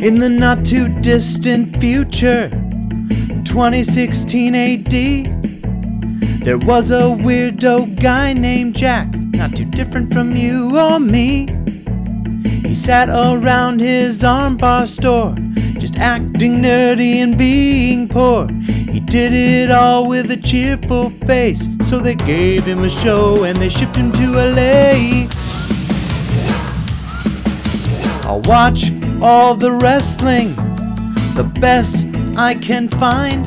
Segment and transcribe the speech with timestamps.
[0.00, 4.92] In the not too distant future, 2016 AD,
[6.44, 11.48] there was a weirdo guy named Jack, not too different from you or me.
[12.44, 15.34] He sat around his armbar store,
[15.80, 18.46] just acting nerdy and being poor.
[18.48, 23.58] He did it all with a cheerful face, so they gave him a show and
[23.58, 25.26] they shipped him to LA.
[28.28, 30.54] I'll watch all the wrestling,
[31.34, 32.04] the best
[32.36, 33.44] I can find.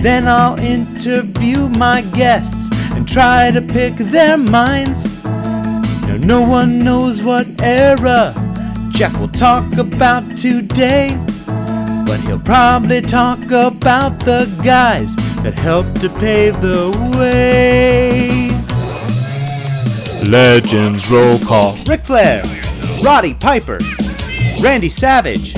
[0.00, 5.04] Then I'll interview my guests and try to pick their minds.
[5.24, 8.34] Now, no one knows what era
[9.00, 11.18] Jack will talk about today,
[12.06, 18.50] but he'll probably talk about the guys that helped to pave the way.
[20.28, 21.78] Legends roll call.
[21.86, 22.42] Ric Flair,
[23.02, 23.78] Roddy Piper,
[24.60, 25.54] Randy Savage,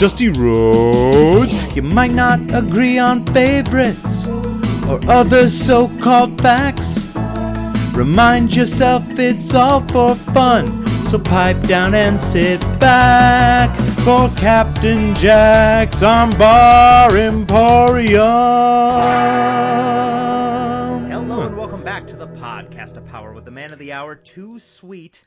[0.00, 1.76] Dusty Rhodes.
[1.76, 7.06] You might not agree on favorites or other so called facts.
[7.94, 10.66] Remind yourself it's all for fun,
[11.06, 13.70] so pipe down and sit back
[14.04, 18.20] for Captain Jack's Armbar Emporium.
[21.10, 24.16] Hello and welcome back to the podcast of power with the man of the hour,
[24.16, 25.22] too sweet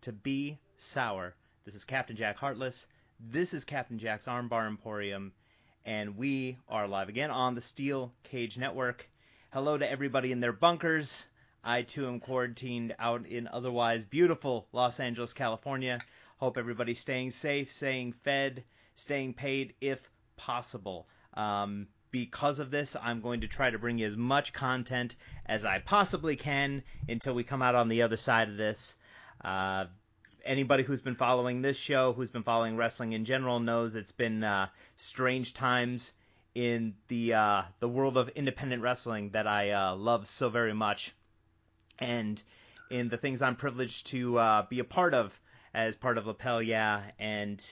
[0.00, 1.36] to be sour.
[1.68, 2.86] This is Captain Jack Heartless.
[3.20, 5.34] This is Captain Jack's Armbar Emporium,
[5.84, 9.06] and we are live again on the Steel Cage Network.
[9.52, 11.26] Hello to everybody in their bunkers.
[11.62, 15.98] I too am quarantined out in otherwise beautiful Los Angeles, California.
[16.38, 21.06] Hope everybody's staying safe, staying fed, staying paid if possible.
[21.34, 25.66] Um, because of this, I'm going to try to bring you as much content as
[25.66, 28.96] I possibly can until we come out on the other side of this.
[29.44, 29.84] Uh,
[30.48, 34.42] anybody who's been following this show, who's been following wrestling in general, knows it's been
[34.42, 36.12] uh, strange times
[36.54, 41.14] in the uh, the world of independent wrestling that I uh, love so very much,
[41.98, 42.42] and
[42.90, 45.38] in the things I'm privileged to uh, be a part of
[45.74, 47.64] as part of Lapel, yeah, and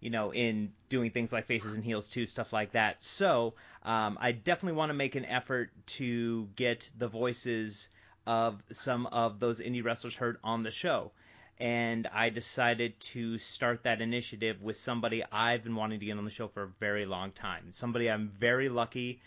[0.00, 3.04] you know, in doing things like Faces in Heels too, stuff like that.
[3.04, 7.88] So um, I definitely want to make an effort to get the voices
[8.26, 11.12] of some of those indie wrestlers heard on the show.
[11.58, 16.24] And I decided to start that initiative with somebody I've been wanting to get on
[16.24, 17.72] the show for a very long time.
[17.72, 19.20] Somebody I'm very lucky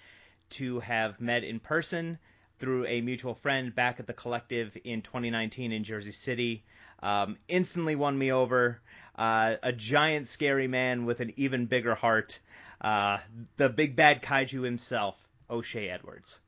[0.52, 2.20] to have met in person
[2.60, 6.64] through a mutual friend back at the collective in 2019 in Jersey City.
[7.02, 8.82] Um, instantly won me over.
[9.16, 12.40] Uh, a giant, scary man with an even bigger heart.
[12.82, 13.18] Uh,
[13.58, 15.16] the big bad kaiju himself,
[15.50, 16.40] O'Shay Edwards.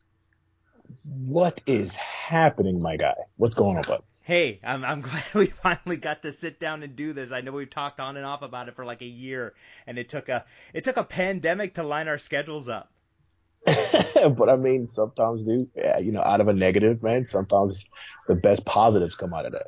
[1.25, 3.15] What is happening, my guy?
[3.37, 4.03] What's going on, bud?
[4.31, 7.33] Hey, I'm, I'm glad we finally got to sit down and do this.
[7.33, 9.53] I know we've talked on and off about it for like a year,
[9.85, 12.89] and it took a it took a pandemic to line our schedules up.
[13.65, 17.89] but I mean, sometimes, dude, yeah, you know, out of a negative, man, sometimes
[18.29, 19.67] the best positives come out of that.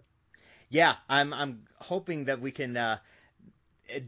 [0.69, 2.99] Yeah, I'm I'm hoping that we can uh,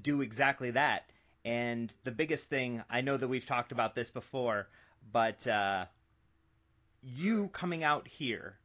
[0.01, 1.09] do exactly that.
[1.43, 4.69] And the biggest thing, I know that we've talked about this before,
[5.11, 5.83] but uh,
[7.03, 8.57] you coming out here,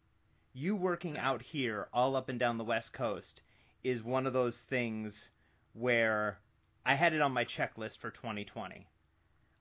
[0.53, 3.43] you working out here all up and down the West Coast
[3.85, 5.31] is one of those things
[5.73, 6.39] where
[6.85, 8.87] I had it on my checklist for 2020.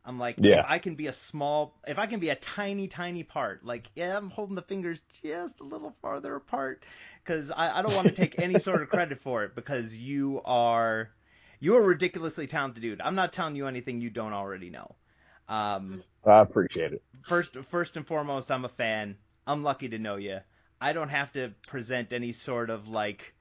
[0.06, 0.50] I'm like, Yeah.
[0.50, 3.92] if I can be a small, if I can be a tiny, tiny part, like,
[3.96, 6.84] yeah, I'm holding the fingers just a little farther apart
[7.24, 10.42] because I, I don't want to take any sort of credit for it because you
[10.46, 11.12] are,
[11.60, 13.02] you're ridiculously talented dude.
[13.02, 14.96] I'm not telling you anything you don't already know.
[15.50, 17.04] Um, I appreciate it.
[17.22, 19.18] first, first and foremost, I'm a fan.
[19.48, 20.40] I'm lucky to know you.
[20.82, 23.34] I don't have to present any sort of like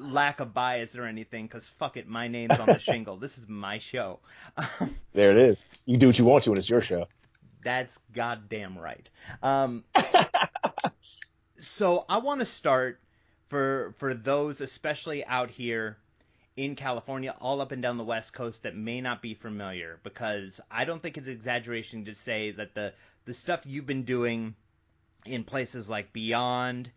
[0.00, 3.16] lack of bias or anything because fuck it, my name's on the shingle.
[3.16, 4.20] This is my show.
[5.12, 5.56] There it is.
[5.86, 7.06] You can do what you want to, and it's your show.
[7.64, 9.08] That's goddamn right.
[9.42, 9.82] Um,
[11.56, 13.00] so I want to start
[13.48, 15.96] for for those, especially out here
[16.56, 20.60] in California, all up and down the West Coast, that may not be familiar, because
[20.70, 22.92] I don't think it's exaggeration to say that the
[23.24, 24.54] the stuff you've been doing
[25.28, 26.90] in places like Beyond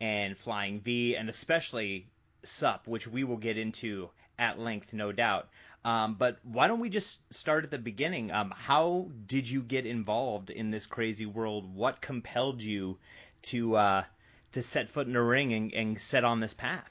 [0.00, 2.08] and Flying V, and especially
[2.42, 5.48] SUP, which we will get into at length, no doubt.
[5.84, 8.30] Um, but why don't we just start at the beginning?
[8.30, 11.74] Um, how did you get involved in this crazy world?
[11.74, 12.98] What compelled you
[13.42, 14.04] to uh,
[14.52, 16.88] to set foot in a ring and, and set on this path?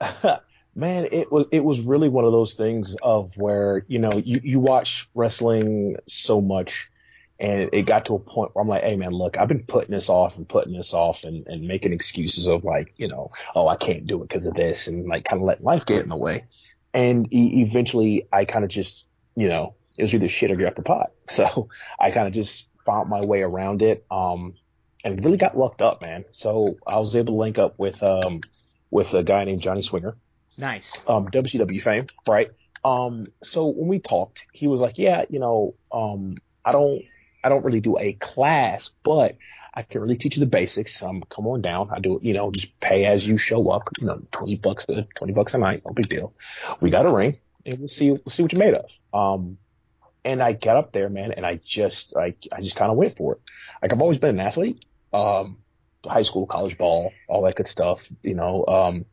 [0.76, 4.40] Man, it was it was really one of those things of where you know you
[4.42, 6.90] you watch wrestling so much,
[7.40, 9.90] and it got to a point where I'm like, hey man, look, I've been putting
[9.90, 13.66] this off and putting this off and and making excuses of like, you know, oh
[13.68, 16.08] I can't do it because of this and like kind of letting life get in
[16.08, 16.44] the way.
[16.92, 20.68] and e- eventually I kind of just, you know, it was either shit or get
[20.68, 21.10] off the pot.
[21.28, 24.04] So I kind of just found my way around it.
[24.10, 24.54] Um,
[25.04, 26.24] and really got lucked up, man.
[26.30, 28.40] So I was able to link up with, um,
[28.90, 30.16] with a guy named Johnny Swinger,
[30.56, 30.92] Nice.
[31.08, 32.50] um, WCW fame, right?
[32.84, 37.02] Um, so when we talked, he was like, yeah, you know, um, I don't,
[37.44, 39.36] I don't really do a class, but
[39.72, 41.02] I can really teach you the basics.
[41.02, 41.90] Um, come on down.
[41.92, 44.86] I do, it, you know, just pay as you show up, you know, 20 bucks,
[44.86, 45.82] to 20 bucks a night.
[45.86, 46.32] No big deal.
[46.80, 47.34] We got a ring
[47.66, 48.90] and we'll see, we'll see what you're made of.
[49.12, 49.58] Um,
[50.24, 53.14] and I got up there, man, and I just, I, I just kind of went
[53.14, 53.40] for it.
[53.82, 54.82] Like I've always been an athlete.
[55.12, 55.58] Um,
[56.06, 59.04] high school, college ball, all that good stuff, you know, um,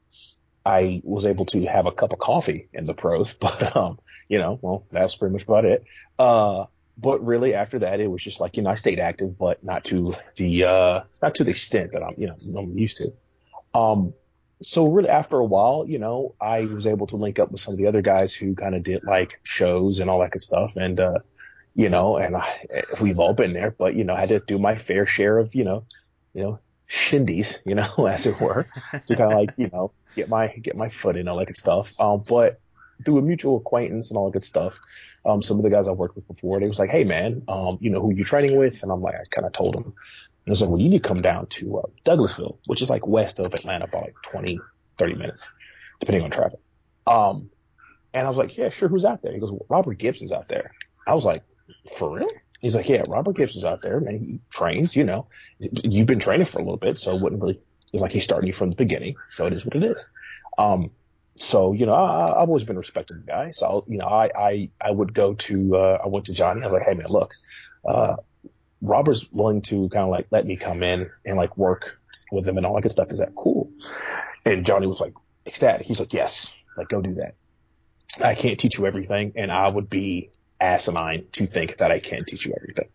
[0.66, 4.40] I was able to have a cup of coffee in the pros, but, um, you
[4.40, 5.84] know, well, that's pretty much about it.
[6.18, 6.66] Uh,
[7.02, 9.86] but really after that, it was just like, you know, I stayed active, but not
[9.86, 13.14] to the, uh, not to the extent that I'm, you know, I'm used to.
[13.74, 14.14] Um,
[14.62, 17.74] so really after a while, you know, I was able to link up with some
[17.74, 20.76] of the other guys who kind of did like shows and all that good stuff.
[20.76, 21.20] And, uh,
[21.74, 22.60] you know, and I,
[23.02, 25.56] we've all been there, but, you know, I had to do my fair share of,
[25.56, 25.86] you know,
[26.34, 28.68] you know, shindies, you know, as it were,
[29.08, 31.58] to kind of like, you know, get my, get my foot in all that good
[31.58, 32.00] stuff.
[32.00, 32.60] Um, but
[33.04, 34.80] through a mutual acquaintance and all that good stuff,
[35.26, 37.78] um, some of the guys I worked with before, they was like, Hey man, um,
[37.82, 38.82] you know, who you training with?
[38.84, 39.94] And I'm like, I kind of told them, and
[40.48, 43.06] I was like, well, you need to come down to, uh, Douglasville, which is like
[43.06, 44.60] west of Atlanta by like 20,
[44.98, 45.52] 30 minutes,
[46.00, 46.60] depending on traffic.
[47.06, 47.52] Um,
[48.14, 48.90] and I was like, yeah, sure.
[48.90, 49.34] Who's out there?
[49.34, 50.72] He goes, well, Robert Gibson's out there.
[51.08, 51.44] I was like,
[51.96, 52.28] for real?
[52.60, 54.20] He's like, yeah, Robert Gibson's out there, man.
[54.20, 55.28] He trains, you know,
[55.60, 57.60] you've been training for a little bit, so it wouldn't really,
[57.94, 59.16] it's like he's starting you from the beginning.
[59.30, 60.10] So it is what it is.
[60.58, 60.92] Um,
[61.42, 63.50] so, you know, I, I've always been a respected guy.
[63.50, 66.62] So, you know, I, I, I would go to, uh, I went to Johnny.
[66.62, 67.34] I was like, Hey man, look,
[67.84, 68.18] uh,
[68.82, 72.00] Robert's willing to kind of like let me come in and like work
[72.32, 73.12] with him and all that good stuff.
[73.12, 73.72] Is that cool?
[74.46, 75.14] And Johnny was like
[75.46, 75.88] ecstatic.
[75.88, 77.36] He's like, yes, like go do that.
[78.24, 79.34] I can't teach you everything.
[79.36, 80.30] And I would be
[80.60, 82.90] asinine to think that I can teach you everything.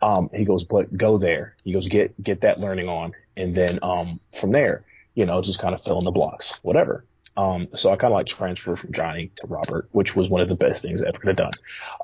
[0.00, 1.54] Um, he goes, but go there.
[1.64, 3.12] He goes, get, get that learning on.
[3.36, 7.04] And then, um, from there, you know, just kind of fill in the blocks, whatever.
[7.36, 10.48] Um, so I kind of like transferred from Johnny to Robert, which was one of
[10.48, 11.52] the best things I ever could have done.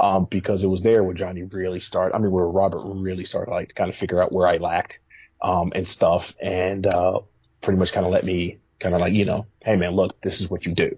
[0.01, 3.51] Um, because it was there where Johnny really started, I mean, where Robert really started
[3.51, 5.01] like to kind of figure out where I lacked,
[5.43, 7.21] um, and stuff and, uh,
[7.61, 10.41] pretty much kind of let me kind of like, you know, hey man, look, this
[10.41, 10.89] is what you do.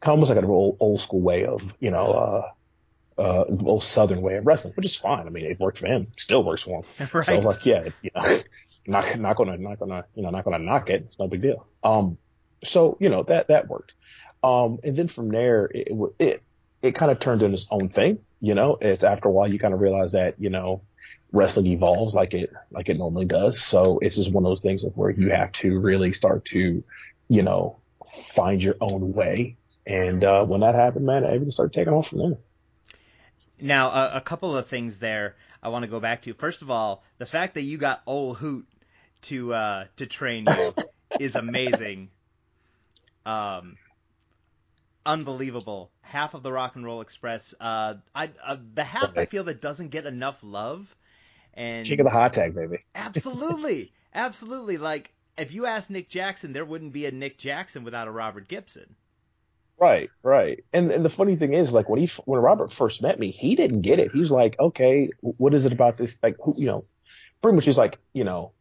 [0.00, 2.06] Kind of almost like an old, old school way of, you know,
[3.16, 5.26] uh, uh, old Southern way of wrestling, which is fine.
[5.26, 7.08] I mean, it worked for him, still works for him.
[7.12, 7.24] Right.
[7.24, 8.38] So I was like, yeah, you know,
[8.86, 11.02] not, not gonna, not gonna, you know, not gonna knock it.
[11.02, 11.66] It's no big deal.
[11.82, 12.18] Um,
[12.64, 13.92] so, you know, that, that worked.
[14.42, 15.88] Um, and then from there, it,
[16.18, 16.42] it,
[16.82, 19.58] it kind of turned into its own thing, you know, it's after a while you
[19.58, 20.82] kind of realize that, you know,
[21.32, 23.60] wrestling evolves like it, like it normally does.
[23.60, 26.84] So it's just one of those things of where you have to really start to,
[27.28, 27.78] you know,
[28.34, 29.56] find your own way.
[29.86, 32.38] And, uh, when that happened, man, everything started taking off from there.
[33.60, 36.34] Now, a, a couple of things there I want to go back to.
[36.34, 38.66] First of all, the fact that you got old Hoot
[39.22, 40.74] to uh, to train you
[41.20, 42.10] is amazing.
[43.26, 43.76] Um,
[45.06, 45.90] unbelievable.
[46.02, 47.54] Half of the Rock and Roll Express.
[47.60, 50.94] Uh, I uh, the half I feel that doesn't get enough love.
[51.54, 52.78] And King of the hot tag, baby.
[52.94, 54.78] absolutely, absolutely.
[54.78, 58.48] Like if you ask Nick Jackson, there wouldn't be a Nick Jackson without a Robert
[58.48, 58.94] Gibson.
[59.78, 60.64] Right, right.
[60.72, 63.56] And and the funny thing is, like when he when Robert first met me, he
[63.56, 64.12] didn't get it.
[64.12, 66.22] He was like, okay, what is it about this?
[66.22, 66.82] Like, who, you know,
[67.42, 68.52] pretty much he's like, you know,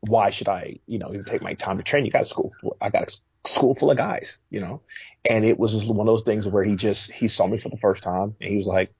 [0.00, 2.04] why should I, you know, even take my time to train?
[2.04, 4.82] You got school, I got school full of guys, you know,
[5.28, 7.68] and it was just one of those things where he just he saw me for
[7.68, 8.92] the first time and he was like,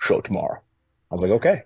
[0.00, 0.60] show tomorrow.
[1.10, 1.62] I was like, okay.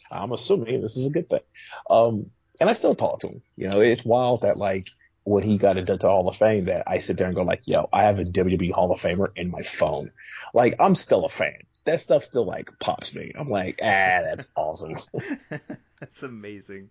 [0.10, 1.40] I'm assuming this is a good thing.
[1.88, 3.42] Um, and I still talk to him.
[3.56, 4.86] You know, it's wild that like
[5.24, 7.88] when he got into Hall of Fame that I sit there and go like, yo,
[7.92, 10.10] I have a WWE Hall of Famer in my phone.
[10.52, 11.58] Like I'm still a fan.
[11.86, 13.32] That stuff still like pops me.
[13.38, 14.96] I'm like, ah, that's awesome.
[16.00, 16.90] That's amazing.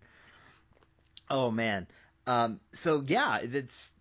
[1.29, 1.86] Oh man.
[2.25, 3.91] Um, so yeah, it's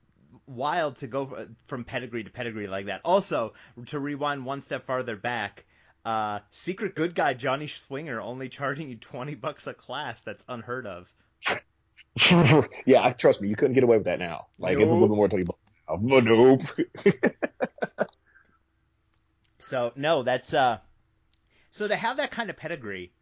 [0.50, 3.00] wild to go from pedigree to pedigree like that.
[3.04, 3.54] Also,
[3.86, 5.64] to rewind one step farther back,
[6.04, 10.20] uh, secret good guy Johnny Swinger only charging you twenty bucks a class.
[10.22, 11.12] That's unheard of.
[12.86, 14.48] yeah, trust me, you couldn't get away with that now.
[14.58, 15.58] Like it's a little bit more twenty bucks.
[15.88, 16.60] But nope.
[19.70, 20.78] So no, that's uh.
[21.70, 23.12] So to have that kind of pedigree,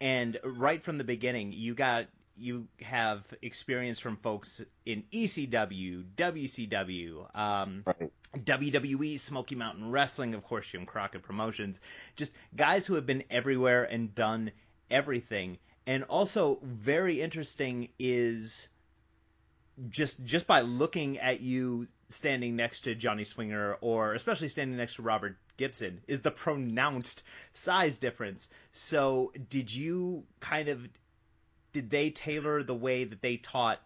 [0.00, 2.06] and right from the beginning, you got
[2.38, 8.10] you have experience from folks in ECW, WCW, um, right.
[8.36, 11.80] WWE, Smoky Mountain Wrestling, of course, Jim Crockett Promotions,
[12.16, 14.52] just guys who have been everywhere and done
[14.90, 15.58] everything.
[15.86, 18.68] And also very interesting is
[19.88, 24.96] just just by looking at you standing next to Johnny Swinger or especially standing next
[24.96, 28.48] to Robert Gibson is the pronounced size difference.
[28.72, 30.80] So, did you kind of
[31.72, 33.80] did they tailor the way that they taught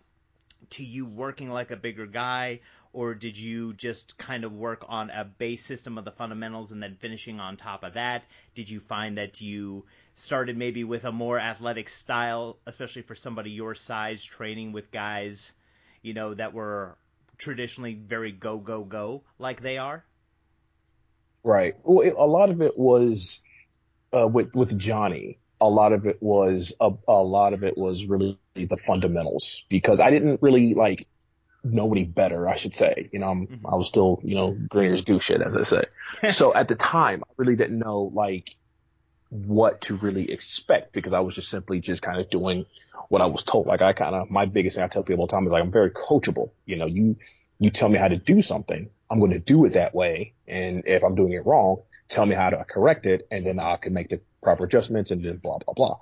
[0.71, 2.61] to you working like a bigger guy
[2.93, 6.83] or did you just kind of work on a base system of the fundamentals and
[6.83, 8.25] then finishing on top of that?
[8.55, 9.85] Did you find that you
[10.15, 15.55] started maybe with a more athletic style, especially for somebody your size, training with guys,
[16.03, 16.99] you know, that were
[17.39, 20.05] traditionally very go go go like they are?
[21.43, 21.75] Right.
[21.83, 23.41] Well, it, a lot of it was
[24.13, 25.39] uh, with with Johnny.
[25.63, 30.01] A lot of it was a, a lot of it was really the fundamentals because
[30.01, 31.07] I didn't really like
[31.65, 33.09] know any better, I should say.
[33.13, 33.67] You know, I'm, mm-hmm.
[33.67, 35.83] I was still, you know, green as goose shit, as I say.
[36.31, 38.57] so at the time, I really didn't know like
[39.31, 42.67] what to really expect because I was just simply just kind of doing
[43.09, 43.67] what I was told.
[43.67, 45.63] Like I kind of, my biggest thing I tell people all the time is like,
[45.63, 46.51] I'm very coachable.
[46.67, 47.17] You know, you,
[47.59, 50.35] you tell me how to do something, I'm going to do it that way.
[50.47, 53.27] And if I'm doing it wrong, tell me how to correct it.
[53.31, 55.99] And then I can make the proper adjustments and then blah, blah, blah.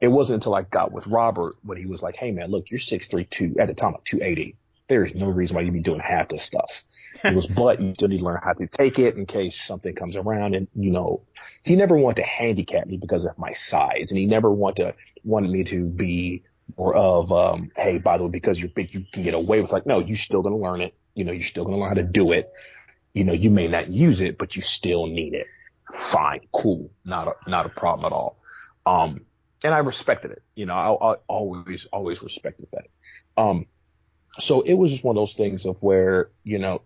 [0.00, 2.78] It wasn't until I got with Robert when he was like, Hey man, look, you're
[2.78, 4.56] 6'3", at the time, like 280
[4.88, 6.84] there's no reason why you'd be doing half this stuff.
[7.24, 9.94] It was, but you still need to learn how to take it in case something
[9.94, 10.54] comes around.
[10.54, 11.22] And you know,
[11.62, 14.94] he never wanted to handicap me because of my size, and he never wanted to
[15.24, 16.44] wanted me to be
[16.76, 19.72] more of, um, hey, by the way, because you're big, you can get away with
[19.72, 20.94] like, no, you're still gonna learn it.
[21.14, 22.52] You know, you're still gonna learn how to do it.
[23.14, 25.46] You know, you may not use it, but you still need it.
[25.92, 28.38] Fine, cool, not a not a problem at all.
[28.84, 29.26] Um,
[29.64, 30.42] and I respected it.
[30.54, 32.86] You know, I, I always always respected that.
[33.36, 33.66] Um,
[34.38, 36.82] so it was just one of those things of where, you know,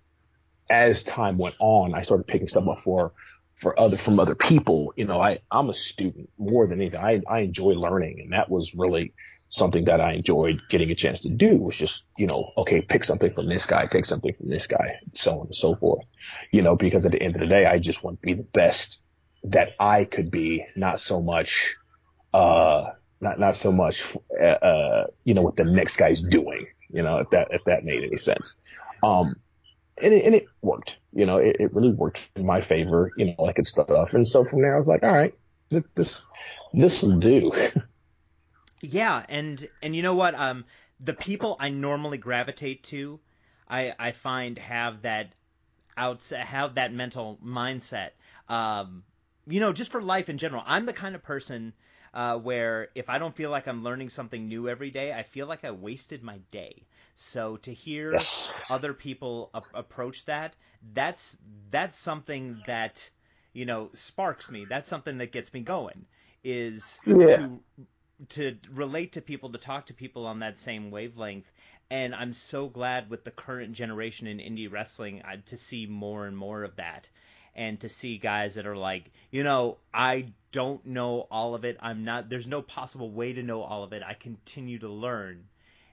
[0.69, 3.13] as time went on, I started picking stuff up for,
[3.57, 4.93] for other, from other people.
[4.97, 7.01] You know, I, I'm a student more than anything.
[7.01, 9.15] I, I enjoy learning and that was really
[9.51, 13.05] something that I enjoyed getting a chance to do was just, you know, okay, pick
[13.05, 16.09] something from this guy, take something from this guy, so on and so forth.
[16.51, 18.43] You know, because at the end of the day, I just want to be the
[18.43, 19.03] best
[19.45, 21.77] that I could be, not so much,
[22.33, 22.91] uh,
[23.21, 27.19] not, not so much, uh, uh you know, what the next guy's doing you know,
[27.19, 28.57] if that, if that made any sense.
[29.03, 29.37] Um,
[30.03, 33.27] and it, and it worked, you know, it, it really worked in my favor, you
[33.27, 34.15] know, like it's stuff.
[34.15, 35.35] And so from there, I was like, all right,
[35.71, 36.23] this,
[36.73, 37.53] this will do.
[38.81, 39.25] yeah.
[39.29, 40.35] And, and you know what?
[40.35, 40.65] Um,
[41.01, 43.21] the people I normally gravitate to,
[43.69, 45.33] I, I find have that
[45.97, 48.11] outs have that mental mindset.
[48.49, 49.05] Um,
[49.47, 50.63] you know, just for life in general.
[50.67, 51.73] I'm the kind of person
[52.15, 55.47] uh, where if I don't feel like I'm learning something new every day, I feel
[55.47, 56.87] like I wasted my day.
[57.15, 58.51] So to hear yes.
[58.69, 60.55] other people a- approach that,
[60.95, 61.37] that's
[61.71, 63.09] that's something that
[63.53, 64.65] you know sparks me.
[64.65, 66.07] That's something that gets me going.
[66.43, 67.37] Is yeah.
[67.37, 67.61] to
[68.29, 71.51] to relate to people, to talk to people on that same wavelength.
[71.91, 76.27] And I'm so glad with the current generation in indie wrestling uh, to see more
[76.27, 77.09] and more of that
[77.55, 81.79] and to see guys that are like, you know, I don't know all of it.
[81.81, 82.29] I'm not.
[82.29, 84.03] There's no possible way to know all of it.
[84.05, 85.45] I continue to learn,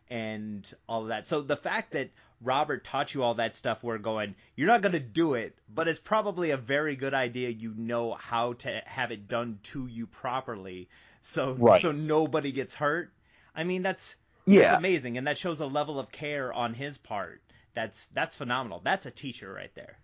[0.09, 1.27] and all of that.
[1.27, 2.09] So the fact that
[2.41, 5.87] Robert taught you all that stuff, we're going, you're not going to do it, but
[5.87, 7.49] it's probably a very good idea.
[7.49, 10.89] You know how to have it done to you properly,
[11.27, 11.81] so right.
[11.81, 13.11] so nobody gets hurt.
[13.53, 14.15] I mean, that's
[14.45, 14.61] yeah.
[14.61, 17.41] that's amazing, and that shows a level of care on his part.
[17.73, 18.81] That's that's phenomenal.
[18.83, 19.97] That's a teacher right there.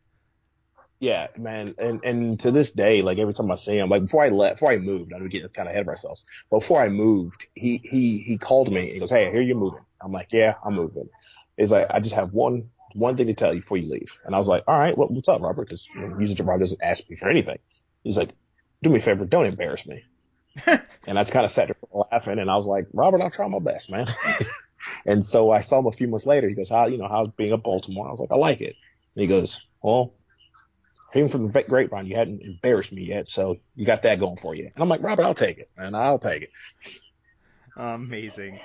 [1.00, 4.24] Yeah, man, and and to this day, like every time I see him, like before
[4.24, 6.26] I left, before I moved, I we get kind of ahead of ourselves.
[6.50, 8.92] Before I moved, he he he called me.
[8.92, 11.10] He goes, "Hey, I hear you're moving." I'm like, "Yeah, I'm moving."
[11.58, 14.36] He's like, "I just have one one thing to tell you before you leave." And
[14.36, 16.84] I was like, "All right, what, what's up, Robert?" Because you know, usually Robert doesn't
[16.84, 17.60] ask me for anything.
[18.04, 18.32] He's like,
[18.82, 20.04] "Do me a favor, don't embarrass me."
[21.08, 21.76] and I kind of sat there
[22.12, 24.08] laughing, and I was like, "Robert, I'll try my best, man."
[25.06, 26.48] and so I saw him a few months later.
[26.48, 28.76] He goes, "How you know how's being a Baltimore?" I was like, "I like it."
[29.16, 30.14] And he goes, "Well."
[31.16, 34.56] even from the grapevine, you hadn't embarrassed me yet, so you got that going for
[34.56, 34.72] you.
[34.74, 35.94] And I'm like, Robert, I'll take it, man.
[35.94, 36.50] I'll take it.
[37.76, 38.60] Amazing.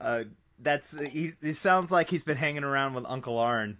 [0.00, 0.24] Uh,
[0.58, 1.34] that's he.
[1.40, 3.78] It sounds like he's been hanging around with Uncle Arn.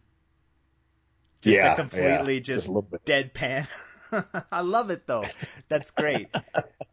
[1.41, 3.67] Just yeah, a completely yeah, just, just deadpan.
[4.53, 5.25] I love it though.
[5.69, 6.29] That's great.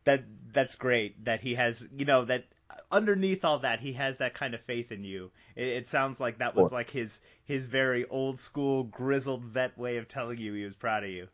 [0.06, 0.24] that
[0.54, 1.88] that's great that he has.
[1.96, 2.46] You know that
[2.92, 5.32] underneath all that, he has that kind of faith in you.
[5.56, 9.98] It, it sounds like that was like his his very old school grizzled vet way
[9.98, 11.28] of telling you he was proud of you.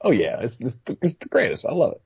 [0.00, 1.64] Oh yeah, it's it's, it's the greatest.
[1.66, 2.02] I love it.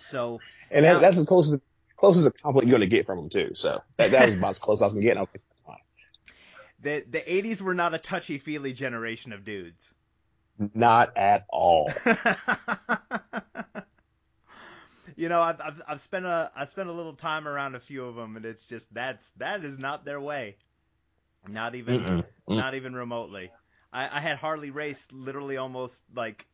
[0.00, 1.60] So and now, that's as close as
[1.96, 3.50] close as a compliment you're gonna get from him too.
[3.54, 5.16] So that, that was about as close as I was get.
[5.16, 5.42] I was like,
[6.80, 9.92] the the 80s were not a touchy feely generation of dudes.
[10.74, 11.90] Not at all.
[15.18, 18.04] you know, I've, I've I've spent a I've spent a little time around a few
[18.06, 20.56] of them, and it's just that's that is not their way.
[21.48, 22.24] Not even, Mm-mm.
[22.48, 22.56] Mm.
[22.56, 23.52] not even remotely.
[23.92, 26.46] I, I had Harley Race literally almost like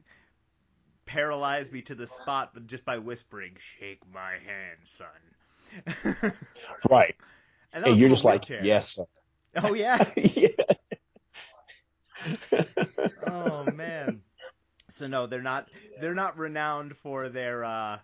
[1.06, 5.08] paralyze me to the spot, but just by whispering, "Shake my hand, son."
[6.90, 7.16] Right.
[7.72, 8.58] and And you're just like, wheelchair.
[8.58, 8.96] yes.
[8.96, 9.04] sir."
[9.56, 10.04] Oh yeah.
[10.16, 10.48] yeah.
[13.26, 14.22] oh man.
[14.88, 15.68] So no, they're not.
[15.96, 17.98] They're not renowned for their, uh,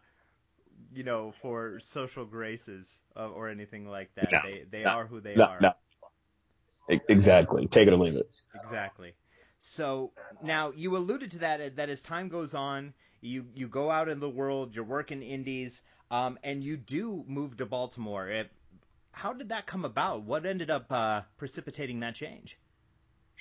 [0.92, 4.30] you know, for social graces uh, or anything like that.
[4.32, 5.60] No, they they no, are who they no, are.
[5.60, 5.72] no.
[7.08, 7.66] Exactly.
[7.68, 8.28] Take it or leave it.
[8.64, 9.14] Exactly.
[9.60, 14.08] So now you alluded to that that as time goes on, you you go out
[14.08, 18.28] in the world, you're working indies, um, and you do move to Baltimore.
[18.28, 18.50] It,
[19.12, 20.22] how did that come about?
[20.22, 22.58] What ended up uh, precipitating that change?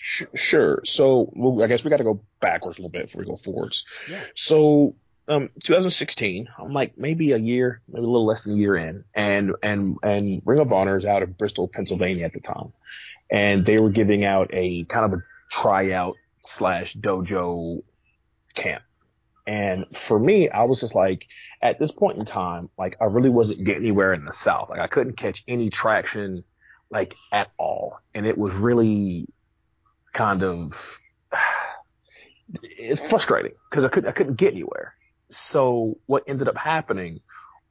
[0.01, 0.81] Sure.
[0.85, 3.35] So, well, I guess we got to go backwards a little bit before we go
[3.35, 3.85] forwards.
[4.09, 4.21] Yeah.
[4.33, 4.95] So,
[5.29, 9.05] um, 2016, I'm like maybe a year, maybe a little less than a year in,
[9.13, 12.73] and and and Ring of Honor is out of Bristol, Pennsylvania at the time,
[13.29, 17.83] and they were giving out a kind of a tryout slash dojo
[18.55, 18.83] camp.
[19.45, 21.25] And for me, I was just like,
[21.61, 24.69] at this point in time, like I really wasn't getting anywhere in the South.
[24.69, 26.43] Like I couldn't catch any traction,
[26.89, 29.27] like at all, and it was really
[30.11, 30.99] kind of
[32.63, 34.95] it's frustrating because I couldn't I couldn't get anywhere.
[35.29, 37.21] So what ended up happening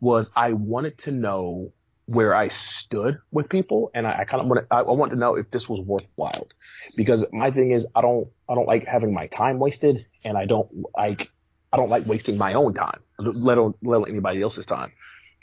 [0.01, 1.73] was I wanted to know
[2.07, 5.51] where I stood with people, and I, I kind of wanted I, to know if
[5.51, 6.49] this was worthwhile
[6.97, 10.47] because my thing is I don't I don't like having my time wasted, and I
[10.47, 11.31] don't like
[11.73, 14.93] I don't like wasting my own time, let alone, let alone anybody else's time.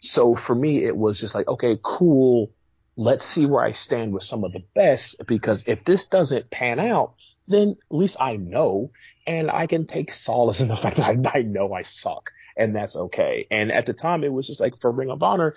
[0.01, 2.51] So for me, it was just like okay, cool.
[2.97, 6.79] Let's see where I stand with some of the best because if this doesn't pan
[6.79, 7.15] out,
[7.47, 8.91] then at least I know
[9.27, 12.75] and I can take solace in the fact that I, I know I suck and
[12.75, 13.47] that's okay.
[13.51, 15.55] And at the time it was just like for Ring of Honor,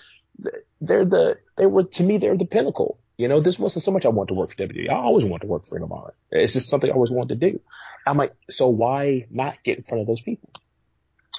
[0.80, 2.98] they're the, they were, to me, they're the pinnacle.
[3.16, 4.90] You know, this wasn't so much I wanted to work for WWE.
[4.90, 6.14] I always wanted to work for Ring of Honor.
[6.30, 7.60] It's just something I always wanted to do.
[8.06, 10.50] I'm like, so why not get in front of those people?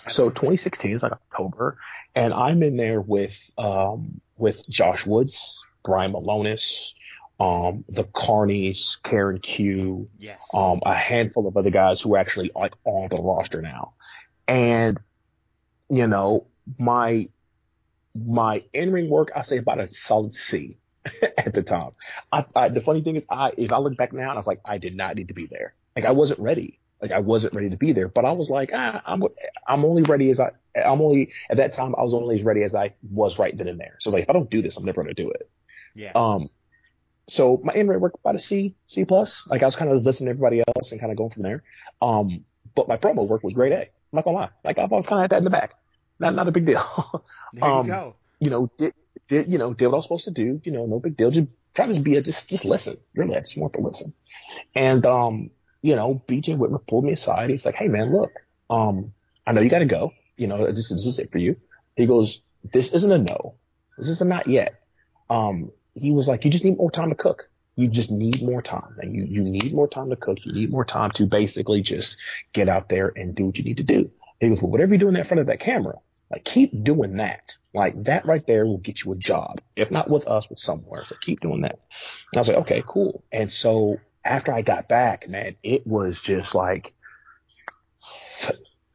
[0.07, 1.77] So 2016 is like October
[2.15, 6.93] and I'm in there with, um, with Josh Woods, Brian Milonas,
[7.39, 10.45] um, the Carnies, Karen Q, Yes.
[10.53, 13.93] um, a handful of other guys who are actually like on the roster now.
[14.47, 14.99] And,
[15.89, 16.47] you know,
[16.77, 17.29] my,
[18.15, 20.79] my in-ring work, I say about a solid C
[21.37, 21.91] at the time.
[22.31, 24.47] I, I, the funny thing is I, if I look back now, and I was
[24.47, 25.75] like, I did not need to be there.
[25.95, 26.79] Like I wasn't ready.
[27.01, 29.23] Like I wasn't ready to be there, but I was like, ah, I'm,
[29.65, 32.63] I'm only ready as I, I'm only, at that time, I was only as ready
[32.63, 33.95] as I was right then and there.
[33.99, 35.49] So I was like, if I don't do this, I'm never going to do it.
[35.95, 36.11] yeah.
[36.15, 36.49] Um,
[37.29, 39.45] so my in-rate work about a C, C plus.
[39.47, 41.63] Like I was kind of listening to everybody else and kind of going from there.
[42.01, 43.81] Um, but my promo work was grade A.
[43.81, 44.49] I'm not gonna lie.
[44.63, 45.75] Like I was kind of at that in the back.
[46.19, 46.81] Not, not a big deal.
[47.53, 48.15] there um, you go.
[48.39, 48.93] you know, did,
[49.27, 50.59] did, you know, did what I was supposed to do.
[50.63, 51.31] You know, no big deal.
[51.31, 52.97] Just try to just be a, just, just listen.
[53.15, 54.13] Really, I just want to listen.
[54.75, 57.49] And, um, you know, BJ Whitmer pulled me aside.
[57.49, 58.31] He's like, Hey man, look,
[58.69, 59.13] um,
[59.47, 60.13] I know you got to go.
[60.35, 61.55] You know, this, this is it for you.
[61.95, 63.55] He goes, this isn't a no.
[63.97, 64.81] This is a not yet.
[65.29, 67.49] Um, he was like, you just need more time to cook.
[67.75, 68.97] You just need more time.
[68.99, 70.45] And you, you need more time to cook.
[70.45, 72.17] You need more time to basically just
[72.53, 74.11] get out there and do what you need to do.
[74.39, 75.95] He goes, well, whatever you're doing in front of that camera,
[76.31, 77.55] like keep doing that.
[77.73, 79.61] Like that right there will get you a job.
[79.75, 81.05] If not with us, with somewhere.
[81.05, 81.79] So keep doing that.
[82.31, 83.23] And I was like, okay, cool.
[83.31, 86.93] And so after I got back, man, it was just like,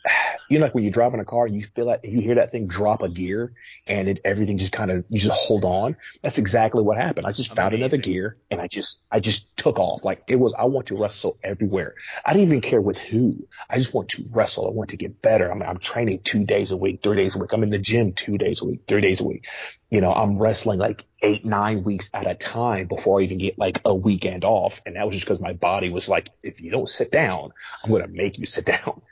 [0.49, 2.51] you know, like when you drive in a car, you feel like you hear that
[2.51, 3.53] thing drop a gear
[3.87, 5.97] and it, everything just kind of, you just hold on.
[6.23, 7.27] That's exactly what happened.
[7.27, 10.05] I just found another gear and I just, I just took off.
[10.05, 11.95] Like it was, I want to wrestle everywhere.
[12.25, 13.47] I didn't even care with who.
[13.69, 14.69] I just want to wrestle.
[14.69, 15.51] I want to get better.
[15.51, 17.53] I'm, I'm training two days a week, three days a week.
[17.53, 19.47] I'm in the gym two days a week, three days a week.
[19.91, 23.59] You know, I'm wrestling like eight, nine weeks at a time before I even get
[23.59, 24.81] like a weekend off.
[24.85, 27.91] And that was just because my body was like, if you don't sit down, I'm
[27.91, 29.03] going to make you sit down.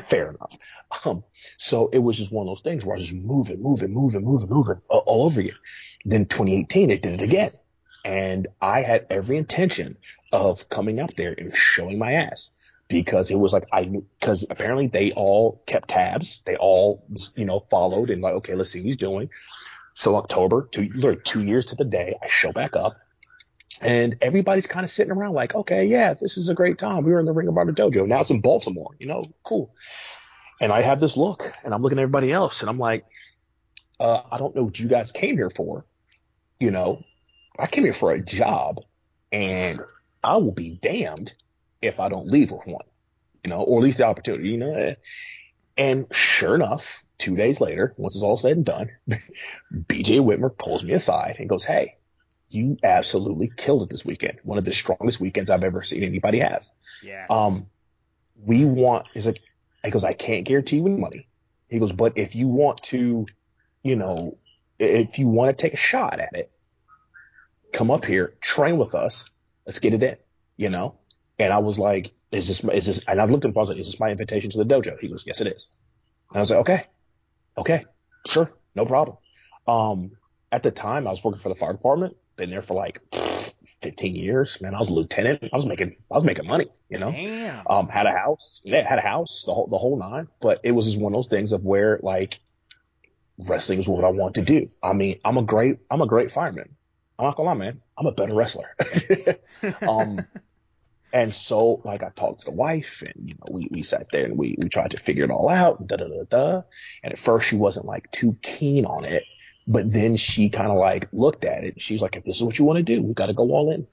[0.00, 0.56] Fair enough.
[1.04, 1.24] Um,
[1.56, 4.24] so it was just one of those things where I was just moving, moving, moving,
[4.24, 5.54] moving, moving all, all over again.
[6.04, 7.52] Then 2018, it did it again.
[8.04, 9.96] And I had every intention
[10.32, 12.50] of coming up there and showing my ass
[12.88, 16.42] because it was like I knew, because apparently they all kept tabs.
[16.44, 19.30] They all, you know, followed and like, okay, let's see what he's doing.
[19.94, 22.96] So October, two, two years to the day, I show back up
[23.82, 27.04] and everybody's kind of sitting around like, okay, yeah, this is a great time.
[27.04, 28.06] We were in the Ring of Honor dojo.
[28.06, 29.74] Now it's in Baltimore, you know, cool.
[30.60, 33.04] And I have this look and I'm looking at everybody else and I'm like,
[33.98, 35.84] uh, I don't know what you guys came here for.
[36.60, 37.02] You know,
[37.58, 38.78] I came here for a job
[39.32, 39.80] and
[40.22, 41.32] I will be damned
[41.80, 42.84] if I don't leave with one,
[43.42, 44.94] you know, or at least the opportunity, you know.
[45.76, 48.90] And sure enough, two days later, once it's all said and done,
[49.74, 51.96] BJ Whitmer pulls me aside and goes, Hey,
[52.54, 54.38] you absolutely killed it this weekend.
[54.42, 56.64] One of the strongest weekends I've ever seen anybody have.
[57.02, 57.26] Yeah.
[57.30, 57.66] Um,
[58.44, 59.40] we want, is like,
[59.84, 61.28] he goes, I can't guarantee you any money.
[61.68, 63.26] He goes, but if you want to,
[63.82, 64.38] you know,
[64.78, 66.50] if you want to take a shot at it,
[67.72, 69.30] come up here, train with us.
[69.66, 70.16] Let's get it in,
[70.56, 70.98] you know?
[71.38, 73.68] And I was like, is this, is this, and I looked at him, I was
[73.68, 74.98] like, is this my invitation to the dojo?
[74.98, 75.70] He goes, yes, it is.
[76.30, 76.84] And I was like, okay,
[77.58, 77.84] okay,
[78.26, 79.16] sure, no problem.
[79.66, 80.12] Um,
[80.50, 83.00] at the time I was working for the fire department, been there for like
[83.82, 84.74] 15 years, man.
[84.74, 85.44] I was a lieutenant.
[85.44, 87.62] I was making, I was making money, you know, Damn.
[87.68, 88.60] um, had a house.
[88.64, 91.16] Yeah, had a house, the whole, the whole nine, but it was just one of
[91.16, 92.40] those things of where like
[93.48, 94.68] wrestling is what I want to do.
[94.82, 96.74] I mean, I'm a great, I'm a great fireman.
[97.16, 97.80] I'm not gonna lie, man.
[97.96, 98.74] I'm a better wrestler.
[99.88, 100.26] um,
[101.12, 104.24] and so like I talked to the wife and, you know, we, we sat there
[104.24, 106.62] and we, we tried to figure it all out, da da da da.
[107.04, 109.22] And at first she wasn't like too keen on it,
[109.66, 111.80] but then she kind of like looked at it.
[111.80, 113.70] She's like, if this is what you want to do, we got to go all
[113.72, 113.86] in.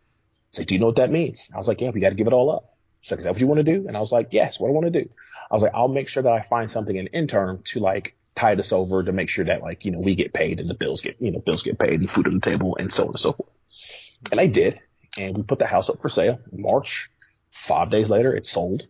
[0.50, 1.50] It's like, do you know what that means?
[1.54, 2.76] I was like, yeah, we got to give it all up.
[3.02, 3.88] She's like, is that what you want to do?
[3.88, 5.10] And I was like, yes, what I want to do.
[5.50, 8.60] I was like, I'll make sure that I find something in intern to like tide
[8.60, 11.02] us over to make sure that like, you know, we get paid and the bills
[11.02, 13.20] get, you know, bills get paid and food on the table and so on and
[13.20, 13.50] so forth.
[14.32, 14.80] And I did.
[15.18, 17.10] And we put the house up for sale in March.
[17.52, 18.88] Five days later, it sold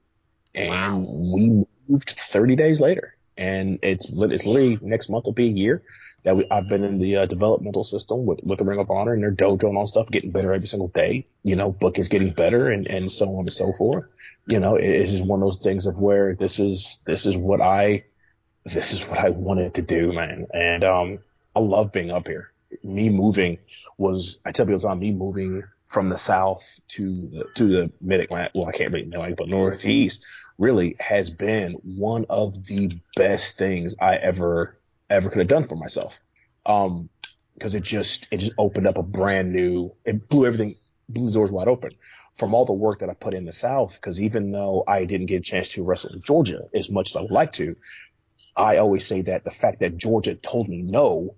[0.53, 3.15] and we moved 30 days later.
[3.37, 5.83] And it's, it's literally next month will be a year
[6.23, 9.13] that we, I've been in the uh, developmental system with, with the Ring of Honor
[9.13, 11.27] and their dojo and all stuff, getting better every single day.
[11.43, 14.05] You know, book is getting better and, and so on and so forth.
[14.45, 17.37] You know, it, it's just one of those things of where this is, this is
[17.37, 18.05] what I,
[18.65, 20.47] this is what I wanted to do, man.
[20.53, 21.19] And, um,
[21.55, 22.51] I love being up here.
[22.83, 23.57] Me moving
[23.97, 27.63] was, I tell people all the time, me moving from the south to the, to
[27.65, 28.51] the mid Atlantic.
[28.53, 30.23] Well, I can't really know, but northeast
[30.59, 34.77] really has been one of the best things I ever,
[35.09, 36.19] ever could have done for myself.
[36.65, 37.09] Um,
[37.59, 40.75] cause it just, it just opened up a brand new, it blew everything,
[41.07, 41.91] blew the doors wide open
[42.37, 43.99] from all the work that I put in the South.
[44.01, 47.15] Cause even though I didn't get a chance to wrestle in Georgia as much as
[47.15, 47.75] I would like to,
[48.55, 51.35] I always say that the fact that Georgia told me no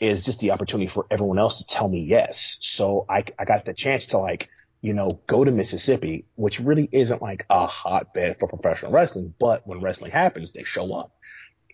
[0.00, 2.58] is just the opportunity for everyone else to tell me yes.
[2.60, 4.48] So I, I got the chance to like,
[4.82, 9.66] you know, go to Mississippi, which really isn't like a hotbed for professional wrestling, but
[9.66, 11.12] when wrestling happens, they show up.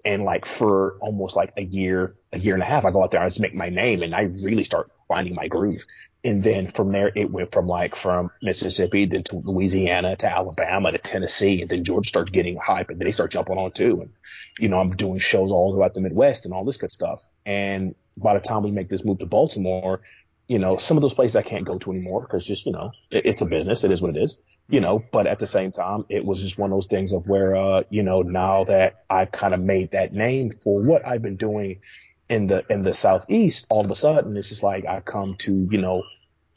[0.04, 3.12] And like for almost like a year, a year and a half, I go out
[3.12, 5.84] there, I just make my name and I really start finding my groove.
[6.24, 10.92] And then from there, it went from like from Mississippi then to Louisiana to Alabama
[10.92, 11.62] to Tennessee.
[11.62, 14.02] And then Georgia starts getting hype and then they start jumping on too.
[14.02, 14.10] And,
[14.58, 17.28] you know, I'm doing shows all throughout the Midwest and all this good stuff.
[17.44, 20.00] And by the time we make this move to Baltimore,
[20.48, 22.92] you know, some of those places I can't go to anymore because just, you know,
[23.10, 23.84] it, it's a business.
[23.84, 26.58] It is what it is, you know, but at the same time, it was just
[26.58, 29.92] one of those things of where, uh, you know, now that I've kind of made
[29.92, 31.80] that name for what I've been doing
[32.28, 35.68] in the, in the Southeast, all of a sudden it's just like I come to,
[35.70, 36.04] you know,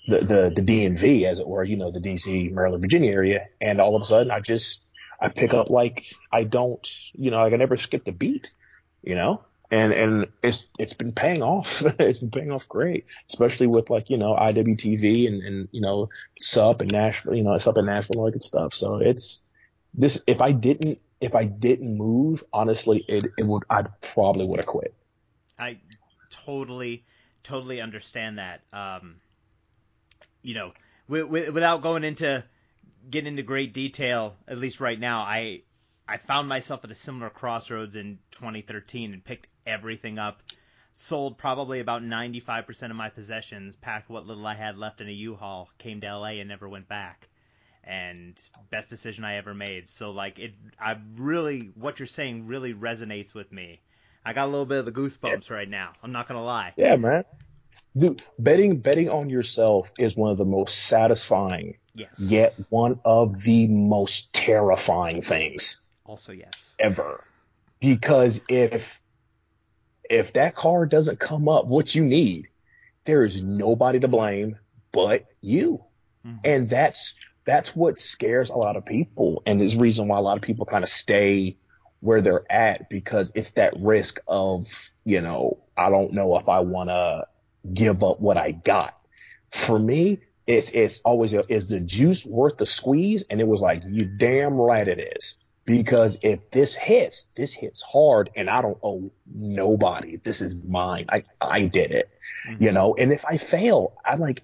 [0.08, 3.48] the, the, the DMV as it were, you know, the DC, Maryland, Virginia area.
[3.60, 4.84] And all of a sudden I just,
[5.20, 8.52] I pick up like I don't, you know, like I never skipped a beat,
[9.02, 9.44] you know?
[9.72, 11.82] And, and it's, it's been paying off.
[12.00, 16.10] it's been paying off great, especially with like, you know, IWTV and, and, you know,
[16.40, 18.74] SUP and Nashville, you know, SUP and Nashville and stuff.
[18.74, 19.42] So it's
[19.94, 24.60] this, if I didn't, if I didn't move, honestly, it, it would, I probably would
[24.60, 24.94] have quit.
[25.58, 25.78] I
[26.32, 27.06] totally,
[27.44, 28.62] totally understand that.
[28.72, 29.16] Um,
[30.42, 30.74] you know,
[31.08, 32.44] w- w- without going into
[33.10, 35.62] getting into great detail, at least right now, I
[36.08, 40.42] I found myself at a similar crossroads in 2013 and picked everything up.
[40.98, 45.12] Sold probably about 95% of my possessions, packed what little I had left in a
[45.12, 47.28] U-Haul, came to LA and never went back.
[47.84, 49.90] And best decision I ever made.
[49.90, 53.82] So like it I really what you're saying really resonates with me.
[54.26, 55.92] I got a little bit of the goosebumps right now.
[56.02, 56.74] I'm not going to lie.
[56.78, 57.26] Yeah, man.
[57.96, 62.20] Dude, betting betting on yourself is one of the most satisfying, Yes.
[62.20, 66.74] yet one of the most terrifying things Also yes.
[66.80, 67.24] ever.
[67.80, 69.00] Because if
[70.10, 72.50] if that card doesn't come up what you need,
[73.06, 74.58] there is nobody to blame
[74.92, 75.84] but you.
[76.26, 76.40] Mhm.
[76.44, 77.14] And that's
[77.46, 80.42] that's what scares a lot of people and is the reason why a lot of
[80.42, 81.58] people kind of stay
[82.00, 86.62] where they're at because it's that risk of, you know, I don't know if I
[86.62, 87.28] want to
[87.72, 88.98] give up what I got.
[89.50, 93.24] For me, it's it's always is the juice worth the squeeze?
[93.30, 95.38] And it was like, you damn right it is.
[95.66, 100.18] Because if this hits, this hits hard and I don't owe nobody.
[100.18, 101.06] This is mine.
[101.10, 102.10] I, I did it,
[102.48, 102.62] Mhm.
[102.62, 104.44] you know, and if I fail, I like,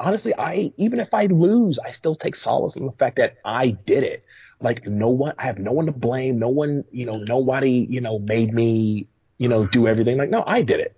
[0.00, 3.70] honestly, I, even if I lose, I still take solace in the fact that I
[3.70, 4.24] did it.
[4.60, 6.38] Like no one, I have no one to blame.
[6.38, 9.06] No one, you know, nobody, you know, made me,
[9.38, 10.16] you know, do everything.
[10.18, 10.96] Like, no, I did it.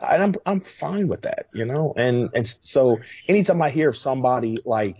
[0.00, 1.92] and I'm I'm fine with that, you know.
[1.96, 4.96] And and so anytime I hear of somebody like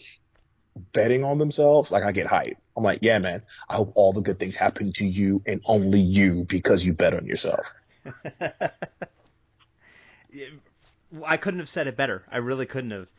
[0.92, 2.56] betting on themselves, like I get hyped.
[2.78, 3.42] I'm like, yeah, man.
[3.70, 7.14] I hope all the good things happen to you and only you because you bet
[7.14, 7.74] on yourself.
[11.24, 12.24] I couldn't have said it better.
[12.30, 13.10] I really couldn't have.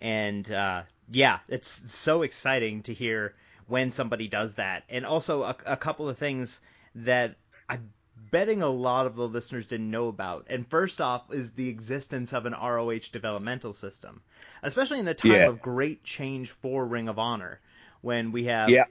[0.00, 3.34] And uh, yeah, it's so exciting to hear
[3.66, 4.84] when somebody does that.
[4.88, 6.60] And also a, a couple of things
[6.96, 7.36] that
[7.68, 7.92] I'm
[8.30, 10.46] betting a lot of the listeners didn't know about.
[10.50, 14.22] And first off is the existence of an ROH developmental system,
[14.62, 15.48] especially in a time Yeah.
[15.48, 17.60] of great change for Ring of Honor,
[18.02, 18.84] when we have Yeah.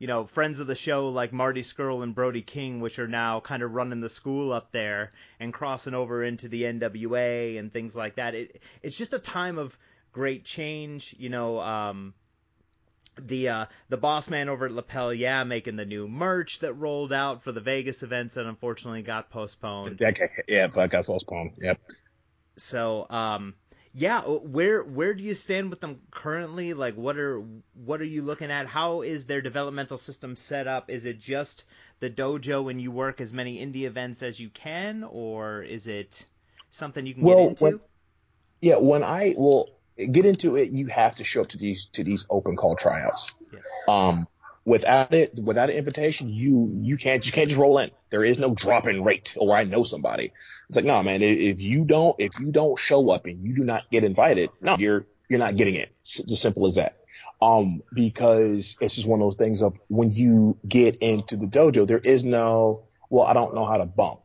[0.00, 3.38] You know friends of the show like Marty Scurll and Brody King, which are now
[3.38, 7.94] kind of running the school up there and crossing over into the NWA and things
[7.94, 8.34] like that.
[8.34, 9.78] It, it's just a time of
[10.10, 11.14] great change.
[11.18, 12.14] You know, um,
[13.18, 17.12] the uh, the boss man over at Lapel, yeah, making the new merch that rolled
[17.12, 20.00] out for the Vegas events that unfortunately got postponed.
[20.02, 21.52] Okay, yeah, but got postponed.
[21.60, 21.78] Yep.
[22.56, 23.54] So, um,
[23.92, 26.74] yeah, where where do you stand with them currently?
[26.74, 27.42] Like, what are
[27.74, 28.66] what are you looking at?
[28.66, 30.90] How is their developmental system set up?
[30.90, 31.64] Is it just
[31.98, 36.24] the dojo and you work as many indie events as you can, or is it
[36.70, 37.64] something you can Well, get into?
[37.64, 37.80] when-
[38.60, 39.70] Yeah, when I will
[40.12, 43.32] get into it, you have to show up to these to these open call tryouts.
[43.52, 43.66] yes.
[43.88, 44.28] Um,
[44.64, 47.90] without it, without an invitation, you you can't you can't just roll in.
[48.10, 50.32] There is no drop in rate, or I know somebody.
[50.68, 51.22] It's like, no, man.
[51.22, 54.76] If you don't if you don't show up and you do not get invited, no,
[54.78, 55.90] you're you're not getting it.
[56.02, 56.96] It's as simple as that.
[57.42, 61.86] Um, because it's just one of those things of when you get into the dojo,
[61.86, 64.20] there is no, well, I don't know how to bump.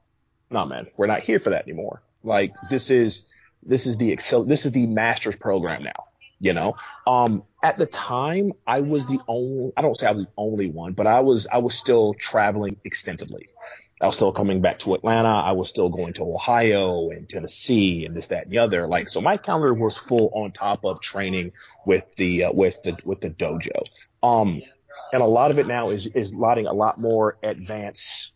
[0.50, 2.02] No, man, we're not here for that anymore.
[2.24, 3.26] Like this is
[3.64, 6.05] this is the excel this is the master's program now
[6.40, 6.76] you know?
[7.08, 10.70] Um at the time i was the only i don't say i was the only
[10.70, 13.48] one but i was i was still traveling extensively.
[14.00, 15.30] I was still coming back to atlanta.
[15.30, 18.88] I was still going to ohio and tennessee and this that and the other.
[18.88, 21.54] Like so my calendar was full on top of training
[21.88, 23.82] with the uh, with the with the dojo.
[24.22, 24.62] Um
[25.12, 28.35] and a lot of it now is is loading a lot more advanced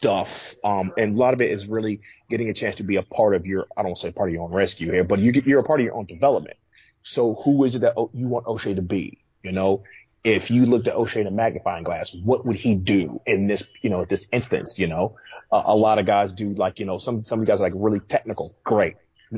[0.00, 3.02] stuff um and a lot of it is really getting a chance to be a
[3.02, 5.46] part of your I don't say part of your own rescue here, but you get,
[5.46, 6.56] you're a part of your own development.
[7.02, 9.18] So who is it that you want O'Shay to be?
[9.42, 9.84] You know,
[10.24, 13.70] if you looked at O'Shay in a magnifying glass, what would he do in this,
[13.82, 14.78] you know, at this instance?
[14.78, 15.16] You know,
[15.52, 18.00] uh, a lot of guys do like, you know, some some guys are like really
[18.00, 18.56] technical.
[18.64, 18.96] Great,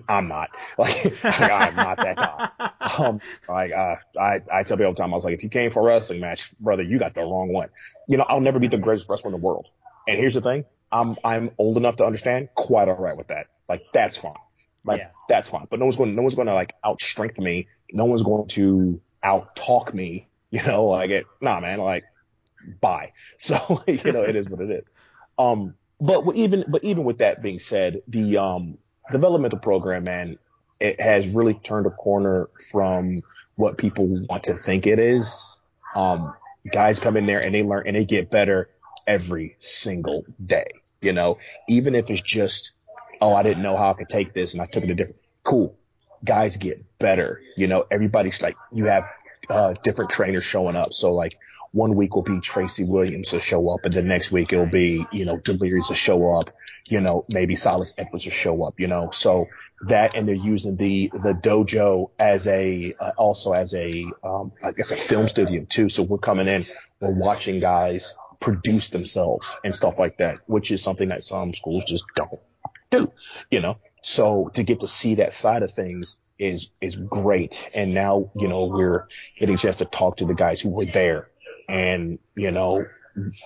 [0.09, 0.51] I'm not.
[0.79, 2.71] Like, I'm not that guy.
[2.81, 5.49] Um, like uh, I I tell people all the time, I was like, if you
[5.49, 7.69] came for a wrestling match, brother, you got the wrong one.
[8.09, 9.69] You know, I'll never be the greatest wrestler in the world.
[10.09, 13.47] And here's the thing, I'm I'm old enough to understand, quite all right with that.
[13.69, 14.35] Like that's fine.
[14.85, 15.09] Like Yeah.
[15.29, 15.67] that's fine.
[15.71, 17.69] But no one's going no one's going to like out strength me.
[17.93, 20.29] No one's going to out talk me.
[20.53, 21.25] You know, like it.
[21.41, 21.79] Nah, man.
[21.79, 22.05] Like
[22.83, 23.13] bye.
[23.39, 24.85] So you know, it is what it is.
[25.39, 28.77] Um, but even but even with that being said, the um
[29.11, 30.37] developmental program, man,
[30.79, 33.23] it has really turned a corner from
[33.55, 35.43] what people want to think it is.
[35.95, 36.35] Um,
[36.71, 38.69] guys come in there and they learn and they get better
[39.07, 40.73] every single day.
[41.01, 41.39] You know,
[41.69, 42.73] even if it's just,
[43.21, 45.21] oh, I didn't know how I could take this and I took it a different.
[45.43, 45.77] Cool.
[46.25, 47.43] Guys get better.
[47.57, 49.05] You know, everybody's like, you have
[49.49, 50.93] uh, different trainers showing up.
[50.93, 51.37] So like
[51.73, 55.07] one week will be Tracy Williams to show up, and the next week it'll be
[55.11, 56.51] you know Delirious to show up.
[56.89, 58.79] You know, maybe Silas Edwards to show up.
[58.79, 59.49] You know, so
[59.87, 64.73] that and they're using the the dojo as a uh, also as a um, I
[64.73, 65.89] guess a film studio too.
[65.89, 66.67] So we're coming in,
[67.01, 71.85] we're watching guys produce themselves and stuff like that, which is something that some schools
[71.85, 72.41] just don't
[72.91, 73.11] do.
[73.51, 77.71] You know, so to get to see that side of things is is great.
[77.75, 79.07] And now you know we're
[79.39, 81.29] getting a chance to talk to the guys who were there,
[81.69, 82.85] and you know,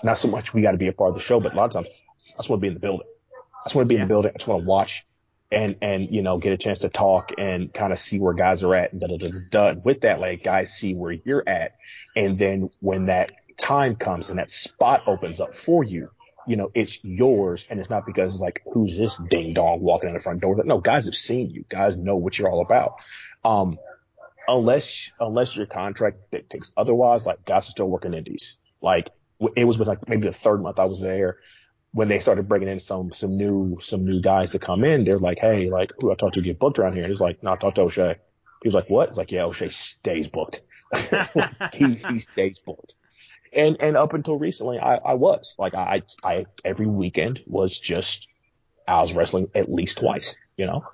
[0.03, 1.67] not so much we got to be a part of the show, but a lot
[1.67, 1.89] of times
[2.35, 3.07] I just want to be in the building.
[3.33, 4.33] I just want to be in the building.
[4.35, 5.07] I just want to watch
[5.53, 8.63] and and you know get a chance to talk and kind of see where guys
[8.63, 9.39] are at and da da da da.
[9.51, 9.69] da.
[9.69, 11.77] And With that, like guys see where you're at,
[12.17, 16.11] and then when that time comes and that spot opens up for you,
[16.47, 20.09] you know it's yours, and it's not because it's like who's this ding dong walking
[20.09, 20.62] in the front door.
[20.64, 21.64] No, guys have seen you.
[21.69, 23.03] Guys know what you're all about.
[23.45, 23.79] Um,
[24.49, 28.57] unless unless your contract dictates otherwise, like guys are still working indies.
[28.81, 29.09] Like
[29.57, 31.38] it was with like maybe the third month I was there
[31.92, 35.05] when they started bringing in some some new some new guys to come in.
[35.05, 37.03] They're like, hey, like who I talked to get booked around here.
[37.03, 38.16] And he's like, no, I talked to O'Shay.
[38.62, 39.09] He was like, what?
[39.09, 40.62] It's like, yeah, O'Shay stays booked.
[41.73, 42.97] he he stays booked.
[43.57, 48.29] And and up until recently, I I was like I I every weekend was just
[48.87, 50.37] I was wrestling at least twice.
[50.57, 50.85] You know,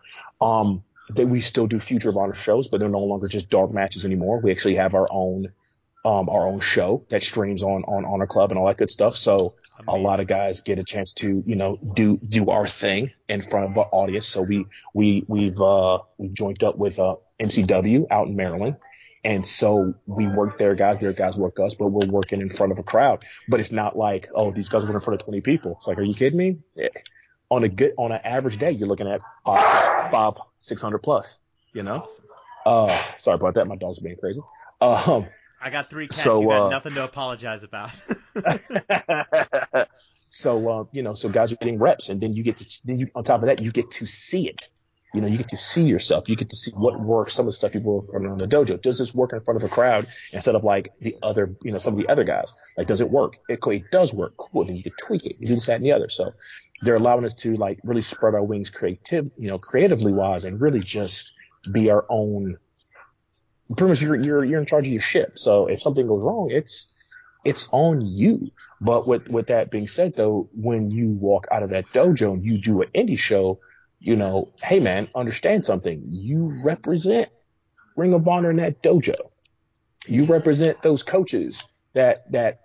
[0.40, 3.72] um, that we still do Future of Honor shows, but they're no longer just dark
[3.72, 4.40] matches anymore.
[4.40, 5.52] We actually have our own
[6.04, 9.16] um, our own show that streams on on Honor Club and all that good stuff.
[9.16, 9.54] So
[9.88, 13.42] a lot of guys get a chance to you know do do our thing in
[13.42, 14.26] front of an audience.
[14.26, 18.76] So we we we've uh we've joined up with uh MCW out in Maryland.
[19.24, 22.72] And so we work their guys, their guys work us, but we're working in front
[22.72, 23.24] of a crowd.
[23.48, 25.76] But it's not like, oh, these guys work in front of 20 people.
[25.76, 26.58] It's like, are you kidding me?
[26.74, 26.88] Yeah.
[27.50, 31.38] On a good, on an average day, you're looking at five, five, 600 plus,
[31.72, 32.08] you know?
[32.66, 33.66] Uh, sorry about that.
[33.66, 34.40] My dog's being crazy.
[34.80, 35.26] Um,
[35.60, 36.22] I got three cats.
[36.22, 37.90] So, you got uh, nothing to apologize about.
[40.28, 42.98] so, uh, you know, so guys are getting reps and then you get to, then
[42.98, 44.68] you, on top of that, you get to see it.
[45.14, 46.28] You know, you get to see yourself.
[46.28, 47.34] You get to see what works.
[47.34, 48.80] Some of the stuff you work on the dojo.
[48.80, 51.78] Does this work in front of a crowd instead of like the other, you know,
[51.78, 52.54] some of the other guys?
[52.78, 53.36] Like, does it work?
[53.48, 54.34] It, it does work.
[54.38, 54.64] Cool.
[54.64, 55.36] Then you can tweak it.
[55.38, 56.08] You do this, that, and the other.
[56.08, 56.32] So
[56.80, 60.58] they're allowing us to like really spread our wings creative, you know, creatively wise and
[60.60, 61.32] really just
[61.70, 62.56] be our own.
[63.76, 65.38] Pretty much you're, you're, you're in charge of your ship.
[65.38, 66.88] So if something goes wrong, it's,
[67.44, 68.50] it's on you.
[68.80, 72.44] But with, with that being said though, when you walk out of that dojo and
[72.44, 73.60] you do an indie show,
[74.02, 76.02] you know, hey man, understand something.
[76.08, 77.28] You represent
[77.96, 79.14] Ring of Honor in that dojo.
[80.06, 82.60] You represent those coaches that that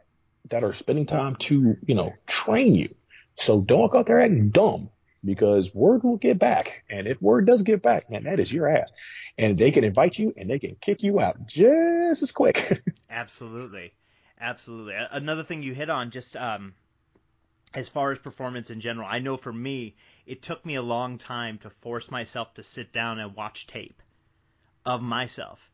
[0.49, 2.87] that are spending time to, you know, train you.
[3.35, 4.89] So don't go out there acting dumb
[5.23, 6.83] because word will get back.
[6.89, 8.93] And if word does get back, man, that is your ass.
[9.37, 12.81] And they can invite you and they can kick you out just as quick.
[13.09, 13.93] Absolutely,
[14.39, 14.93] absolutely.
[15.11, 16.73] Another thing you hit on, just um,
[17.73, 21.17] as far as performance in general, I know for me, it took me a long
[21.17, 24.01] time to force myself to sit down and watch tape
[24.85, 25.71] of myself.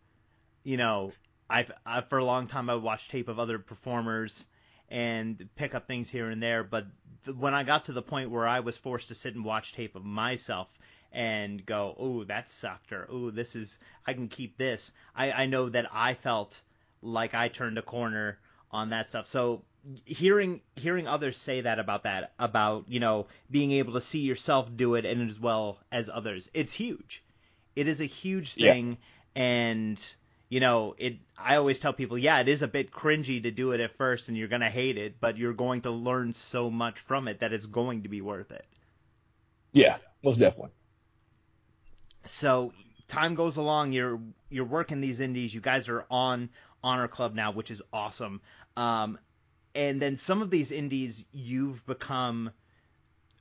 [0.63, 1.13] You know,
[1.49, 4.45] I've, i for a long time I would watch tape of other performers
[4.89, 6.87] and pick up things here and there, but
[7.25, 9.73] th- when I got to the point where I was forced to sit and watch
[9.73, 10.67] tape of myself
[11.11, 15.45] and go, "Oh, that sucked," or "Oh, this is I can keep this," I, I
[15.45, 16.61] know that I felt
[17.01, 18.39] like I turned a corner
[18.71, 19.27] on that stuff.
[19.27, 19.63] So
[20.05, 24.75] hearing hearing others say that about that about you know being able to see yourself
[24.75, 27.23] do it and as well as others, it's huge.
[27.75, 28.75] It is a huge Yeah.
[28.75, 28.97] thing,
[29.35, 30.01] and
[30.49, 31.17] you know it.
[31.37, 34.27] I always tell people, yeah, it is a bit cringy to do it at first,
[34.29, 37.53] and you're gonna hate it, but you're going to learn so much from it that
[37.53, 38.65] it's going to be worth it.
[39.73, 40.71] yeah, most definitely.
[42.25, 42.73] so
[43.07, 44.19] time goes along you're
[44.49, 46.49] you're working these indies you guys are on
[46.83, 48.41] honor club now which is awesome
[48.77, 49.17] um,
[49.75, 52.51] and then some of these indies you've become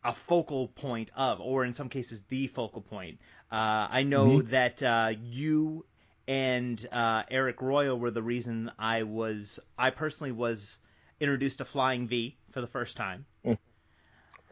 [0.04, 3.18] a focal point of or in some cases the focal point
[3.50, 5.84] uh, i know that uh, you
[6.28, 10.78] and uh, eric royal were the reason i was i personally was
[11.20, 13.24] introduced to flying v for the first time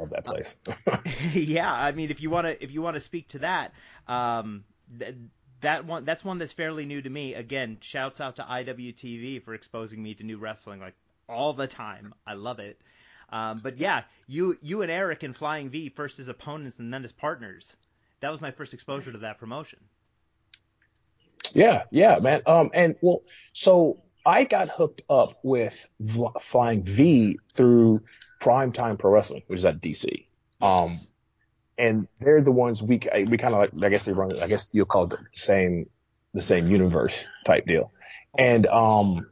[0.00, 0.56] Love that place.
[1.34, 3.74] yeah, I mean, if you want to, if you want to speak to that,
[4.08, 4.64] um,
[4.98, 5.14] th-
[5.60, 7.34] that one, that's one that's fairly new to me.
[7.34, 10.94] Again, shouts out to IWTV for exposing me to new wrestling like
[11.30, 12.14] all the time.
[12.26, 12.80] I love it.
[13.30, 17.04] Um, but yeah, you, you and Eric in Flying V first as opponents and then
[17.04, 17.76] as partners.
[18.20, 19.78] That was my first exposure to that promotion.
[21.52, 22.42] Yeah, yeah, man.
[22.46, 28.02] Um, and well, so I got hooked up with v- Flying V through
[28.40, 30.26] Primetime Pro Wrestling, which is at DC.
[30.60, 30.90] Um,
[31.78, 33.70] and they're the ones we we kind of like.
[33.82, 34.30] I guess they run.
[34.40, 35.88] I guess you'll call it the same
[36.34, 37.90] the same universe type deal.
[38.36, 39.26] And um,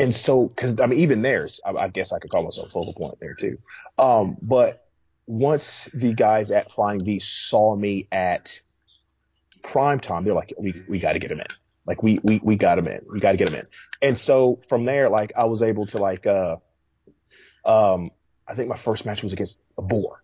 [0.00, 2.70] and so because I mean even theirs, I, I guess I could call myself a
[2.70, 3.58] focal point there too.
[3.98, 4.86] Um, but
[5.26, 8.60] once the guys at Flying V saw me at
[9.62, 11.46] prime time, they're like, we we got to get him in.
[11.86, 13.00] Like we we we got him in.
[13.12, 13.66] We got to get him in.
[14.00, 16.56] And so from there, like I was able to like uh
[17.66, 18.10] um
[18.48, 20.22] I think my first match was against a boar.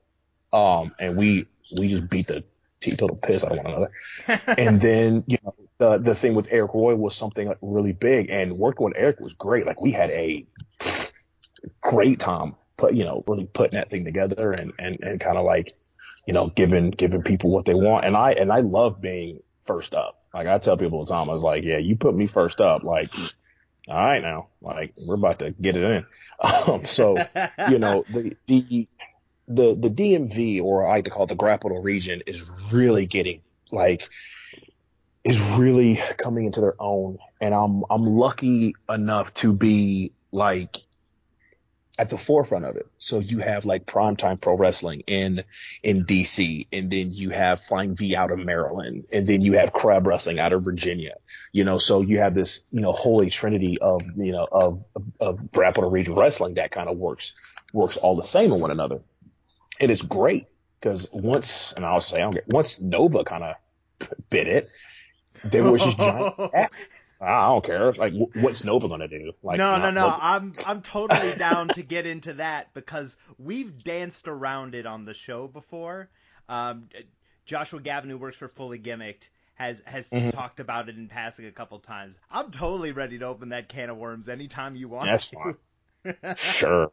[0.52, 1.46] Um and we
[1.78, 2.44] we just beat the
[2.80, 3.92] teetotal piss out of one another.
[4.58, 8.30] And then you know the the thing with Eric Roy was something like really big,
[8.30, 9.66] and working with Eric was great.
[9.66, 10.46] Like we had a
[11.80, 15.44] great time, put you know really putting that thing together and and and kind of
[15.44, 15.74] like
[16.26, 18.04] you know giving giving people what they want.
[18.04, 20.22] And I and I love being first up.
[20.32, 22.60] Like I tell people all the time, I was like, yeah, you put me first
[22.60, 23.08] up, like.
[23.88, 26.06] All right, now, like we're about to get it in.
[26.66, 27.16] Um, so,
[27.70, 28.88] you know, the the
[29.48, 33.42] the the DMV or I like to call it the Grapple region is really getting
[33.70, 34.08] like
[35.26, 40.76] is really coming into their own, and I'm I'm lucky enough to be like
[41.98, 42.86] at the forefront of it.
[42.98, 45.42] So you have like primetime pro wrestling in
[45.82, 49.72] in DC, and then you have Flying V out of Maryland, and then you have
[49.72, 51.14] Crab Wrestling out of Virginia.
[51.50, 54.78] You know, so you have this you know holy trinity of you know of
[55.18, 57.32] of grapple region wrestling that kind of works
[57.72, 59.00] works all the same in one another,
[59.80, 60.46] and it's great
[60.78, 63.56] because once and I'll say I don't get once Nova kind of
[64.30, 64.68] bit it,
[65.44, 66.72] there was this giant gap.
[67.20, 67.92] I don't care.
[67.92, 69.32] Like, what's Nova gonna do?
[69.42, 70.08] Like, no, no, no.
[70.08, 70.18] Nova...
[70.20, 75.14] I'm I'm totally down to get into that because we've danced around it on the
[75.14, 76.10] show before.
[76.48, 76.88] Um,
[77.46, 80.30] Joshua Gavin, who works for Fully Gimmicked, has has mm-hmm.
[80.30, 82.18] talked about it in passing a couple times.
[82.30, 85.56] I'm totally ready to open that can of worms anytime you want That's to.
[86.04, 86.14] Fine.
[86.36, 86.90] sure.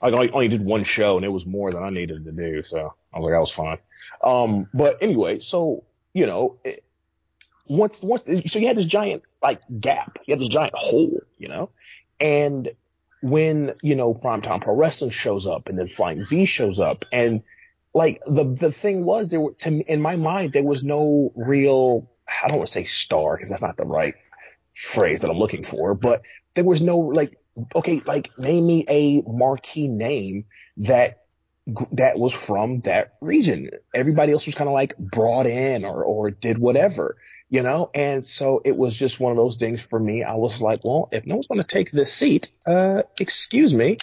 [0.00, 2.94] I only did one show and it was more than I needed to do, so
[3.12, 3.78] I was like, that was fine.
[4.22, 6.83] Um, but anyway, so you know, it,
[7.66, 11.48] once once so you had this giant like gap, you had this giant hole, you
[11.48, 11.70] know,
[12.20, 12.70] and
[13.22, 17.42] when you know Primetime Pro Wrestling shows up and then Flying V shows up and
[17.94, 22.10] like the the thing was there were to in my mind there was no real
[22.28, 24.14] I don't want to say star because that's not the right
[24.74, 26.22] phrase that I'm looking for, but
[26.54, 27.38] there was no like
[27.74, 30.44] okay like name me a marquee name
[30.78, 31.24] that
[31.92, 33.70] that was from that region.
[33.94, 37.16] Everybody else was kind of like brought in or or did whatever,
[37.48, 37.90] you know.
[37.94, 40.22] And so it was just one of those things for me.
[40.22, 43.98] I was like, well, if no one's going to take this seat, uh, excuse me,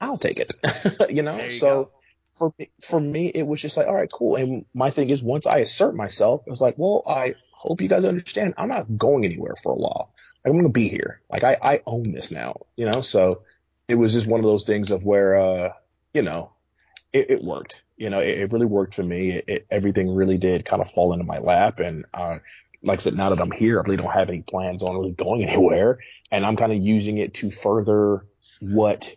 [0.00, 0.54] I'll take it,
[1.10, 1.36] you know.
[1.36, 1.84] You so.
[1.84, 1.90] Go
[2.34, 4.36] for me, for me, it was just like, all right, cool.
[4.36, 7.88] And my thing is, once I assert myself, it was like, well, I hope you
[7.88, 10.12] guys understand, I'm not going anywhere for a while.
[10.44, 11.20] I'm going to be here.
[11.30, 13.00] Like I, I own this now, you know.
[13.02, 13.42] So
[13.86, 15.72] it was just one of those things of where, uh,
[16.14, 16.52] you know,
[17.12, 17.82] it, it worked.
[17.96, 19.42] You know, it, it, really worked for me.
[19.46, 22.38] It, everything really did kind of fall into my lap, and uh,
[22.82, 25.12] like I said, now that I'm here, I really don't have any plans on really
[25.12, 25.98] going anywhere,
[26.30, 28.26] and I'm kind of using it to further
[28.60, 29.16] what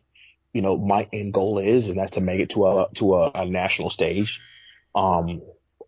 [0.55, 3.31] you know, my end goal is, and that's to make it to a, to a,
[3.31, 4.39] a national stage.
[4.95, 5.41] Um,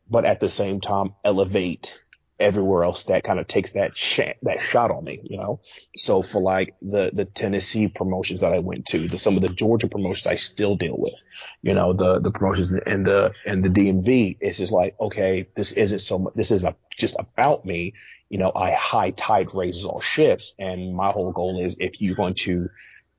[0.09, 2.03] but at the same time, elevate
[2.39, 5.59] everywhere else that kind of takes that sh- that shot on me, you know.
[5.95, 9.49] So for like the the Tennessee promotions that I went to, the some of the
[9.49, 11.21] Georgia promotions I still deal with,
[11.61, 15.71] you know, the the promotions in the in the DMV, it's just like okay, this
[15.73, 16.33] isn't so much.
[16.35, 17.93] This isn't just about me,
[18.29, 18.51] you know.
[18.55, 22.69] I high tide raises all ships, and my whole goal is if you're going to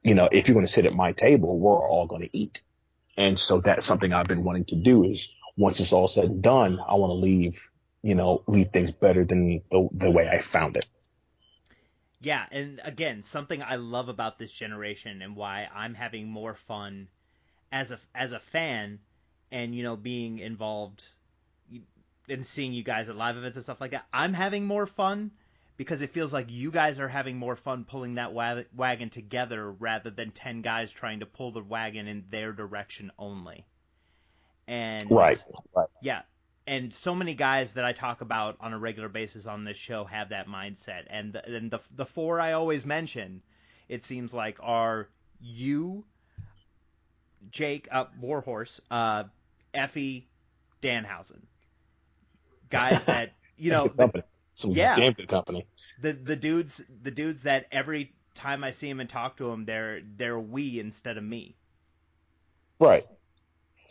[0.03, 2.63] you know, if you're going to sit at my table, we're all going to eat.
[3.17, 6.43] And so that's something I've been wanting to do is once it's all said and
[6.43, 7.59] done, I want to leave,
[8.03, 10.89] you know, leave things better than the, the way I found it.
[12.21, 17.09] Yeah, and again, something I love about this generation and why I'm having more fun
[17.71, 18.99] as a as a fan
[19.53, 21.05] and you know being involved
[22.29, 24.07] and seeing you guys at live events and stuff like that.
[24.13, 25.31] I'm having more fun
[25.77, 30.11] because it feels like you guys are having more fun pulling that wagon together rather
[30.11, 33.65] than 10 guys trying to pull the wagon in their direction only.
[34.67, 35.43] And right,
[35.75, 35.89] right.
[36.03, 36.23] Yeah.
[36.69, 40.05] And so many guys that I talk about on a regular basis on this show
[40.05, 41.05] have that mindset.
[41.09, 43.41] And the, and the the four I always mention,
[43.89, 45.09] it seems like are
[45.41, 46.05] you,
[47.51, 49.25] Jake, uh, Warhorse, uh,
[49.75, 50.25] Effy,
[50.83, 51.41] Danhausen.
[52.69, 54.95] Guys that you know the, some yeah.
[54.95, 55.67] damn good company.
[56.03, 59.65] The the dudes the dudes that every time I see them and talk to them,
[59.65, 61.57] they're they're we instead of me.
[62.79, 63.07] Right.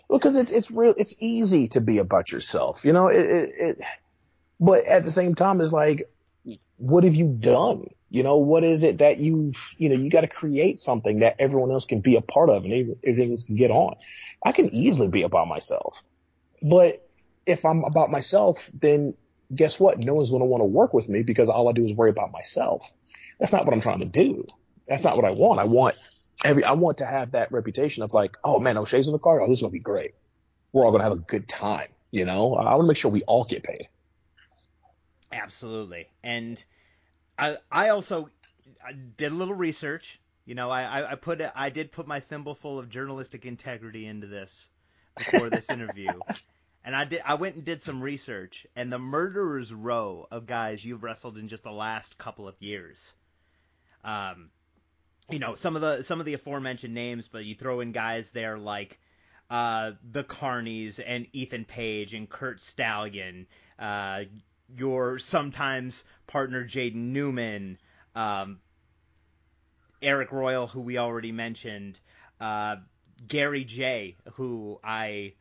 [0.10, 0.94] Because it's it's real.
[0.98, 3.08] It's easy to be about yourself, you know.
[3.08, 3.78] It, it, it
[4.60, 6.10] but at the same time, it's like,
[6.78, 7.88] what have you done?
[8.10, 11.36] You know, what is it that you've, you know, you got to create something that
[11.40, 13.96] everyone else can be a part of and everything else can get on.
[14.44, 16.04] I can easily be about myself,
[16.62, 17.06] but
[17.46, 19.14] if I'm about myself, then
[19.54, 19.98] guess what?
[19.98, 22.10] No one's going to want to work with me because all I do is worry
[22.10, 22.92] about myself.
[23.40, 24.46] That's not what I'm trying to do.
[24.88, 25.60] That's not what I want.
[25.60, 25.96] I want
[26.44, 29.42] every, I want to have that reputation of like, oh man, O'Shay's in the car.
[29.42, 30.12] Oh, this is going to be great.
[30.72, 31.88] We're all going to have a good time.
[32.12, 33.88] You know, I want to make sure we all get paid.
[35.32, 36.08] Absolutely.
[36.24, 36.64] And
[37.38, 38.30] I, I also
[38.86, 40.20] I did a little research.
[40.46, 44.70] You know, I, I put, I did put my thimbleful of journalistic integrity into this
[45.18, 46.12] before this interview.
[46.86, 50.86] and I did I went and did some research, and the murderers row of guys
[50.86, 53.14] you've wrestled in just the last couple of years.
[54.06, 54.52] Um,
[55.30, 58.32] you know some of the some of the aforementioned names, but you throw in guys
[58.32, 59.00] there like
[59.50, 63.48] uh, the Carnies and Ethan Page and Curt Stallion,
[63.78, 64.24] uh,
[64.76, 67.78] your sometimes partner Jaden Newman,
[68.16, 68.60] um,
[70.02, 72.00] Eric Royal, who we already mentioned,
[72.40, 72.78] uh,
[73.28, 75.34] Gary Jay, who I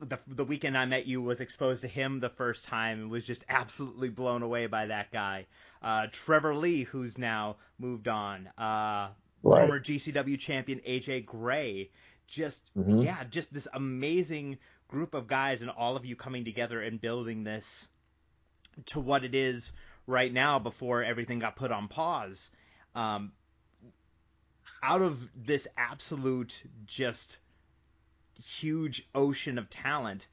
[0.00, 3.26] the the weekend I met you was exposed to him the first time and was
[3.26, 5.46] just absolutely blown away by that guy.
[5.82, 9.08] Uh, Trevor Lee, who's now moved on, uh,
[9.44, 9.60] right.
[9.60, 11.90] former GCW champion AJ Gray,
[12.26, 13.00] just mm-hmm.
[13.00, 17.44] yeah, just this amazing group of guys and all of you coming together and building
[17.44, 17.88] this
[18.86, 19.72] to what it is
[20.06, 22.50] right now before everything got put on pause.
[22.94, 23.32] Um,
[24.82, 27.38] out of this absolute just
[28.42, 30.26] huge ocean of talent.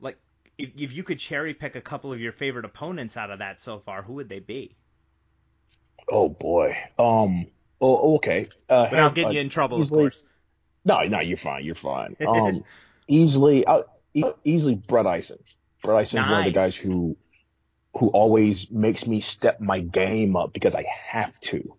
[0.00, 0.18] Like,
[0.58, 3.60] if, if you could cherry pick a couple of your favorite opponents out of that
[3.60, 4.76] so far, who would they be?
[6.08, 6.76] Oh boy.
[6.98, 7.46] Um.
[7.80, 8.46] Oh, okay.
[8.68, 10.22] Uh, Without getting you in trouble, easily- of course.
[10.84, 11.64] No, no, you're fine.
[11.64, 12.16] You're fine.
[12.26, 12.64] Um,
[13.08, 13.82] easily, uh,
[14.14, 15.38] e- easily Brett Eisen.
[15.82, 17.16] Brett Eisen is one of the guys who,
[17.98, 21.76] who always makes me step my game up because I have to.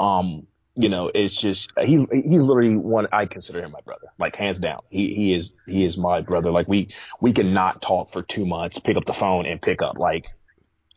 [0.00, 4.34] Um, you know, it's just he's he's literally one I consider him my brother, like
[4.36, 4.80] hands down.
[4.88, 6.50] He he is he is my brother.
[6.50, 6.88] Like we
[7.20, 10.24] we can not talk for two months, pick up the phone and pick up like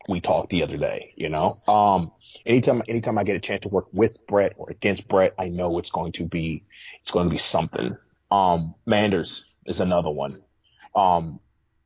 [0.08, 1.12] we talked the other day.
[1.16, 2.10] You know, um,
[2.44, 5.78] anytime anytime I get a chance to work with Brett or against Brett, I know
[5.78, 6.64] it's going to be
[7.00, 7.96] it's going to be something.
[8.30, 10.32] Um, Manders is another one.
[10.94, 11.40] Um,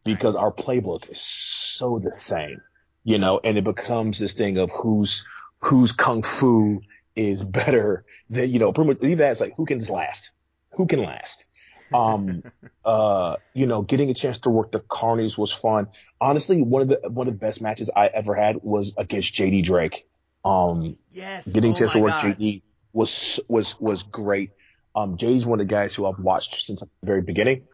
[0.04, 2.60] because our playbook is so the same,
[3.04, 5.26] you know, and it becomes this thing of who's
[5.60, 6.80] whose kung fu
[7.14, 8.72] is better than you know.
[8.72, 10.32] Pretty much, even that's like who can last,
[10.72, 11.46] who can last.
[11.92, 12.42] Um,
[12.84, 15.88] uh, you know, getting a chance to work the Carnies was fun.
[16.20, 19.64] Honestly, one of the one of the best matches I ever had was against JD
[19.64, 20.06] Drake.
[20.44, 21.52] Um, Yes.
[21.52, 22.36] getting oh chance to work God.
[22.38, 22.62] JD
[22.92, 24.50] was was was great.
[24.94, 27.66] Um, JD's one of the guys who I've watched since the very beginning,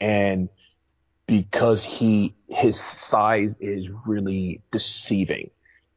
[0.00, 0.48] and
[1.26, 5.50] because he his size is really deceiving,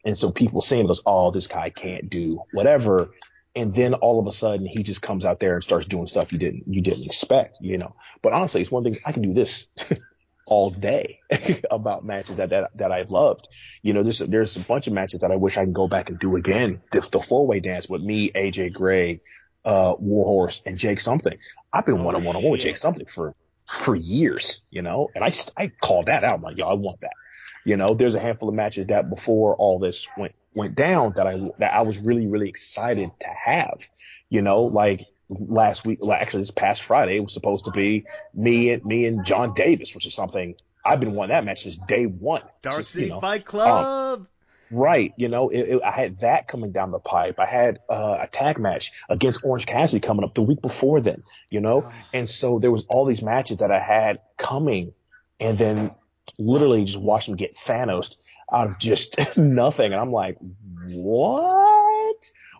[0.03, 3.11] and so people saying goes, "Oh, this guy can't do whatever,"
[3.55, 6.33] and then all of a sudden he just comes out there and starts doing stuff
[6.33, 7.95] you didn't you didn't expect, you know.
[8.21, 9.67] But honestly, it's one of the things I can do this
[10.49, 11.19] all day
[11.71, 13.47] about matches that, that that I've loved.
[13.81, 16.09] You know, there's there's a bunch of matches that I wish I can go back
[16.09, 16.81] and do again.
[16.91, 19.21] The, the four way dance with me, AJ Gray,
[19.63, 21.37] uh, Warhorse, and Jake Something.
[21.71, 22.61] I've been one on one with.
[22.61, 23.35] Jake Something for
[23.67, 26.35] for years, you know, and I I called that out.
[26.35, 27.13] I'm like, yo, I want that.
[27.63, 31.27] You know, there's a handful of matches that before all this went went down that
[31.27, 33.87] I that I was really really excited to have.
[34.29, 38.71] You know, like last week, actually this past Friday it was supposed to be me
[38.71, 42.05] and me and Jon Davis, which is something I've been wanting that match since day
[42.05, 42.41] one.
[42.61, 44.27] Dark City you know, Fight Club.
[44.71, 45.13] Right.
[45.17, 47.39] You know, it, it, I had that coming down the pipe.
[47.39, 51.23] I had uh, a tag match against Orange Cassidy coming up the week before then,
[51.49, 51.85] you know?
[51.85, 51.93] Oh.
[52.13, 54.93] And so there was all these matches that I had coming
[55.39, 55.91] and then
[56.37, 58.15] literally just watch them get Thanos
[58.51, 59.91] out of just nothing.
[59.91, 60.37] And I'm like,
[60.87, 61.78] what?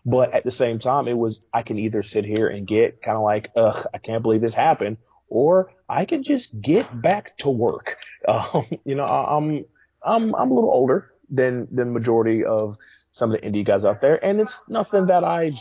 [0.06, 3.18] But at the same time, it was, I can either sit here and get kind
[3.18, 4.98] of like, ugh, I can't believe this happened,
[5.28, 7.98] or I can just get back to work.
[8.28, 9.66] Um, you know, I, I'm,
[10.04, 12.78] I'm, I'm a little older than, than majority of
[13.12, 14.24] some of the indie guys out there.
[14.24, 15.58] And it's nothing that I've,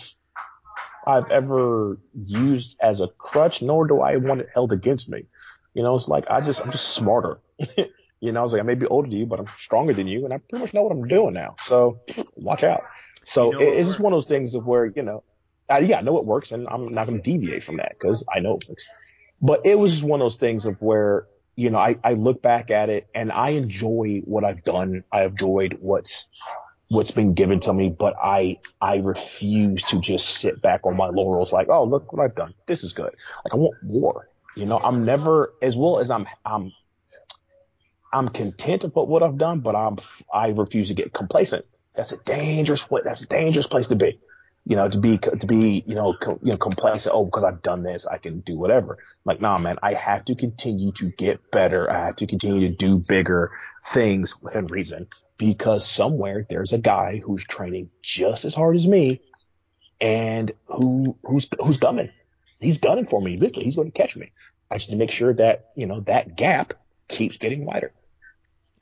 [1.06, 5.26] I've ever used as a crutch, nor do I want it held against me.
[5.72, 7.40] You know, it's like, I just, I'm just smarter.
[8.20, 10.08] you know, I was like, I may be older than you, but I'm stronger than
[10.08, 10.24] you.
[10.24, 11.54] And I pretty much know what I'm doing now.
[11.62, 12.00] So
[12.34, 12.82] watch out.
[13.28, 15.22] So You know it- it's just one of those things of where, you know,
[15.68, 18.24] I, yeah, I know it works and I'm not going to deviate from that because
[18.34, 18.88] I know it works.
[19.42, 22.40] But it was just one of those things of where, you know, I, I look
[22.40, 25.04] back at it and I enjoy what I've done.
[25.12, 26.30] I enjoyed what's,
[26.88, 31.08] what's been given to me, but I, I refuse to just sit back on my
[31.08, 32.54] laurels like, oh, look what I've done.
[32.66, 33.14] This is good.
[33.44, 34.28] Like I want more.
[34.56, 36.72] You know, I'm never, as well as I'm, I'm,
[38.10, 39.98] I'm content about what I've done, but I'm,
[40.32, 41.66] I refuse to get complacent.
[41.98, 44.20] That's a dangerous, that's a dangerous place to be.
[44.64, 47.12] You know, to be, to be, you know, co- you know, complacent.
[47.12, 48.98] Oh, because I've done this, I can do whatever.
[49.24, 51.90] Like, nah, man, I have to continue to get better.
[51.90, 53.50] I have to continue to do bigger
[53.84, 59.20] things within reason because somewhere there's a guy who's training just as hard as me
[60.00, 62.10] and who, who's, who's gunning.
[62.60, 63.38] He's gunning for me.
[63.38, 64.30] Literally, he's going to catch me.
[64.70, 66.74] I just need to make sure that, you know, that gap
[67.08, 67.92] keeps getting wider.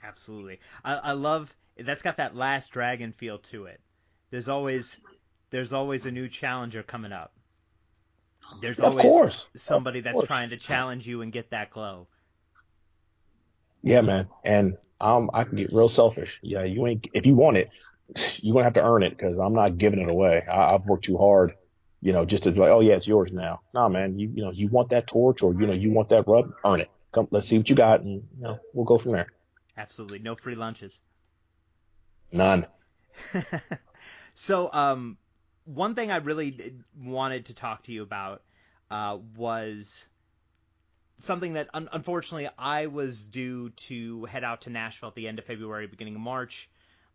[0.03, 0.61] Absolutely.
[0.85, 3.81] I, I love that's got that last dragon feel to it.
[4.31, 4.99] There's always
[5.51, 7.33] there's always a new challenger coming up.
[8.51, 9.49] There's Of always course.
[9.57, 10.27] somebody Of that's course.
[10.27, 12.09] trying to challenge you and get that glow.
[13.83, 14.29] Yeah, man.
[14.45, 16.41] And um, I can get real selfish.
[16.43, 17.71] Yeah, you ain't if you want it,
[18.43, 20.43] you're gonna have to earn it because I'm not giving it away.
[20.47, 21.55] I, I've worked too hard,
[22.01, 23.61] you know, just to be like, oh yeah, it's yours now.
[23.75, 24.19] Nah, man.
[24.19, 26.81] You you know, you want that torch or you know, you want that rub, earn
[26.81, 26.91] it.
[27.13, 29.27] Come, let's see what you got, and you know, we'll go from there.
[29.77, 30.19] Absolutely.
[30.19, 31.01] No free lunches.
[32.33, 32.67] None.
[34.35, 35.19] so, um,
[35.65, 38.43] one thing I really wanted to talk to you about
[38.91, 40.07] uh, was
[41.19, 45.39] something that un- unfortunately I was due to head out to Nashville at the end
[45.39, 46.69] of February, beginning of March,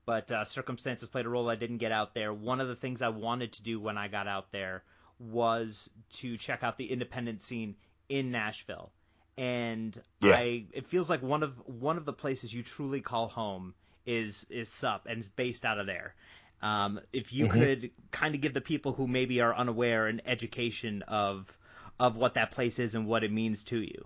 [0.05, 1.49] but uh, circumstances played a role.
[1.49, 2.33] I didn't get out there.
[2.33, 4.83] One of the things I wanted to do when I got out there
[5.19, 7.75] was to check out the independent scene
[8.09, 8.91] in Nashville.
[9.37, 10.35] And Yeah.
[10.35, 13.73] I, it feels like one of one of the places you truly call home
[14.05, 16.15] is is Sup and is based out of there.
[16.61, 17.47] Um, if you Mhm.
[17.47, 21.57] could kind of give the people who maybe are unaware an education of
[21.99, 24.05] of what that place is and what it means to you.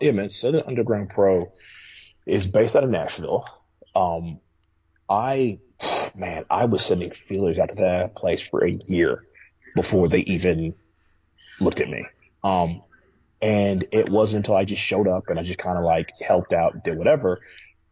[0.00, 0.28] Yeah, man.
[0.28, 1.52] Southern Underground Pro
[2.26, 3.46] is based out of Nashville.
[3.94, 4.40] Um,
[5.08, 5.60] I
[6.14, 9.24] man, I was sending feelers out to that place for a year
[9.74, 10.74] before they even
[11.60, 12.04] looked at me.
[12.42, 12.82] Um,
[13.42, 16.52] and it wasn't until I just showed up and I just kind of like helped
[16.52, 17.40] out, did whatever,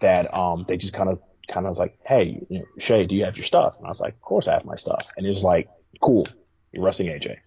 [0.03, 3.15] that um they just kind of kind of was like, hey, you know, Shay, do
[3.15, 3.79] you have your stuff?
[3.79, 5.11] And I was like, of course I have my stuff.
[5.17, 5.69] And it was like,
[6.01, 6.27] cool,
[6.73, 7.39] you're wrestling AJ.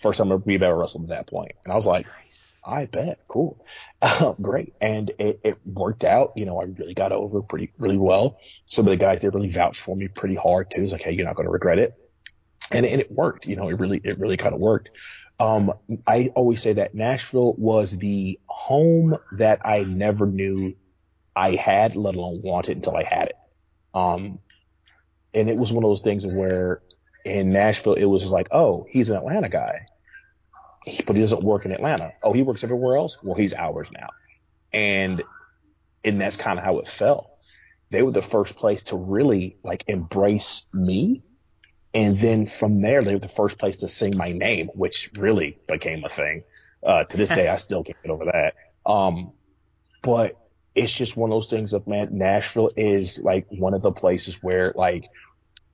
[0.00, 1.52] First time we've ever wrestled at that point.
[1.64, 2.52] And I was like, nice.
[2.64, 3.64] I bet, cool,
[4.40, 4.74] great.
[4.80, 6.32] And it, it worked out.
[6.36, 8.38] You know, I really got over pretty really well.
[8.66, 10.82] Some of the guys they really vouched for me pretty hard too.
[10.82, 11.94] It's like, hey, you're not going to regret it.
[12.70, 13.46] And, and it worked.
[13.46, 14.90] You know, it really it really kind of worked.
[15.40, 15.72] Um,
[16.06, 20.76] I always say that Nashville was the home that I never knew
[21.34, 23.36] I had, let alone wanted until I had it.
[23.94, 24.38] Um,
[25.34, 26.82] and it was one of those things where
[27.24, 29.86] in Nashville, it was just like, oh, he's an Atlanta guy,
[31.06, 32.12] but he doesn't work in Atlanta.
[32.22, 33.22] Oh, he works everywhere else.
[33.22, 34.08] Well, he's ours now.
[34.72, 35.22] And,
[36.04, 37.30] and that's kind of how it felt.
[37.90, 41.22] They were the first place to really like embrace me.
[41.94, 45.58] And then from there, they were the first place to sing my name, which really
[45.68, 46.44] became a thing.
[46.82, 48.54] Uh, to this day, I still can't get over that.
[48.90, 49.32] Um,
[50.02, 50.41] but
[50.74, 54.42] it's just one of those things of man, Nashville is like one of the places
[54.42, 55.04] where like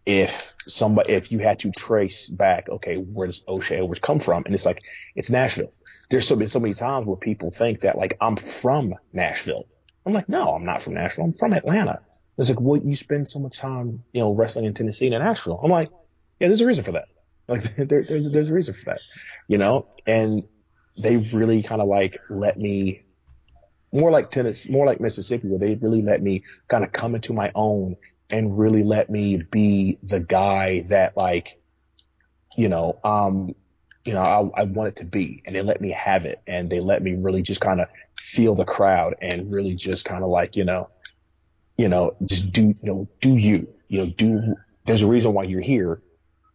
[0.05, 4.45] if somebody if you had to trace back, okay, where does O'Shay Edwards come from?
[4.45, 4.83] And it's like
[5.15, 5.73] it's Nashville.
[6.11, 9.67] There's so been so many times where people think that like I'm from Nashville.
[10.07, 11.27] I'm like, no, I'm not from Nashville.
[11.27, 12.01] I'm from Atlanta.
[12.39, 15.61] It's like, well, you spend so much time, you know, wrestling in Tennessee and Nashville.
[15.63, 15.91] I'm like,
[16.41, 17.09] yeah, there's a reason for that.
[17.47, 19.01] Like there, there's there's a reason for that,
[19.47, 19.87] you know.
[20.07, 20.45] And
[20.97, 23.03] they really kind of like let me
[23.93, 27.33] more like Tennessee, more like Mississippi, where they really let me kind of come into
[27.33, 27.97] my own
[28.31, 31.61] and really let me be the guy that like,
[32.57, 33.55] you know, um,
[34.05, 36.81] you know, I, I wanted to be and they let me have it and they
[36.81, 40.57] let me really just kind of feel the crowd and really just kind of like,
[40.57, 40.91] you know,
[41.77, 45.45] you know, just do, you know, do you, you know, do, there's a reason why
[45.45, 46.03] you're here,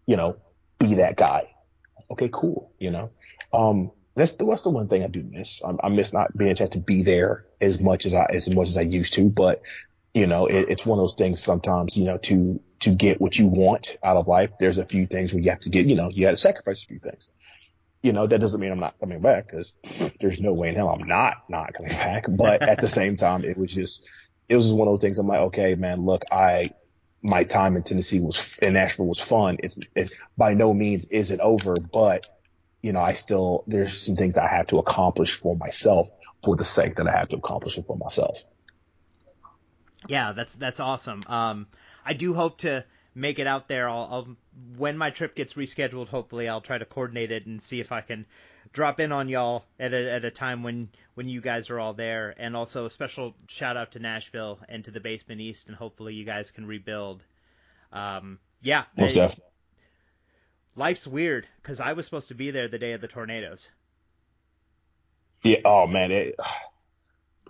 [0.06, 0.36] you know,
[0.80, 1.50] be that guy.
[2.12, 2.72] Okay, cool.
[2.80, 3.12] You know,
[3.54, 5.64] um, that's the, that's the one thing I do miss.
[5.64, 8.50] I, I miss not being a chance to be there as much as I, as
[8.50, 9.62] much as I used to, but
[10.14, 13.38] you know, it, it's one of those things sometimes, you know, to, to get what
[13.38, 15.96] you want out of life, there's a few things where you have to get, you
[15.96, 17.30] know, you have to sacrifice a few things.
[18.04, 19.74] You know, that doesn't mean I'm not coming back because
[20.20, 22.26] there's no way in hell I'm not, not coming back.
[22.30, 24.08] But at the same time, it was just,
[24.50, 25.18] it was just one of those things.
[25.18, 26.72] I'm like, okay, man, look, I,
[27.22, 29.58] my time in Tennessee was, in Nashville was fun.
[29.64, 32.28] It's, it by no means isn't over, but
[32.84, 36.10] you know, I still, there's some things I have to accomplish for myself
[36.44, 38.44] for the sake that I have to accomplish it for myself.
[40.08, 41.24] Yeah, that's, that's awesome.
[41.28, 41.68] Um,
[42.06, 42.84] I do hope to
[43.16, 43.88] make it out there.
[43.88, 44.28] I'll, I'll,
[44.76, 48.02] when my trip gets rescheduled, hopefully I'll try to coordinate it and see if I
[48.02, 48.26] can
[48.74, 51.94] drop in on y'all at a, at a time when, when you guys are all
[51.94, 52.36] there.
[52.38, 56.16] And also a special shout out to Nashville and to the Basement East, and hopefully
[56.16, 57.24] you guys can rebuild.
[57.94, 59.53] Um, yeah, most definitely
[60.76, 63.70] life's weird because I was supposed to be there the day of the tornadoes.
[65.44, 65.60] Yeah.
[65.66, 66.12] Oh man.
[66.12, 66.36] It,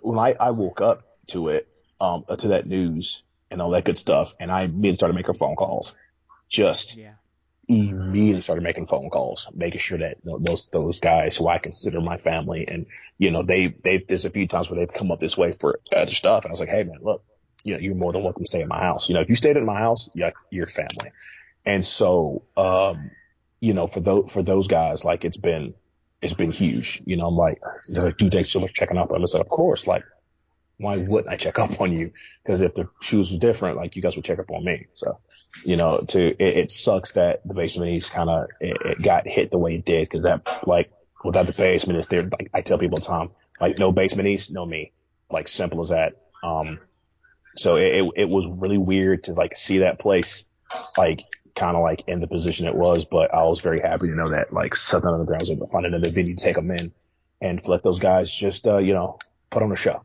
[0.02, 1.68] when I, I woke up to it,
[2.00, 5.56] um, to that news and all that good stuff, and I immediately started making phone
[5.56, 5.96] calls.
[6.48, 7.14] Just yeah.
[7.68, 11.58] immediately started making phone calls, making sure that you know, those those guys who I
[11.58, 15.10] consider my family, and you know they they there's a few times where they've come
[15.10, 17.24] up this way for other stuff, and I was like, hey man, look,
[17.62, 19.08] you know you're more than welcome to stay at my house.
[19.08, 21.12] You know if you stayed at my house, yeah, you're family.
[21.66, 23.10] And so, um,
[23.60, 25.74] you know, for those, for those guys, like it's been,
[26.20, 27.02] it's been huge.
[27.06, 29.34] You know, I'm like, like, dude, thanks so much checking up on us.
[29.34, 30.04] Of course, like,
[30.76, 32.12] why wouldn't I check up on you?
[32.42, 34.86] Because if the shoes were different, like you guys would check up on me.
[34.94, 35.18] So,
[35.64, 39.26] you know, to it, it sucks that the basement east kind of it, it, got
[39.26, 40.90] hit the way it did because that like
[41.24, 42.22] without the basement is there.
[42.22, 44.92] Like I tell people time, like no basement east, no me.
[45.30, 46.20] Like simple as that.
[46.42, 46.80] Um,
[47.56, 50.44] so it, it, it was really weird to like see that place
[50.98, 51.20] like
[51.54, 54.30] kind of like in the position it was, but I was very happy to know
[54.30, 56.92] that like Southern Underground was able to find another venue to take them in
[57.40, 59.18] and let those guys just, uh, you know,
[59.50, 60.04] put on a show.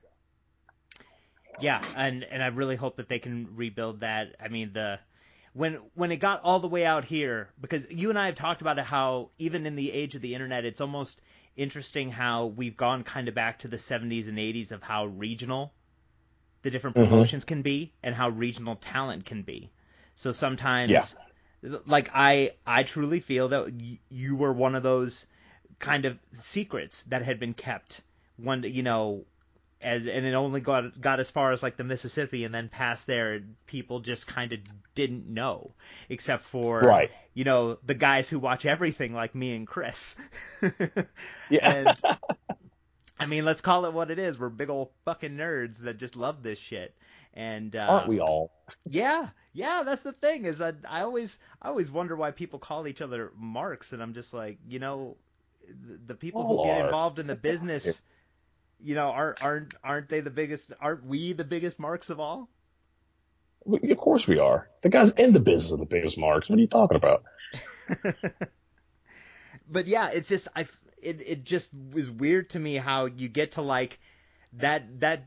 [1.59, 1.83] Yeah.
[1.95, 4.35] And, and I really hope that they can rebuild that.
[4.39, 4.99] I mean, the,
[5.53, 8.61] when, when it got all the way out here, because you and I have talked
[8.61, 11.19] about it, how even in the age of the internet, it's almost
[11.57, 15.73] interesting how we've gone kind of back to the 70s and 80s of how regional
[16.61, 17.09] the different mm-hmm.
[17.09, 17.55] promotions mm-hmm.
[17.55, 19.71] can be and how regional talent can be.
[20.15, 21.03] So sometimes yeah
[21.62, 25.26] like I I truly feel that y- you were one of those
[25.80, 28.01] kind of secrets that had been kept
[28.38, 29.26] one you know
[29.82, 33.07] as, and it only got got as far as like the Mississippi and then past
[33.07, 34.60] there people just kind of
[34.93, 35.72] didn't know
[36.10, 37.12] except for right.
[37.34, 40.16] you know the guys who watch everything like me and Chris.
[41.49, 41.74] Yeah.
[41.74, 41.89] And
[43.20, 44.38] I mean let's call it what it is.
[44.38, 46.93] We're big old fucking nerds that just love this shit
[47.34, 48.51] And uh, Aren't we all?
[48.86, 52.88] Yeah, yeah, that's the thing is I, I always I always wonder why people call
[52.88, 55.17] each other marks, and I'm just like, you know,
[55.67, 56.86] the, the people All who get are.
[56.86, 58.01] involved in the business,
[58.80, 60.71] you know, aren't aren't aren't they the biggest?
[60.80, 62.49] Aren't we the biggest marks of all?
[63.65, 64.69] Of course we are.
[64.82, 66.49] The guy's in the business of the biggest marks.
[66.49, 67.23] What are you talking about?
[69.69, 70.65] but yeah, it's just I
[71.01, 73.99] it it just was weird to me how you get to like
[74.53, 75.25] that that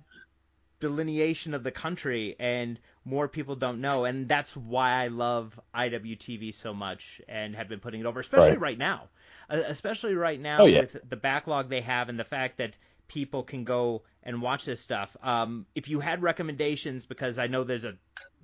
[0.83, 6.53] delineation of the country and more people don't know and that's why I love IWTV
[6.55, 8.61] so much and have been putting it over especially Right.
[8.61, 9.09] right now
[9.49, 10.80] Uh, especially right now Oh, yeah.
[10.80, 12.76] with the backlog they have and the fact that
[13.07, 17.62] people can go and watch this stuff um, if you had recommendations because I know
[17.64, 17.95] there's a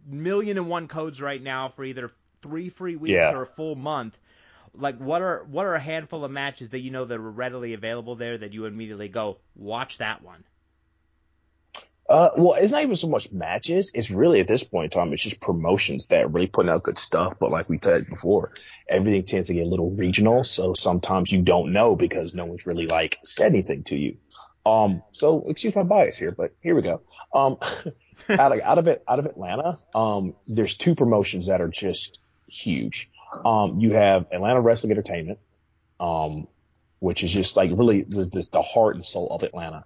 [0.07, 2.11] million and one codes right now for either
[2.43, 3.35] three free weeks Yeah.
[3.35, 4.17] or a full month
[4.75, 7.75] like what are what are a handful of matches that you know that are readily
[7.75, 10.45] available there that you immediately go watch that one
[12.09, 13.91] Uh, well, it's not even so much matches.
[13.95, 16.97] It's really at this point in time, it's just promotions that really putting out good
[16.97, 17.35] stuff.
[17.39, 18.53] But like we said before,
[18.89, 20.43] everything tends to get a little regional.
[20.43, 24.17] So sometimes you don't know because no one's really like said anything to you.
[24.65, 27.03] Um, so excuse my bias here, but here we go.
[27.35, 27.59] Um,
[28.31, 32.19] out of, out of it, out of Atlanta, um, there's two promotions that are just
[32.47, 33.11] huge.
[33.45, 35.41] Um, you have Atlanta Wrestling Entertainment,
[36.01, 36.49] um,
[37.01, 39.85] which is just like really the, the heart and soul of Atlanta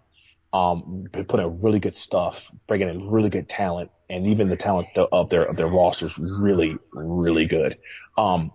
[0.52, 4.88] um, put out really good stuff, bringing in really good talent, and even the talent
[4.96, 7.78] of their of their roster is really really good.
[8.18, 8.52] Um,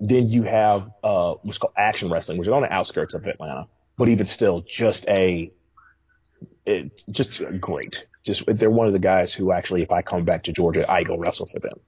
[0.00, 3.68] then you have uh, what's called Action Wrestling, which is on the outskirts of Atlanta,
[3.96, 5.52] but even still, just a
[6.66, 8.06] it, just great.
[8.22, 11.04] Just they're one of the guys who actually, if I come back to Georgia, I
[11.04, 11.78] go wrestle for them.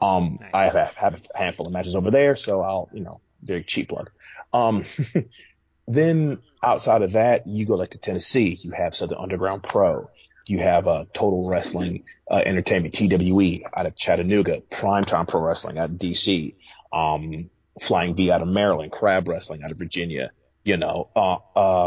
[0.00, 0.50] Um, Nice.
[0.52, 3.88] I have, have a handful of matches over there, so I'll you know they're cheap
[3.88, 4.10] plug.
[4.52, 4.84] Um,
[5.86, 8.58] then outside of that, you go like to Tennessee.
[8.60, 10.10] You have Southern Underground Pro.
[10.48, 14.60] You have uh, Total Wrestling uh, Entertainment (TWE) out of Chattanooga.
[14.70, 16.54] Primetime Pro Wrestling out of DC.
[16.92, 18.90] Um, Flying V out of Maryland.
[18.92, 20.30] Crab Wrestling out of Virginia.
[20.64, 21.36] You know, uh,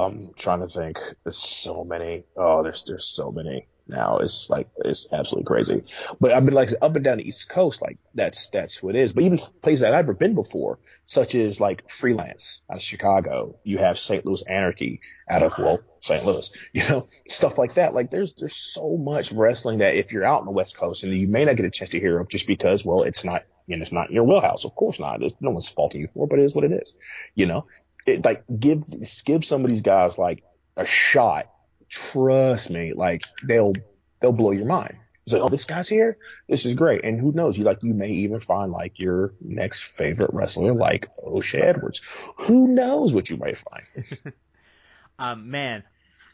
[0.06, 0.98] um, trying to think.
[1.24, 2.24] There's so many.
[2.38, 4.18] Oh, there's there's so many now.
[4.18, 5.84] It's like it's absolutely crazy.
[6.20, 7.82] But I've been like up and down the East Coast.
[7.82, 9.14] Like that's that's what it is.
[9.14, 13.58] But even places that I've never been before, such as like Freelance out of Chicago.
[13.64, 14.26] You have St.
[14.26, 16.26] Louis Anarchy out of well St.
[16.26, 16.52] Louis.
[16.74, 17.94] You know stuff like that.
[17.94, 21.14] Like there's there's so much wrestling that if you're out on the West Coast and
[21.14, 23.76] you may not get a chance to hear of just because well it's not you
[23.76, 24.66] know it's not in your wheelhouse.
[24.66, 25.22] Of course not.
[25.24, 26.96] It's, no one's faulting you for, it, but it is what it is.
[27.36, 27.68] You know,
[28.06, 28.84] it, like give
[29.26, 30.44] give some of these guys like
[30.76, 31.50] a shot.
[31.90, 33.74] Trust me, like they'll
[34.20, 34.98] they'll blow your mind.
[35.26, 36.18] It's like, oh, this guy's here.
[36.48, 37.04] This is great.
[37.04, 37.58] And who knows?
[37.58, 42.02] You like you may even find like your next favorite wrestler, like O'Shay Edwards.
[42.38, 44.34] Who knows what you might find?
[45.20, 45.84] um man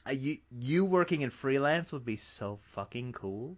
[0.08, 3.58] uh, you you working in freelance would be so fucking cool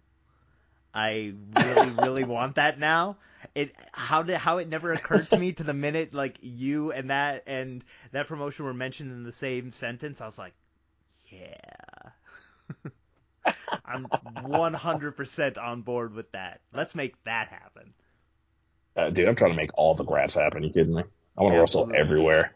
[0.94, 3.18] I really, really want that now.
[3.54, 7.10] It how did how it never occurred to me to the minute like you and
[7.10, 10.20] that and that promotion were mentioned in the same sentence.
[10.20, 10.54] I was like,
[11.28, 11.54] yeah,
[13.84, 16.60] I'm 100% on board with that.
[16.74, 17.94] Let's make that happen.
[18.96, 20.62] Uh, dude, I'm trying to make all the grabs happen.
[20.62, 21.04] you kidding me?
[21.36, 22.54] I want to wrestle everywhere.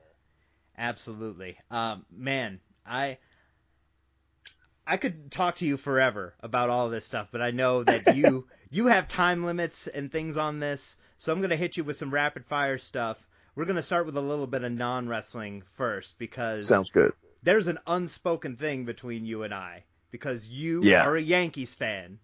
[0.77, 1.57] Absolutely.
[1.71, 3.19] Um, man, I
[4.87, 8.49] I could talk to you forever about all this stuff, but I know that you
[8.71, 12.13] you have time limits and things on this, so I'm gonna hit you with some
[12.13, 13.25] rapid fire stuff.
[13.55, 17.13] We're gonna start with a little bit of non wrestling first because Sounds good.
[17.45, 21.05] there's an unspoken thing between you and I because you Yeah.
[21.05, 22.21] are a Yankees fan.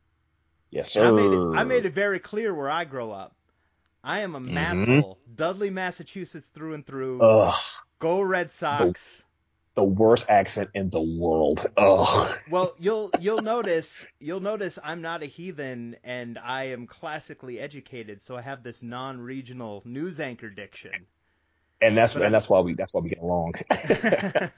[0.71, 1.07] Yes, sir.
[1.07, 3.35] I made it I made it very clear where I grow up.
[4.05, 4.57] I am a mm-hmm.
[4.57, 5.17] masshole.
[5.35, 7.21] Dudley, Massachusetts through and through.
[7.21, 7.55] Ugh,
[7.99, 9.25] Go Red Sox.
[9.75, 11.67] the worst accent in the world.
[11.77, 12.39] Ugh.
[12.51, 18.21] Well, you'll you'll notice you'll notice I'm not a heathen and I am classically educated,
[18.23, 21.07] so I have this non-regional news anchor diction.
[21.81, 23.55] And that's But and that's why we that's why we get along.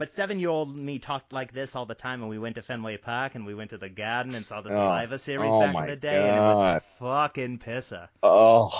[0.00, 3.34] but seven-year-old me talked like this all the time, and we went to Fenway Park
[3.34, 4.72] and we went to the Garden and saw the Oh.
[4.72, 8.08] Survivor Series Oh back in the day, and it was fucking pisser.
[8.22, 8.70] oh,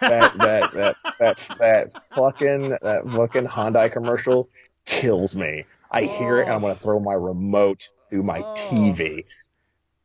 [0.00, 4.48] that that that that that fucking that fucking Hyundai commercial
[4.86, 5.66] kills me.
[5.90, 6.58] I hear it and I Oh.
[6.60, 8.54] want to throw my remote through my Oh.
[8.56, 9.26] TV.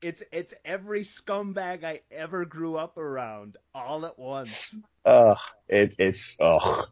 [0.03, 4.75] It's it's every scumbag I ever grew up around all at once.
[5.05, 5.35] Uh,
[5.69, 6.83] it it's oh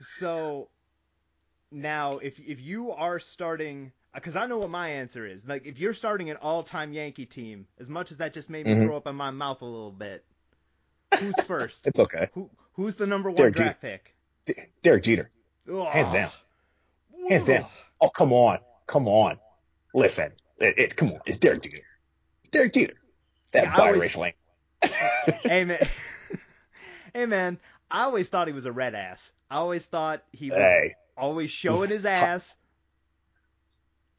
[0.00, 0.68] So
[1.70, 5.46] now, if if you are starting, because I know what my answer is.
[5.46, 8.74] Like, if you're starting an all-time Yankee team, as much as that just made me
[8.74, 8.84] Mhm.
[8.84, 10.24] throw up in my mouth a little bit,
[11.18, 11.86] who's first?
[11.86, 12.28] it's okay.
[12.34, 14.14] Who who's the number one Derek draft pick?
[14.46, 15.30] D- Derek Jeter,
[15.90, 16.30] hands down.
[17.28, 17.66] Hands down.
[18.00, 19.38] Oh come on, come on.
[19.94, 21.20] Listen, it, it come on.
[21.26, 21.82] It's Derek Jeter.
[22.50, 22.94] Derek Jeter.
[23.52, 24.34] That Yeah, always- biracial ain't.
[25.42, 25.86] hey man,
[27.14, 27.58] hey man,
[27.90, 29.32] I always thought he was a red ass.
[29.50, 32.56] I always thought he was Hey, always showing his ass.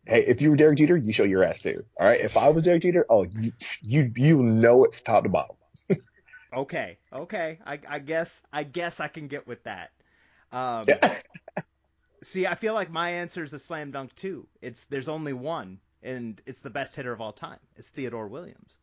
[0.05, 1.83] hey, if you were Derek Jeter, you show your ass too.
[1.99, 2.19] All right.
[2.19, 5.55] If I was Derek Jeter, oh, you you, you know it from top to bottom.
[6.51, 9.91] Okay, okay, I, I guess I guess I can get with that.
[10.51, 11.19] Um, Yeah.
[12.23, 14.47] see, I feel like my answer is a slam dunk too.
[14.61, 17.59] It's there's only one, and it's the best hitter of all time.
[17.75, 18.73] It's Theodore Williams.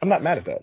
[0.00, 0.62] I'm not mad at that.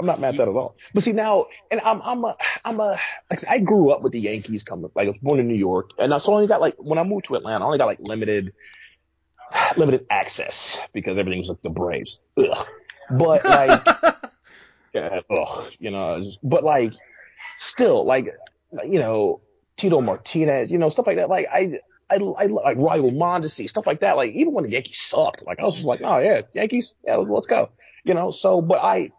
[0.00, 0.76] I'm not mad at that at all.
[0.94, 2.98] But see now, and I'm I'm a I'm a
[3.30, 4.90] like I grew up with the Yankees coming.
[4.94, 6.98] Like I was born in New York, and I so I only got like when
[6.98, 8.52] I moved to Atlanta, I only got like limited
[9.76, 12.20] limited access because everything was like the Braves.
[12.36, 12.66] Ugh.
[13.10, 13.86] But like,
[14.94, 16.92] yeah, ugh, you know, just- but like,
[17.56, 18.34] still like,
[18.84, 19.40] you know,
[19.76, 21.28] Tino Martinez, you know, stuff like that.
[21.28, 21.80] Like I.
[22.10, 24.16] I, I like Raul Mondesi, stuff like that.
[24.16, 27.16] Like even when the Yankees sucked, like I was just like, oh yeah, Yankees, yeah,
[27.16, 27.68] let's go.
[28.02, 29.10] You know, so but I,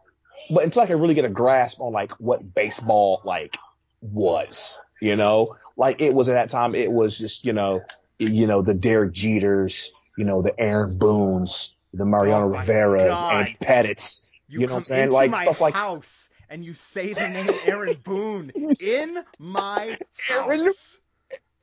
[0.50, 3.58] but until I could really get a grasp on like what baseball like
[4.02, 7.82] was, you know, like it was at that time, it was just you know,
[8.18, 13.48] you know the Derek Jeters, you know the Aaron Boones, the Mariano Oh Riveras, God.
[13.48, 14.28] and Pettittes.
[14.48, 15.12] You, You know what I'm saying?
[15.12, 19.96] Like, my stuff like- house and you say the name Aaron Boone in my
[20.30, 20.98] Aaron- house.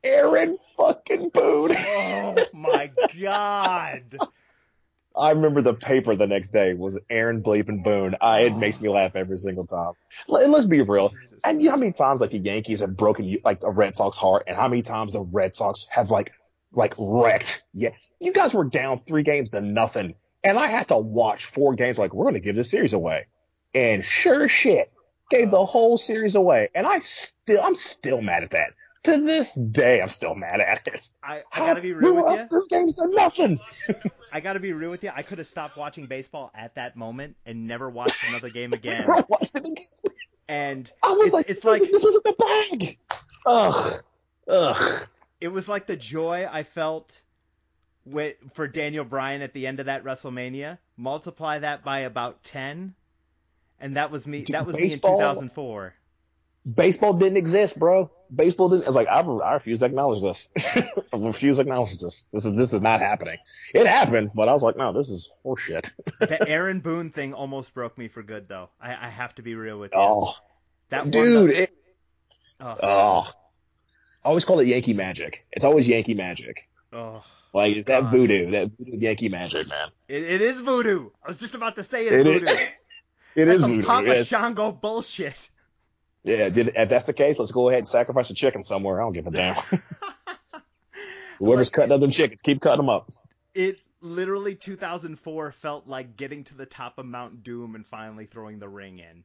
[0.04, 1.74] Aaron fucking Boone.
[1.76, 4.16] Oh my god.
[5.16, 8.16] I remember the paper the next day was Aaron Bleeping Boone.
[8.20, 8.58] I, it oh.
[8.58, 9.92] makes me laugh every single time.
[10.28, 11.12] And let's be real.
[11.44, 14.16] And you know how many times like the Yankees have broken like a Red Sox
[14.16, 16.32] heart, and how many times the Red Sox have like
[16.72, 17.62] like wrecked.
[17.72, 17.90] Yeah,
[18.20, 20.14] you guys were down three games to nothing,
[20.44, 21.98] and I had to watch four games.
[21.98, 23.26] Like we're gonna give this series away,
[23.74, 24.92] and sure shit
[25.30, 25.52] gave uh.
[25.52, 28.74] the whole series away, and I still I'm still mad at that.
[29.06, 31.08] To this day, I'm still mad at it.
[31.22, 32.46] I, I gotta be real with you.
[32.48, 33.58] three games to nothing.
[34.32, 35.10] I gotta be real with you.
[35.14, 39.04] I could have stopped watching baseball at that moment and never watched another game again.
[39.08, 40.12] I watched it again.
[40.48, 42.98] And I was It's- like, it's this, was, like- this was in the bag.
[43.46, 44.02] Ugh,
[44.48, 45.08] ugh.
[45.40, 47.22] it was like the joy I felt
[48.04, 50.78] with, for Daniel Bryan at the end of that WrestleMania.
[50.96, 52.94] Multiply that by about ten,
[53.78, 54.38] and that was me.
[54.42, 55.94] Dude, that was baseball- me in 2004.
[56.74, 58.10] Baseball didn't exist, bro.
[58.34, 58.84] Baseball didn't.
[58.84, 60.48] I was like, I, I refuse to acknowledge this.
[61.12, 62.24] I refuse to acknowledge this.
[62.32, 63.38] This is this is not happening.
[63.74, 65.90] It happened, but I was like, no, this is horseshit.
[66.20, 68.70] the Aaron Boone thing almost broke me for good, though.
[68.80, 70.00] I, I have to be real with you.
[70.00, 70.32] Oh,
[70.90, 71.70] that dude, it,
[72.60, 73.30] oh, oh.
[74.24, 75.46] I always call it Yankee magic.
[75.52, 76.68] It's always Yankee magic.
[76.92, 77.22] oh.
[77.54, 79.88] Like it's that voodoo, that voodoo Yankee magic, man.
[80.08, 81.08] It, it is voodoo.
[81.24, 82.40] I was just about to say it's It is.
[82.40, 82.54] voodoo.
[83.36, 83.86] It That's is some voodoo.
[83.86, 84.26] Papa yes.
[84.28, 85.50] Shango bullshit.
[86.26, 89.00] Yeah, did, if that's the case, let's go ahead and sacrifice a chicken somewhere.
[89.00, 89.54] I don't give a damn.
[91.38, 93.10] Whoever's Like- cutting up them chickens, keep cutting them up.
[93.54, 98.58] It literally 2004 felt like getting to the top of Mount Doom and finally throwing
[98.58, 99.22] the ring in.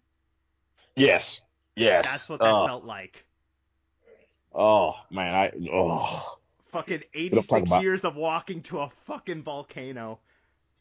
[0.95, 1.41] Yes.
[1.75, 2.09] Yes.
[2.09, 3.25] That's what that oh, felt like.
[4.53, 6.37] Oh man, I oh
[6.71, 10.19] Fucking 86 years of walking to a fucking volcano.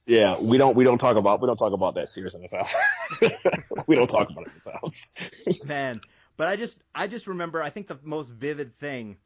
[0.07, 0.39] Yeah.
[0.39, 2.75] We don't we don't talk about we don't talk about that serious in this house.
[3.87, 5.65] we don't talk about it in this house.
[5.65, 6.01] Man,
[6.37, 9.17] but I just I just remember I think the most vivid thing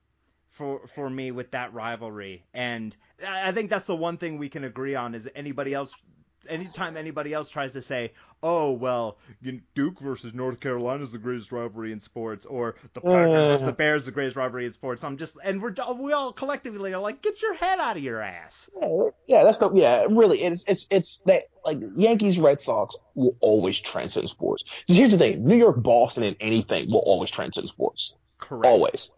[0.51, 2.97] for for me with that rivalry and
[3.27, 5.93] I think that's the one thing we can agree on is anybody else
[6.49, 9.19] anytime anybody else tries to say, "Oh, well,
[9.75, 13.67] Duke versus North Carolina is the greatest rivalry in sports," or the Packers versus Uh.
[13.67, 16.93] the Bears is the greatest rivalry in sports, I'm just and we're we all collectively
[16.95, 18.69] are like, "Get your head out of your ass."
[19.27, 20.07] yeah, that's the yeah.
[20.09, 24.85] Really, it's it's it's that like Yankees Red Sox will always transcend sports.
[24.87, 28.15] Here's the thing: New York Boston and anything will always transcend sports.
[28.39, 28.67] Correct.
[28.67, 29.11] Always.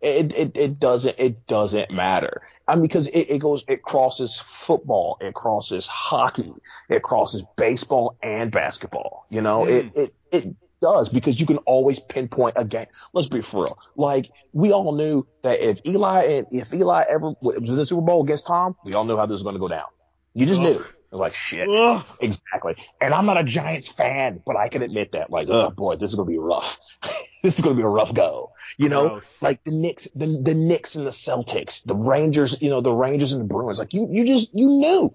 [0.00, 2.42] It, it it doesn't it doesn't matter.
[2.68, 6.52] I mean, because it, it goes it crosses football, it crosses hockey,
[6.88, 9.26] it crosses baseball and basketball.
[9.30, 9.96] You know, it mm.
[9.96, 12.86] it it does because you can always pinpoint a game.
[13.12, 13.78] Let's be for real.
[13.96, 18.02] Like we all knew that if Eli and if Eli ever was in the Super
[18.02, 19.86] Bowl against Tom, we all knew how this was going to go down.
[20.34, 20.84] You just knew.
[21.16, 21.68] Was like shit.
[21.68, 22.04] Ugh.
[22.20, 22.76] Exactly.
[23.00, 25.30] And I'm not a Giants fan, but I can admit that.
[25.30, 26.78] Like, oh boy, this is gonna be rough.
[27.42, 28.52] this is gonna be a rough go.
[28.76, 29.40] You know, Gross.
[29.42, 33.32] like the Knicks, the, the Knicks and the Celtics, the Rangers, you know, the Rangers
[33.32, 33.78] and the Bruins.
[33.78, 35.14] Like you, you just, you knew.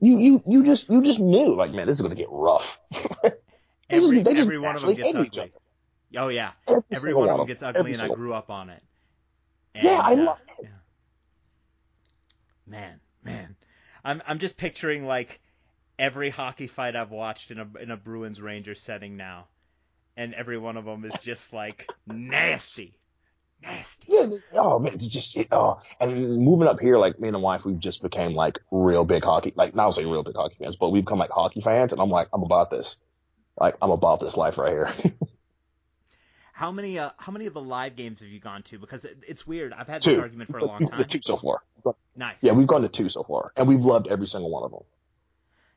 [0.00, 1.56] You, you, you just, you just knew.
[1.56, 2.78] Like, man, this is gonna get rough.
[3.90, 5.52] They just- Every they just every one of them gets ugly.
[6.16, 6.52] Oh yeah.
[6.68, 8.82] Every, Every one of them gets ugly, and I grew up on it.
[9.74, 10.64] Yeah, I And, uh, love it.
[10.64, 10.68] yeah.
[12.66, 13.56] Man, man,
[14.04, 15.40] I'm I'm just picturing like
[15.98, 19.48] every hockey fight I've watched in a in a Bruins Rangers setting now,
[20.16, 22.98] and every one of them is just like nasty,
[23.62, 24.06] Nasty.
[24.08, 27.64] Yeah, oh man, just it, oh, and moving up here, like me and my wife,
[27.64, 30.90] we've just became like real big hockey, like not say real big hockey fans, but
[30.90, 32.96] we've become like hockey fans, and I'm like, I'm about this,
[33.58, 34.94] like I'm about this life right here.
[36.60, 38.78] How many uh, how many of the live games have you gone to?
[38.78, 39.72] Because it, it's weird.
[39.72, 40.10] I've had two.
[40.10, 41.06] this argument for a long time.
[41.08, 41.62] two so far.
[42.14, 42.36] Nice.
[42.42, 44.82] Yeah, we've gone to two so far, and we've loved every single one of them.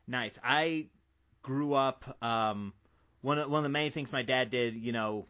[0.06, 0.38] Nice.
[0.44, 0.88] I
[1.40, 2.18] grew up.
[2.20, 2.74] Um,
[3.22, 5.26] one of one of the main things my dad did, you know,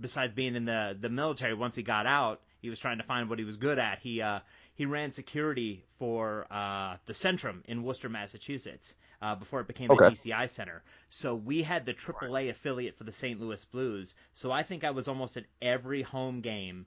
[0.00, 3.30] besides being in the the military, once he got out, he was trying to find
[3.30, 4.00] what he was good at.
[4.00, 4.40] He uh,
[4.76, 10.04] he ran security for uh, the Centrum in Worcester, Massachusetts, uh, before it became Okay.
[10.04, 10.84] the DCU Center.
[11.08, 13.40] So we had the AAA affiliate for the St.
[13.40, 14.14] Louis Blues.
[14.34, 16.86] So I think I was almost at every home game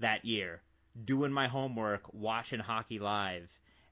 [0.00, 0.62] that year,
[1.04, 3.48] doing my homework, watching hockey live.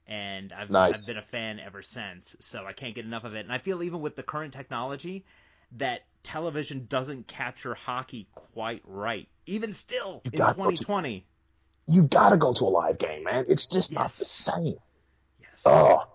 [0.07, 0.99] And I've, Nice.
[0.99, 3.41] I've been a fan ever since, so I can't get enough of it.
[3.41, 5.25] And I feel even with the current technology,
[5.73, 9.27] that television doesn't capture hockey quite right.
[9.45, 11.25] Even still in gotta 2020.
[11.87, 13.45] You gotta go to a live game, man.
[13.47, 14.75] It's just not the same.
[15.39, 15.63] Yes.
[15.65, 16.05] Oh,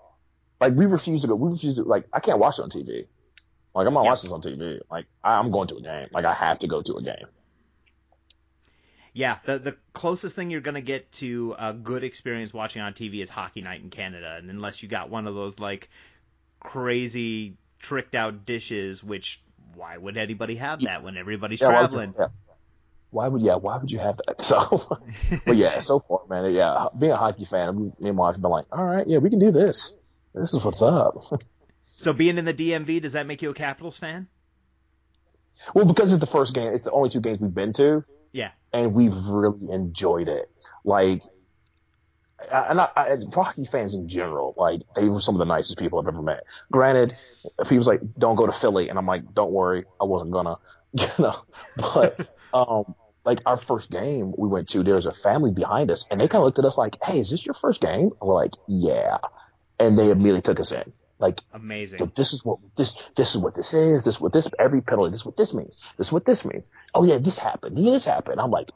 [0.60, 1.34] like we refuse to go.
[1.34, 2.06] We refuse to like.
[2.12, 3.06] I can't watch it on TV.
[3.74, 4.10] Like I'm not Yeah.
[4.10, 4.80] watching this on TV.
[4.90, 6.08] Like I, I'm going to a game.
[6.12, 7.26] Like I have to go to a game.
[9.14, 13.22] Yeah, the the closest thing you're gonna get to a good experience watching on TV
[13.22, 15.90] is Hockey Night in Canada, and unless you got one of those like
[16.60, 19.42] crazy tricked out dishes, which
[19.74, 22.14] why would anybody have that when everybody's Yeah, why would you- traveling?
[22.18, 22.26] yeah.
[23.12, 23.54] Why would yeah?
[23.56, 24.40] Why would you have that?
[24.42, 24.98] So,
[25.46, 28.42] but yeah, so far, man, yeah, being a hockey fan, me and my wife have
[28.42, 29.94] been like, all right, yeah, we can do this.
[30.34, 31.42] This is what's up.
[31.96, 34.26] So being in the DMV, does that make you a Capitals fan?
[35.74, 38.02] well, because it's the first game, it's the only two games we've been to,
[38.32, 38.50] Yeah.
[38.72, 40.50] and we've really enjoyed it.
[40.84, 41.22] Like,
[42.50, 45.44] I- and I, I, for hockey fans in general, like they were some of the
[45.44, 46.42] nicest people I've ever met.
[46.72, 47.12] Granted,
[47.60, 50.32] if he was like, "Don't go to Philly," and I'm like, "Don't worry, I wasn't
[50.32, 50.56] gonna,"
[50.94, 51.44] you know.
[51.76, 56.06] But um, like our first game we went to, there was a family behind us,
[56.10, 58.20] and they kind of looked at us like, "Hey, is this your first game?" And
[58.20, 59.18] we're like, "Yeah,"
[59.78, 60.92] and they immediately took us in.
[61.22, 62.00] Like, Amazing.
[62.00, 64.02] so this is what this this is what this is.
[64.02, 65.12] This is what this every penalty.
[65.12, 65.76] This is what this means.
[65.96, 66.68] This is what this means.
[66.94, 67.76] Oh yeah, this happened.
[67.78, 68.40] This happened.
[68.40, 68.70] I'm like,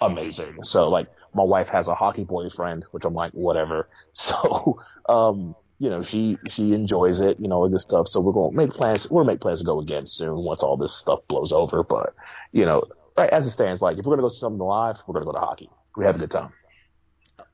[0.00, 0.64] amazing.
[0.64, 3.88] So like, my wife has a hockey boyfriend, which I'm like, whatever.
[4.12, 7.38] So um, you know, she she enjoys it.
[7.38, 8.08] You know, all this stuff.
[8.08, 9.08] So we're gonna make plans.
[9.08, 11.84] We're gonna make plans to go again soon once all this stuff blows over.
[11.84, 12.14] But
[12.50, 12.82] you know,
[13.20, 15.32] right as it stands, like if we're gonna go to something live, we're gonna go
[15.32, 15.70] to hockey.
[15.96, 16.52] We have a good time.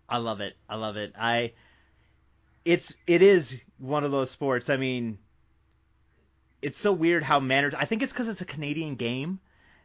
[0.08, 0.56] I love it.
[0.68, 1.14] I love it.
[1.18, 1.52] I
[2.64, 4.70] it's it is one of those sports.
[4.70, 5.18] I mean,
[6.62, 7.74] it's so weird how manners.
[7.74, 9.40] I think it's because it's a Canadian game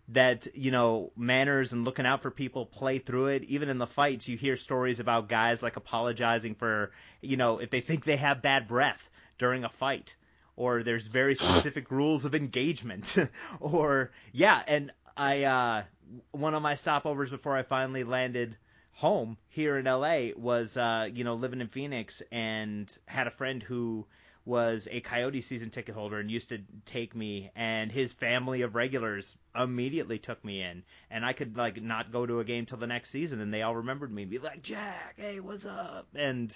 [0.09, 3.43] that you know manners and looking out for people play through it.
[3.43, 7.69] Even in the fights, you hear stories about guys like apologizing for you know if
[7.69, 10.15] they think they have bad breath during a fight,
[10.55, 13.15] or there's very specific rules of engagement,
[13.59, 14.61] or yeah.
[14.67, 14.91] And
[15.21, 15.83] I uh,
[16.31, 18.57] one of my stopovers before I finally landed
[18.93, 23.61] home here in LA was uh, you know living in Phoenix and had a friend
[23.63, 24.07] who
[24.45, 28.75] was a Coyote season ticket holder and used to take me and his family of
[28.75, 30.83] regulars immediately took me in.
[31.11, 33.61] And I could like not go to a game till the next season and they
[33.61, 36.07] all remembered me and be like Jack hey what's up?
[36.15, 36.55] And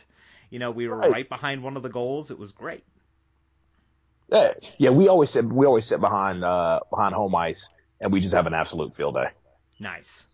[0.50, 1.16] you know we were Right.
[1.16, 2.32] right behind one of the goals.
[2.32, 2.86] It was great.
[4.30, 4.90] Yeah, yeah.
[4.92, 7.70] We always sit we always sit behind uh behind home ice,
[8.02, 9.30] and we just have an absolute field day.
[9.80, 10.26] nice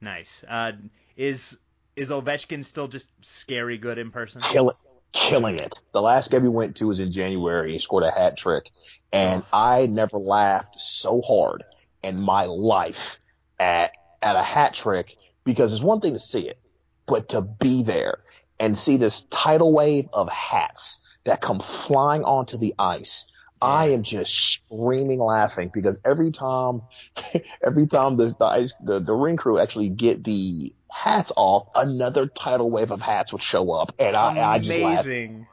[0.00, 0.72] nice uh,
[1.16, 1.58] is
[1.94, 4.76] is Ovechkin still just scary good in person killing
[5.16, 5.78] killing it.
[5.92, 7.72] The last game we went to was in January.
[7.72, 8.70] He scored a hat trick,
[9.12, 11.64] and I never laughed so hard
[12.02, 13.18] in my life
[13.58, 16.58] at at a hat trick because it's one thing to see it,
[17.06, 18.18] but to be there
[18.58, 23.30] and see this tidal wave of hats that come flying onto the ice.
[23.60, 26.82] I am just screaming laughing because every time,
[27.64, 32.26] every time the the, ice, the the ring crew actually get the hats off, another
[32.26, 35.06] tidal wave of hats would show up, and I, I just laugh.
[35.06, 35.46] amazing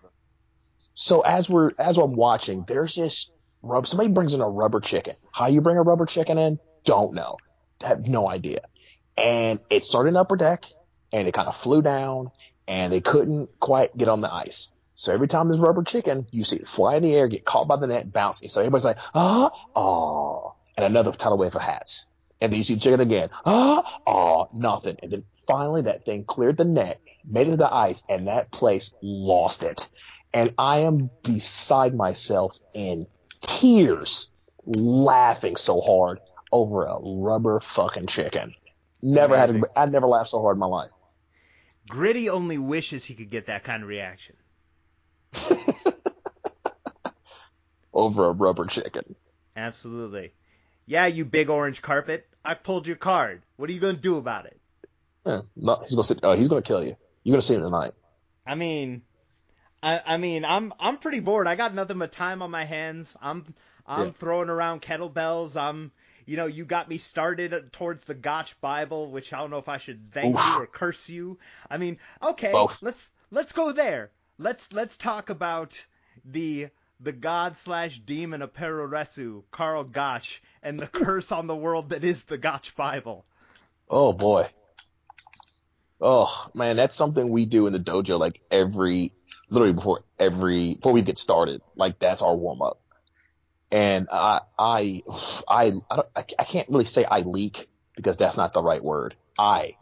[0.93, 3.88] So as we're as I'm watching, there's just rub.
[3.88, 5.16] Somebody brings in a rubber chicken.
[5.32, 6.60] How you bring a rubber chicken in?
[6.86, 7.38] Don't know.
[7.82, 8.62] Have no idea.
[9.18, 10.66] And it started in upper deck,
[11.12, 12.32] and it kind of flew down,
[12.68, 14.72] and they couldn't quite get on the ice.
[14.96, 17.68] So every time there's rubber chicken, you see it fly in the air, get caught
[17.68, 18.50] by the net, bouncing.
[18.50, 22.06] So everybody's like, ah, oh, and another tidal wave of hats.
[22.39, 24.98] And then you see the chicken again, ah, oh, nothing.
[25.02, 28.52] And then finally that thing cleared the net, made it to the ice, and that
[28.52, 29.88] place lost it.
[30.34, 33.08] And I am beside myself in
[33.41, 34.32] tears,
[34.66, 36.20] laughing so hard
[36.52, 38.52] over a rubber fucking chicken.
[39.02, 39.56] Never Amazing.
[39.56, 40.91] had, a, I never laughed so hard in my life.
[41.89, 44.36] Gritty only wishes he could get that kind of reaction.
[47.94, 49.16] Over a rubber chicken.
[49.56, 50.34] Absolutely.
[50.86, 52.28] Yeah, you big orange carpet.
[52.44, 53.44] I pulled your card.
[53.56, 54.60] What are you gonna do about it?
[55.26, 56.24] Yeah, no, he's gonna sit.
[56.24, 56.96] Uh, he's gonna kill you.
[57.24, 57.94] You're gonna see him tonight.
[58.46, 59.04] I mean,
[59.82, 61.48] I, I mean, I'm I'm pretty bored.
[61.48, 63.16] I got nothing but time on my hands.
[63.22, 63.46] I'm
[63.86, 64.12] I'm Yeah.
[64.12, 65.60] throwing around kettlebells.
[65.60, 65.92] I'm,
[66.26, 69.70] you know, you got me started towards the Gotch Bible, which I don't know if
[69.70, 70.46] I should thank Oof.
[70.46, 71.38] you or curse you.
[71.70, 72.82] I mean, okay, Both.
[72.82, 74.12] let's let's go there.
[74.40, 75.86] Let's let's talk about
[76.26, 76.70] the
[77.00, 82.04] the god slash demon of Puroresu, Karl Gotch, and the curse on the world that
[82.04, 83.26] is the Gotch Bible.
[83.90, 84.48] Oh boy.
[86.02, 89.14] Oh man, that's something we do in the dojo like every,
[89.50, 91.62] literally before every, before we get started.
[91.76, 92.82] Like that's our warm up.
[93.72, 95.02] And I, I,
[95.48, 99.16] I, I I can't really say I leak because that's not the right word.
[99.38, 99.78] I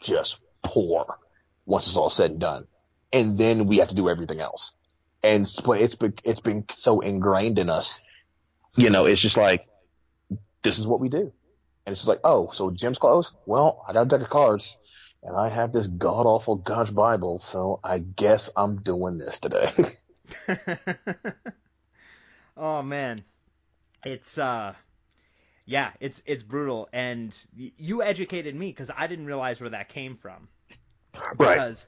[0.00, 1.18] just pour
[1.66, 2.66] once it's all said and done.
[3.14, 4.76] And then we have to do everything else.
[5.22, 8.02] And it's been, it's been so ingrained in us.
[8.76, 9.66] You know, it's just like,
[10.62, 11.32] this is what we do.
[11.86, 13.34] And it's just like, oh, so gym's closed?
[13.46, 14.76] Well, I got a deck of cards
[15.24, 19.72] and I have this god awful God's Bible, so I guess I'm doing this today.
[22.56, 23.24] oh man,
[24.04, 24.74] it's uh,
[25.64, 29.88] yeah, it's it's brutal, and y- you educated me because I didn't realize where that
[29.88, 30.48] came from.
[31.38, 31.86] Because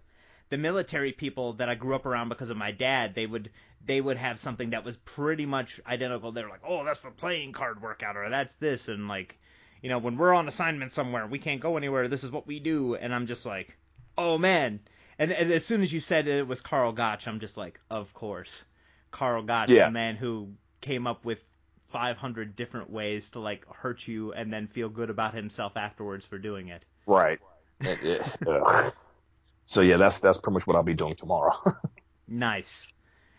[0.48, 3.50] the military people that I grew up around because of my dad, they would
[3.84, 6.32] they would have something that was pretty much identical.
[6.32, 9.38] They're like, oh, that's the playing card workout, or that's this, and like,
[9.82, 12.08] you know, when we're on assignment somewhere, we can't go anywhere.
[12.08, 13.76] This is what we do, and I'm just like,
[14.18, 14.80] oh man.
[15.18, 18.12] And, and as soon as you said it was Karl Gotch, I'm just like, of
[18.12, 18.64] course,
[19.10, 19.86] Karl Gotch, Yeah.
[19.86, 20.50] the man who
[20.82, 21.38] came up with
[21.88, 26.36] 500 different ways to like hurt you and then feel good about himself afterwards for
[26.38, 26.84] doing it.
[27.06, 27.38] right.
[27.80, 28.36] It is.
[29.66, 31.52] So yeah, that's that's pretty much what I'll be doing tomorrow.
[32.28, 32.88] Nice,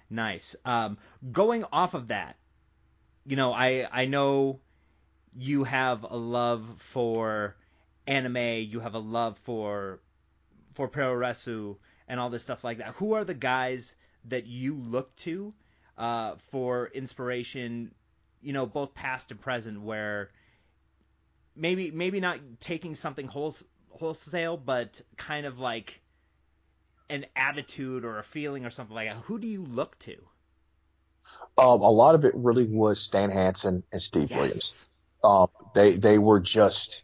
[0.09, 0.55] nice.
[0.63, 0.97] Um,
[1.31, 2.37] going off of that,
[3.25, 4.61] you know, I I know
[5.37, 7.57] you have a love for
[8.05, 8.37] anime.
[8.69, 9.99] You have a love for
[10.73, 11.75] for Puroresu
[12.07, 12.93] and all this stuff like that.
[12.95, 13.93] Who are the guys
[14.25, 15.53] that you look to
[15.97, 17.93] uh, for inspiration?
[18.41, 20.31] You know, both past and present, where
[21.55, 25.99] maybe maybe not taking something wholes- wholesale, but kind of like
[27.09, 29.17] an attitude or a feeling or something like that.
[29.23, 30.17] Who do you look to?
[31.57, 34.53] um, a lot of it really was Stan Hansen and Steve Williams.
[34.53, 34.85] Yes.
[35.23, 37.03] Um, they they were just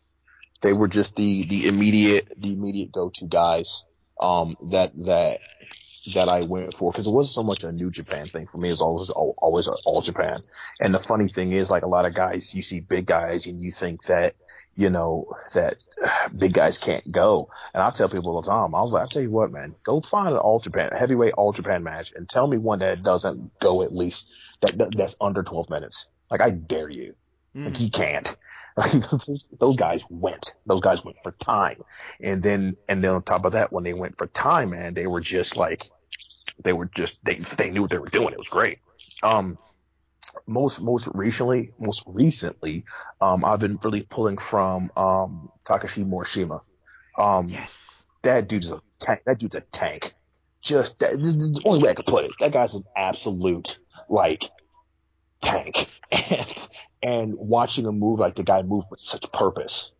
[0.62, 3.86] they were just the the immediate the immediate go to guys.
[4.20, 5.39] Um, that that
[6.14, 8.70] that I went for because it wasn't so much a New Japan thing for me.
[8.70, 10.38] It was always always All Japan.
[10.80, 13.62] And the funny thing is, like a lot of guys, you see big guys and
[13.62, 14.36] you think that
[14.76, 15.76] you know that
[16.36, 17.50] big guys can't go.
[17.74, 19.76] And I tell people all the time, I was like, I tell you what, man,
[19.84, 23.60] go find an All Japan heavyweight All Japan match and tell me one that doesn't
[23.60, 24.30] go at least
[24.62, 26.08] that that- that's under 12 minutes.
[26.32, 27.16] Like I dare you.
[27.56, 27.78] Like Mm.
[27.78, 28.36] he can't.
[29.60, 30.56] those guys went.
[30.66, 31.84] Those guys went for time.
[32.20, 35.06] And then and then on top of that, when they went for time, man, they
[35.06, 35.90] were just like
[36.64, 38.34] they were just they they knew what they were doing.
[38.34, 38.80] It was great.
[39.22, 39.58] Um
[40.48, 42.86] most most recently most recently,
[43.22, 46.62] um I've been really pulling from um Takeshi Morishima.
[47.18, 48.04] Um Yes.
[48.24, 49.22] that dude's a tank.
[49.26, 50.14] That dude's a tank.
[50.62, 52.32] Just that, this is the only way I could put it.
[52.40, 53.80] That guy's an absolute
[54.10, 54.50] like
[55.42, 56.70] tank, and
[57.02, 59.93] and watching him move like the guy move with such purpose.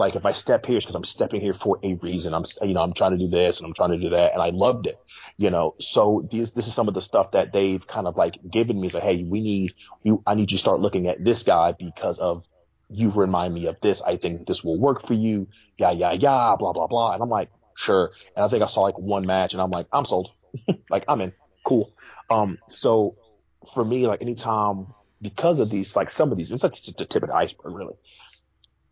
[0.00, 2.34] Like if I step here, it's because I'm stepping here for a reason.
[2.34, 4.42] I'm you know I'm trying to do this and I'm trying to do that, and
[4.42, 4.98] I loved it.
[5.36, 8.38] You know, so these this is some of the stuff that they've kind of like
[8.50, 8.86] given me.
[8.88, 10.22] It's like, hey, we need you.
[10.26, 12.44] I need you to start looking at this guy because of
[12.90, 14.02] you remind me of this.
[14.02, 15.48] I think this will work for you.
[15.78, 17.12] Yeah, yeah, yeah, blah, blah, blah.
[17.12, 18.10] And I'm like, sure.
[18.34, 20.32] And I think I saw like one match and I'm like, I'm sold.
[20.90, 21.32] like I'm in.
[21.64, 21.92] Cool.
[22.28, 23.16] Um, so
[23.72, 24.88] for me, like anytime
[25.22, 27.94] because of these, like some of these, it's just the tip of the iceberg, really.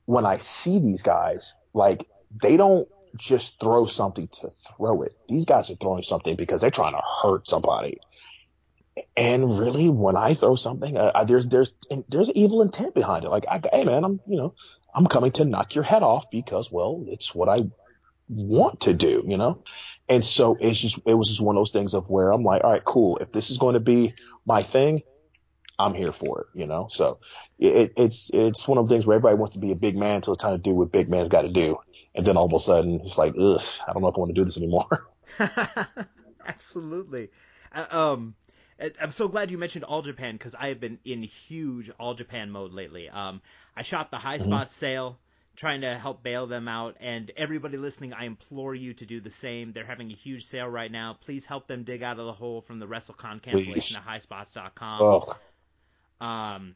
[0.08, 2.06] When I see these guys, like
[2.42, 5.14] they don't just throw something to throw it.
[5.28, 7.98] These guys are throwing something because they're trying to hurt somebody.
[9.18, 11.74] And really, when I throw something, uh, there's there's
[12.08, 13.28] there's evil intent behind it.
[13.28, 14.54] Like, I, hey man, I'm you know
[14.94, 17.66] I'm coming to knock your head off because well, it's what I
[18.30, 19.62] want to do, you know.
[20.08, 22.64] And so it's just it was just one of those things of where I'm like,
[22.64, 23.18] all right, cool.
[23.18, 24.14] If this is going to be
[24.46, 25.02] my thing,
[25.78, 26.88] I'm here for it, you know.
[26.88, 27.20] So
[27.58, 30.16] it, it's it's one of the things where everybody wants to be a big man
[30.16, 31.76] until it's time to do what big man's got to do,
[32.14, 34.30] and then all of a sudden it's like, ugh, I don't know if I want
[34.30, 35.08] to do this anymore.
[36.46, 37.30] Absolutely.
[37.72, 38.34] Uh, um,
[39.00, 42.50] I'm so glad you mentioned All Japan because I have been in huge All Japan
[42.50, 43.08] mode lately.
[43.08, 43.40] Um,
[43.76, 45.18] I shot the High Spots sale,
[45.56, 49.30] trying to help bail them out, and everybody listening, I implore you to do the
[49.30, 49.72] same.
[49.72, 51.16] They're having a huge sale right now.
[51.20, 55.02] Please help them dig out of the hole from the WrestleCon cancellation at highspots.com.
[55.02, 55.36] Ugh.
[56.20, 56.74] Um,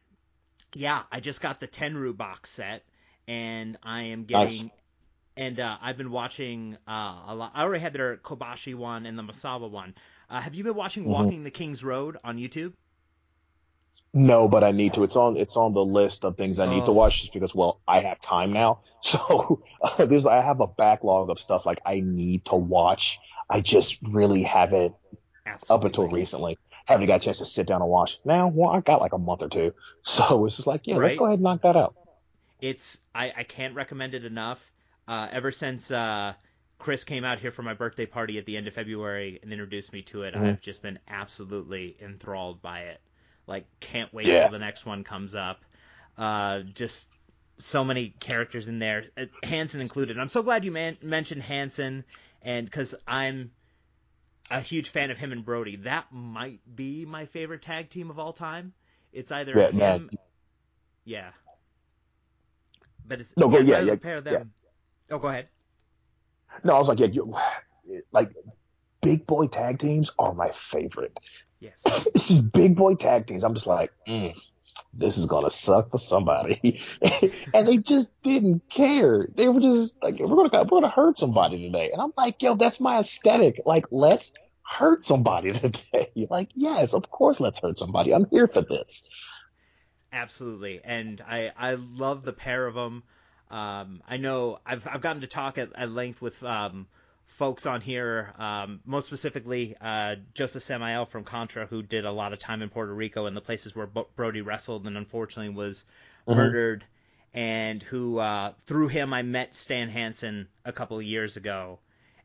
[0.74, 2.82] yeah, I just got the Tenryu box set,
[3.28, 4.44] and I am getting.
[4.46, 4.68] Nice.
[5.36, 7.52] And uh, I've been watching uh, a lot.
[7.54, 9.94] I already had their Kobashi one and the Misawa one.
[10.28, 11.08] Uh, have you been watching Mhm.
[11.08, 12.74] Walking the King's Road on YouTube?
[14.14, 15.04] No, but I need to.
[15.04, 15.38] It's on.
[15.38, 16.94] It's on the list of things I need to Oh.
[16.94, 18.80] watch just because, well, I have time now.
[19.00, 19.62] So
[19.98, 20.26] there's.
[20.26, 23.18] I have a backlog of stuff like I need to watch.
[23.48, 24.94] I just really haven't
[25.46, 25.74] Absolutely.
[25.74, 26.58] up until recently.
[26.86, 28.18] Haven't got a chance to sit down and watch.
[28.24, 31.14] Now, well, I got like a month or two, so it's just like, yeah, let's
[31.14, 31.94] go ahead and knock that out.
[32.60, 34.60] It's I, I can't recommend it enough.
[35.08, 36.32] Uh, ever since uh,
[36.78, 39.92] Chris came out here for my birthday party at the end of February and introduced
[39.92, 40.44] me to it, Mhm.
[40.48, 43.00] I've just been absolutely enthralled by it.
[43.48, 44.42] Like, can't wait Yeah.
[44.42, 45.64] till the next one comes up.
[46.16, 47.08] Uh, just
[47.58, 50.18] so many characters in there, uh, Hansen included.
[50.18, 52.04] I'm so glad you man- mentioned Hansen,
[52.42, 53.50] and because I'm
[54.50, 55.76] a huge fan of him and Brody.
[55.76, 58.72] That might be my favorite tag team of all time.
[59.12, 60.10] It's either Yeah, him, man.
[61.04, 61.30] yeah.
[63.06, 64.52] But it's No, go- yeah, it's yeah, yeah, pair of them.
[65.10, 65.48] Oh, go ahead.
[66.64, 67.34] No, I was like, yeah, you,
[68.12, 68.30] like
[69.00, 71.18] big boy tag teams are my favorite.
[71.60, 71.82] Yes.
[72.14, 73.44] it's just big boy tag teams.
[73.44, 74.34] I'm just like, mm,
[74.92, 76.80] this is gonna suck for somebody,
[77.54, 79.26] and they just didn't care.
[79.34, 82.54] They were just like, we're gonna we're gonna hurt somebody today, and I'm like, yo,
[82.54, 83.62] that's my aesthetic.
[83.64, 84.32] Like, let's
[84.62, 86.26] hurt somebody today.
[86.28, 88.14] Like, yes, of course, let's hurt somebody.
[88.14, 89.08] I'm here for this.
[90.12, 93.02] Absolutely, and I I love the pair of them.
[93.50, 96.86] Um, I know I've I've gotten to talk at, at length with um,
[97.32, 102.32] folks on here, um, most specifically uh, Joseph Samael from Contra, who did a lot
[102.32, 105.84] of time in Puerto Rico and the places where Bo- Brody wrestled and unfortunately was
[106.26, 106.36] Mhm.
[106.36, 106.84] murdered,
[107.34, 111.80] and who uh, through him I met Stan Hansen a couple of years ago,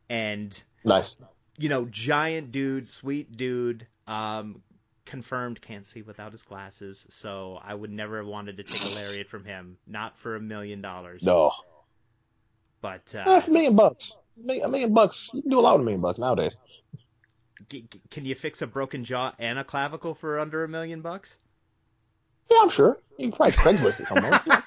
[0.09, 0.53] and
[0.83, 1.19] Nice.
[1.57, 3.87] you know, giant dude, sweet dude.
[4.07, 4.61] Um,
[5.05, 8.95] confirmed can't see without his glasses, so I would never have wanted to take a
[8.99, 11.23] lariat from him, not for a million dollars.
[11.23, 11.53] No,
[12.81, 15.81] But uh, for a million bucks, a million, bucks, you can do a lot with
[15.81, 16.57] a million bucks nowadays.
[18.11, 21.35] can you fix a broken jaw and a clavicle for under a million bucks?
[22.49, 22.97] Yeah, I'm sure.
[23.17, 24.41] You can probably Craigslist it somewhere.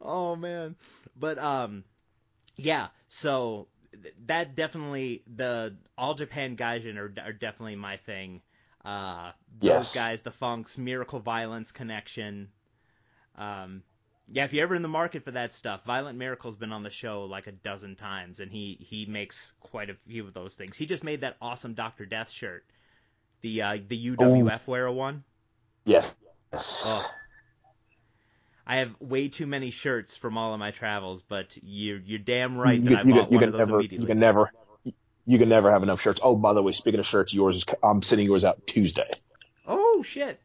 [0.00, 0.76] oh man,
[1.16, 1.84] but um,
[2.56, 2.88] yeah.
[3.08, 3.68] So
[4.26, 8.42] that definitely the all Japan Gaijin are, are definitely my thing.
[8.84, 9.94] Uh, those Yes.
[9.94, 12.48] guys, the Funks, Miracle Violence Connection.
[13.36, 13.82] Um,
[14.32, 16.90] yeah, if you're ever in the market for that stuff, Violent Miracle's been on the
[16.90, 20.76] show like a dozen times, and he he makes quite a few of those things.
[20.76, 22.64] He just made that awesome Doctor Death shirt,
[23.40, 25.24] the uh, the UWF wearer one.
[25.84, 26.14] yes.
[26.52, 26.82] Yes.
[26.86, 27.10] Oh.
[28.66, 32.56] I have way too many shirts from all of my travels, but you're you're damn
[32.56, 34.04] right that you, I you, bought you one of those never, immediately.
[34.04, 34.50] You can never,
[35.26, 36.20] you can never have enough shirts.
[36.22, 37.64] Oh, by the way, speaking of shirts, yours is.
[37.82, 39.10] I'm sending yours out Tuesday.
[39.66, 40.40] Oh shit!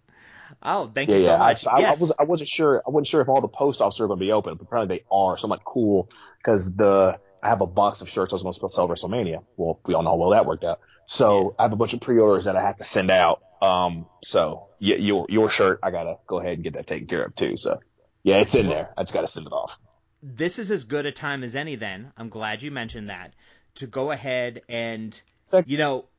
[0.61, 1.37] Oh, thank Yeah, you so yeah.
[1.41, 1.65] I, much.
[1.67, 1.87] I, yes.
[1.87, 2.81] I was, I wasn't sure.
[2.85, 4.97] I wasn't sure if all the post offices are going to be open, but apparently
[4.97, 5.37] they are.
[5.37, 6.09] So I'm like, cool,
[6.43, 9.43] because the I have a box of shirts I was going to sell at WrestleMania.
[9.57, 10.79] Well, we all know how well that worked out.
[11.05, 13.41] So I have a bunch of pre-orders that I have to send out.
[13.61, 17.23] Um, so yeah, your your shirt, I gotta go ahead and get that taken care
[17.23, 17.55] of too.
[17.57, 17.79] So
[18.23, 18.89] yeah, it's in there.
[18.97, 19.79] I just gotta send it off.
[20.21, 21.75] this is as good a time as any.
[21.75, 23.33] Then I'm glad you mentioned that
[23.75, 25.19] to go ahead and
[25.63, 26.09] you know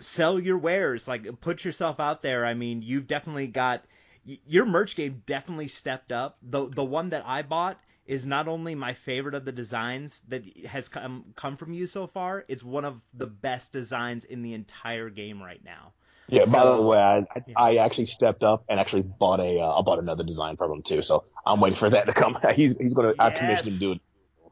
[0.00, 2.44] sell your wares, like put yourself out there.
[2.44, 3.84] I mean, you've definitely got
[4.24, 6.38] your merch game definitely stepped up.
[6.42, 10.44] The the one that I bought is not only my favorite of the designs that
[10.66, 14.54] has come come from you so far, it's one of the best designs in the
[14.54, 15.92] entire game right now.
[16.28, 16.44] Yeah.
[16.46, 17.54] by the way, I, Yeah.
[17.56, 20.82] I actually stepped up and actually bought a uh, I bought another design from him
[20.82, 21.02] too.
[21.02, 22.36] So I'm waiting for that to come.
[22.54, 24.00] He's he's gonna I commissioned him to do it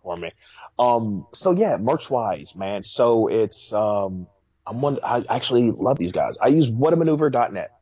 [0.02, 0.30] for me.
[0.78, 1.26] Um.
[1.32, 2.82] So yeah, merch wise, man.
[2.82, 4.26] So it's um.
[4.66, 4.98] I'm one.
[5.02, 6.38] I actually love these guys.
[6.38, 7.72] I use whatamaneuver.net.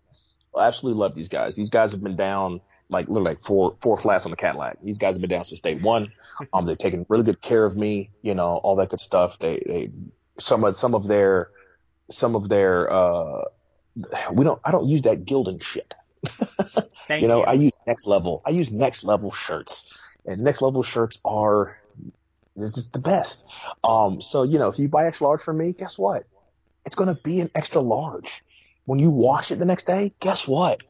[0.57, 1.57] I absolutely love these guys.
[1.57, 4.79] These guys have been down like literally like four four flats on the Cadillac.
[4.83, 6.13] These guys have been down since day one.
[6.53, 8.11] Um, they've taken really good care of me.
[8.23, 9.39] You know, all that good stuff.
[9.39, 9.91] They they
[10.41, 11.51] some of some of their
[12.11, 13.43] some of their uh
[14.33, 15.93] we don't I don't use that Gildan shit.
[17.07, 17.45] Thank you know, you.
[17.45, 18.43] I use next level.
[18.47, 19.89] I use next level shirts,
[20.25, 21.79] and next level shirts are
[22.57, 23.45] it's just the best.
[23.85, 26.25] Um, so you know, if you buy extra large from me, guess what?
[26.85, 28.43] It's gonna be an extra large.
[28.85, 30.83] When you wash it the next day, guess what?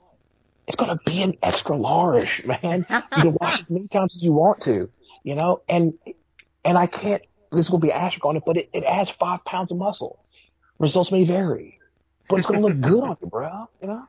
[0.67, 2.87] It's gonna be an extra large, man.
[2.89, 4.91] You can wash it as many times as you want to,
[5.23, 5.95] you know, and
[6.65, 7.27] and I can't.
[7.51, 10.19] This will be asterisk on it, but it, it adds five pounds of muscle.
[10.79, 11.79] Results may vary,
[12.29, 13.69] but it's gonna look good on you, bro.
[13.81, 14.09] You know.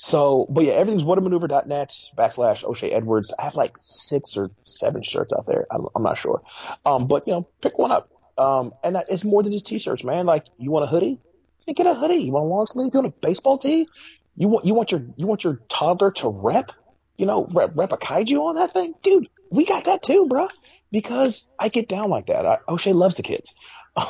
[0.00, 3.34] So, but yeah, everything's whatamaneuver.net backslash O'Shay Edwards.
[3.36, 5.66] I have like six or seven shirts out there.
[5.72, 6.40] I'm, I'm not sure.
[6.86, 8.08] Um, but you know, pick one up.
[8.38, 10.26] Um, and that, it's more than just t-shirts, man.
[10.26, 11.18] Like, you want a hoodie?
[11.66, 12.22] You get a hoodie.
[12.22, 12.90] You want a long sleeve?
[12.94, 13.88] You want a baseball tee?
[14.36, 16.70] You want you want your you want your toddler to rep,
[17.16, 19.26] you know, rep, rep a kaiju on that thing, dude.
[19.50, 20.48] We got that too, bro.
[20.90, 22.46] Because I get down like that.
[22.46, 23.54] I, O'Shay loves the kids.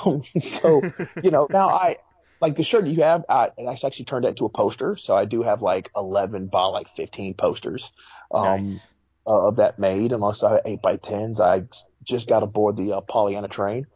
[0.05, 0.83] Um, so
[1.23, 1.97] you know now I
[2.43, 3.25] like the shirt you have.
[3.27, 4.97] I, I actually turned that into a poster.
[4.97, 7.91] So I do have like 11 by like 15 posters.
[8.31, 8.87] Um, nice.
[9.27, 11.41] uh, of that made, and also have eight by tens.
[11.41, 11.63] I
[12.03, 13.87] just got aboard the uh, Pollyanna train,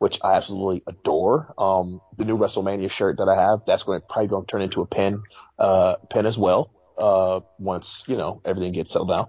[0.00, 1.52] which I absolutely adore.
[1.58, 4.62] Um, the new WrestleMania shirt that I have, that's going to probably going to turn
[4.62, 5.22] into a pin,
[5.58, 6.70] uh, pin as well.
[6.96, 9.28] Uh, once you know everything gets settled down.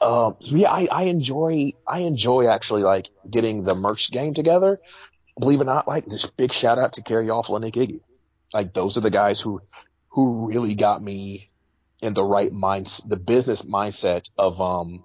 [0.00, 4.78] Um, yeah, I, I enjoy, I enjoy actually like getting the merch game together.
[5.40, 8.00] Believe it or not, like this big shout out to Gary Awful and Nick Iggy.
[8.52, 9.62] Like those are the guys who,
[10.10, 11.50] who really got me
[12.00, 15.04] in the right minds, the business mindset of, um,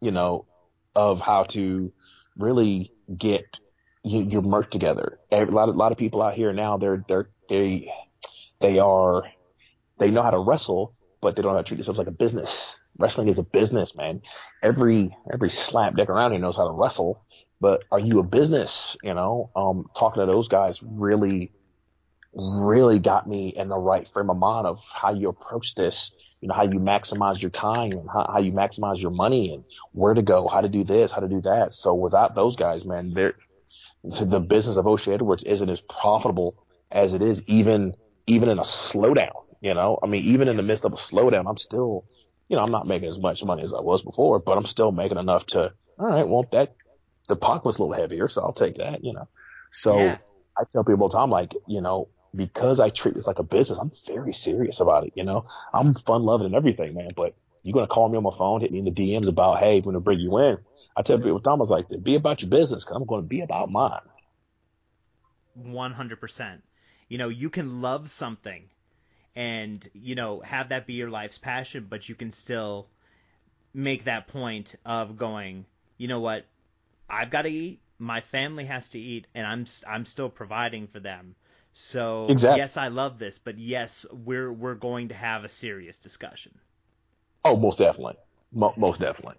[0.00, 0.46] you know,
[0.94, 1.92] of how to
[2.36, 3.60] really get
[4.04, 5.18] you, your merch together.
[5.32, 7.90] A lot of, lot of people out here now, they're, they're, they,
[8.60, 9.24] they are,
[9.98, 12.12] they know how to wrestle, but they don't know how to treat themselves like a
[12.12, 12.78] business.
[12.98, 14.22] Wrestling is a business, man.
[14.62, 17.24] Every, every slap dick around here knows how to wrestle,
[17.60, 18.96] but are you a business?
[19.02, 21.52] You know, um, talking to those guys really,
[22.34, 26.48] really got me in the right frame of mind of how you approach this, you
[26.48, 30.14] know, how you maximize your time and how, how you maximize your money and where
[30.14, 31.72] to go, how to do this, how to do that.
[31.72, 33.34] So without those guys, man, they're,
[34.04, 36.56] the business of O'Shay Edwards isn't as profitable
[36.90, 37.94] as it is even,
[38.26, 41.48] even in a slowdown, you know, I mean, even in the midst of a slowdown,
[41.48, 42.04] I'm still,
[42.48, 44.92] you know, I'm not making as much money as I was before, but I'm still
[44.92, 46.76] making enough to, all right, well, that,
[47.28, 49.28] the puck was a little heavier, so I'll take that, you know.
[49.72, 50.18] So Yeah.
[50.58, 53.44] I tell people all the time, like, you know, because I treat this like a
[53.44, 55.12] business, I'm very serious about it.
[55.16, 57.10] You know, I'm fun loving and everything, man.
[57.16, 59.78] But you're gonna call me on my phone, hit me in the DMs about, hey,
[59.80, 60.58] we're gonna bring you in.
[60.96, 63.22] I tell people all the time, I like, be about your business, cause I'm gonna
[63.22, 64.00] be about mine.
[65.52, 66.64] 100%.
[67.08, 68.70] You know, you can love something
[69.36, 72.88] and, you know, have that be your life's passion, but you can still
[73.74, 75.66] make that point of going,
[75.98, 76.46] you know what?
[77.10, 81.00] I've got to eat, my family has to eat, and I'm I'm still providing for
[81.00, 81.36] them.
[81.72, 82.48] So, Exactly.
[82.48, 86.58] yes, I love this, but yes, we're we're going to have a serious discussion.
[87.44, 88.16] Oh, most definitely,
[88.52, 89.36] Mo- most definitely.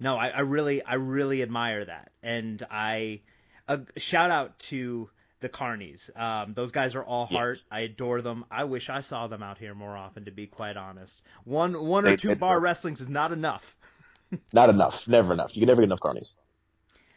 [0.00, 3.20] No, I, I really I really admire that, and I
[3.68, 5.10] a shout out to
[5.40, 6.14] the Carnies.
[6.18, 7.56] Um, those guys are all heart.
[7.56, 7.66] Yes.
[7.70, 8.44] I adore them.
[8.50, 11.20] I wish I saw them out here more often, to be quite honest.
[11.44, 13.76] One one or They- two bar wrestlings is not enough.
[14.52, 15.56] Not enough, never enough.
[15.56, 16.36] You can never get enough carnies.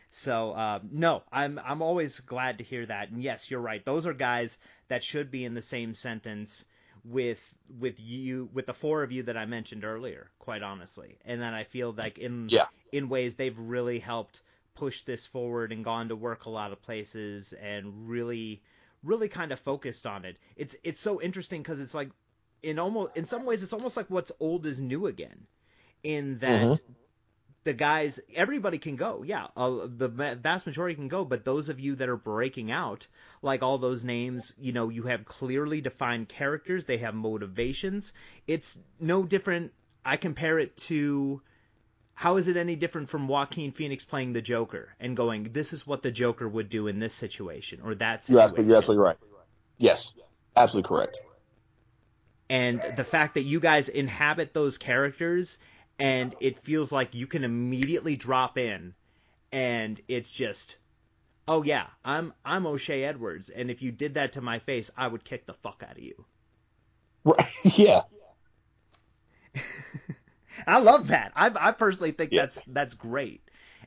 [0.09, 3.09] So uh, no, I'm I'm always glad to hear that.
[3.11, 3.85] And yes, you're right.
[3.85, 4.57] Those are guys
[4.87, 6.65] that should be in the same sentence
[7.03, 10.31] with with you with the four of you that I mentioned earlier.
[10.39, 12.67] Quite honestly, and then I feel like in Yeah.
[12.91, 14.41] in ways they've really helped
[14.75, 18.61] push this forward and gone to work a lot of places and really
[19.03, 20.37] really kind of focused on it.
[20.55, 22.09] It's it's so interesting because it's like
[22.63, 25.47] in almost in some ways it's almost like what's old is new again
[26.03, 26.79] in that Mhm.
[27.63, 31.79] The guys everybody can go yeah uh, the vast majority can go but those of
[31.79, 33.07] you that are breaking out
[33.41, 38.13] like all those names you know you have clearly defined characters they have motivations
[38.47, 39.71] it's no different
[40.03, 41.41] i compare it to
[42.15, 45.87] how is it any different from Joaquin Phoenix playing the Joker and going, this is
[45.87, 48.43] what the Joker would do in this situation or that You're situation?
[48.43, 49.17] absolutely, you're absolutely right.
[49.79, 50.13] Yes,
[50.55, 51.19] absolutely correct.
[52.49, 55.57] and the fact that you guys inhabit those characters
[55.99, 58.93] and it feels like you can immediately drop in
[59.51, 60.77] and it's just
[61.47, 65.07] oh yeah i'm i'm o'shay edwards and if you did that to my face i
[65.07, 66.25] would kick the fuck out of you
[67.25, 67.47] Right.
[67.77, 68.01] yeah.
[70.67, 72.41] i love that i, I personally think Yeah.
[72.43, 73.41] that's that's great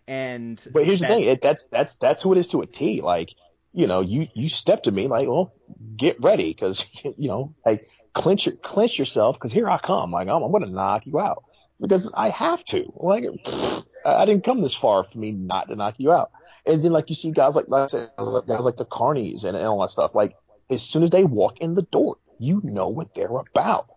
[0.08, 2.66] and But here's that- the thing, it, that's that's that's who it is to a
[2.66, 3.00] T.
[3.00, 3.30] Like,
[3.72, 5.52] you know, you you step to me like, well,
[5.96, 10.12] get ready because you know, like clench your clench yourself because here I come.
[10.12, 11.42] Like, I'm, I'm gonna knock you out
[11.80, 12.92] because I have to.
[12.96, 16.30] Like, pfft, I didn't come this far for me not to knock you out.
[16.64, 19.56] And then like you see guys like like I said, guys like, the Carnies and,
[19.56, 20.14] and all that stuff.
[20.14, 20.36] Like,
[20.70, 23.88] as soon as they walk in the door, you know what they're about.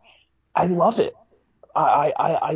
[0.55, 1.13] I love it.
[1.75, 2.55] I, I, I,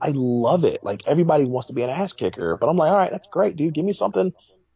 [0.00, 0.84] I love it.
[0.84, 3.56] Like everybody wants to be an ass kicker, but I'm like, all right, that's great,
[3.56, 3.74] dude.
[3.74, 4.32] Give me something,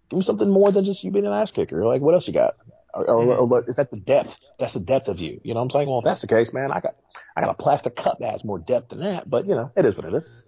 [0.08, 1.84] give me something more than just you being an ass kicker.
[1.84, 2.56] Like, what else you got?
[2.94, 3.50] Or, or, Mhm.
[3.50, 4.38] or is that the depth?
[4.58, 5.40] That's the depth of you.
[5.42, 5.88] You know what I'm saying?
[5.88, 6.94] Well, if that's the case, man, I got,
[7.36, 9.84] I got a plastic cup that has more depth than that, but you know, it
[9.84, 10.44] is what it is.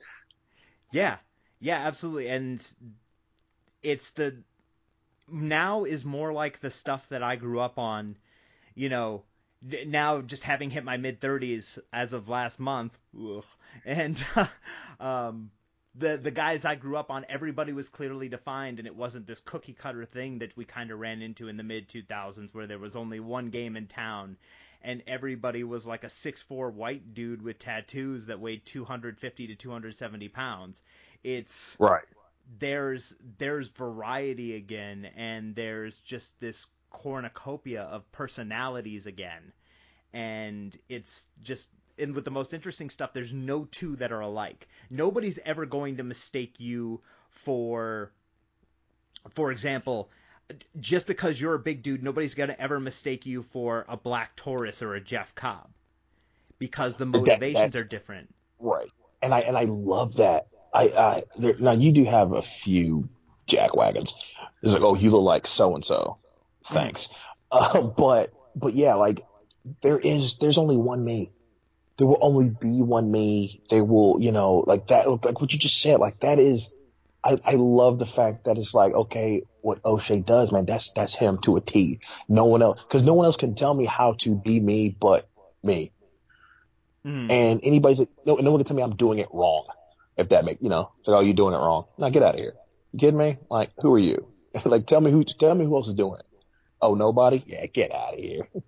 [0.93, 1.17] Yeah,
[1.61, 2.29] yeah, absolutely.
[2.29, 2.65] And
[3.83, 4.37] it's the
[5.29, 8.17] now is more like the stuff that I grew up on.
[8.75, 9.25] You know,
[9.87, 13.45] now just having hit my mid thirties as of last month, ugh,
[13.85, 14.23] and
[15.01, 15.51] um,
[15.99, 19.41] the the guys I grew up on, everybody was clearly defined, and it wasn't this
[19.41, 22.67] cookie cutter thing that we kind of ran into in the mid two thousands, where
[22.67, 24.37] there was only one game in town.
[24.83, 29.55] and everybody was like a six four white dude with tattoos that weighed 250 to
[29.55, 30.83] 270 pounds.
[31.25, 32.05] It's Right.
[32.59, 39.53] there's there's variety again and there's just this cornucopia of personalities again
[40.13, 44.69] and it's just and with the most interesting stuff there's no two that are alike
[44.91, 47.01] nobody's ever going to mistake you
[47.31, 48.11] for
[49.31, 50.11] for example
[50.79, 54.35] just because you're a big dude nobody's going to ever mistake you for a black
[54.37, 55.69] taurus or a jeff cobb
[56.59, 58.29] because the motivations that's- are different
[58.59, 58.91] Right.
[59.23, 60.49] And I and I love that.
[60.73, 63.09] I, I there, now you do have a few
[63.47, 64.15] jack wagons.
[64.63, 66.19] It's like, oh, you look like so and so.
[66.65, 67.09] Thanks.
[67.51, 69.25] Uh, but but yeah, like
[69.81, 71.31] there is there's only one me.
[71.99, 73.63] There will only be one me.
[73.71, 76.73] They will, you know, like that, like what you just said, like that is.
[77.25, 81.15] I, I love the fact that it's like, okay, what O'Shay does, man, that's that's
[81.15, 81.99] him to a T.
[82.29, 85.29] No one else, because no one else can tell me how to be me but
[85.63, 85.93] me
[87.05, 87.31] Mhm.
[87.31, 89.67] and anybody's like, no, no one can tell me I'm doing it wrong.
[90.17, 91.87] If that make you know, it's like, oh, you're doing it wrong.
[91.99, 92.55] Now get out of here.
[92.93, 93.39] You kidding me?
[93.51, 94.33] Like, who are you?
[94.65, 96.27] like, tell me who, tell me who else is doing it.
[96.81, 97.43] Oh, nobody?
[97.47, 98.49] Yeah, get out of here.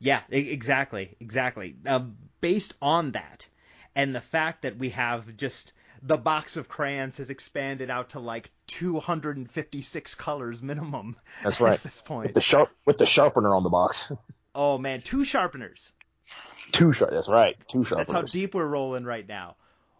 [0.00, 1.76] Yeah, exactly, exactly.
[1.86, 3.46] Um, based on that,
[3.94, 5.72] and the fact that we have just
[6.02, 11.16] the box of crayons has expanded out to like 256 colors minimum.
[11.44, 11.74] That's right.
[11.74, 12.28] At this point.
[12.28, 14.10] With the sharp, with the sharpener on the box.
[14.54, 15.92] Oh man, two sharpeners.
[16.72, 17.10] Two sharp.
[17.10, 17.56] That's right.
[17.68, 18.06] Two sharpeners.
[18.06, 19.56] That's how deep we're rolling right now.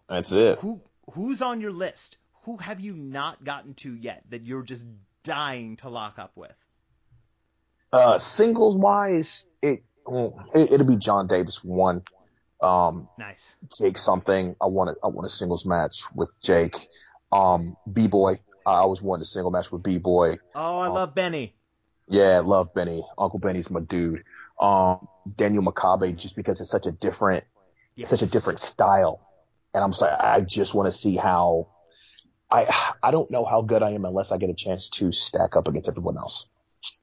[0.08, 0.58] That's it.
[0.60, 0.80] Who
[1.12, 2.16] who's on your list?
[2.44, 4.86] Who have you not gotten to yet that you're just
[5.24, 6.54] dying to lock up with?
[7.92, 9.82] Uh, singles wise, it,
[10.54, 12.02] it it'll be Jon Davis one.
[12.62, 13.54] Um, Nice.
[13.78, 14.54] Jake something.
[14.60, 16.88] I want a, I want a singles match with Jake.
[17.32, 18.40] Um, B boy.
[18.66, 20.36] I always wanted a single match with B boy.
[20.54, 20.92] Oh, I Oh.
[20.92, 21.54] love Benny.
[22.08, 23.02] Yeah, love Benny.
[23.16, 24.24] Uncle Benny's my dude.
[24.60, 27.44] Um, Daniel Makabe, just because it's such a different,
[27.94, 28.10] Yes.
[28.10, 29.20] such a different style.
[29.72, 31.68] And I'm sorry, I just want to see how,
[32.50, 35.56] I, I don't know how good I am unless I get a chance to stack
[35.56, 36.46] up against everyone else.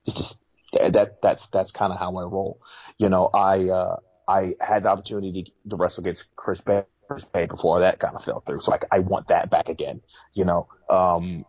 [0.06, 0.42] It's just,
[0.74, 2.62] that's, that's, that's kind of how I roll.
[2.98, 3.96] You know, I, uh,
[4.28, 8.24] I had the opportunity to wrestle against Chris Bey, Chris Bey before that kind of
[8.24, 8.60] fell through.
[8.60, 10.02] So I, I want that back again,
[10.34, 11.46] you know, um,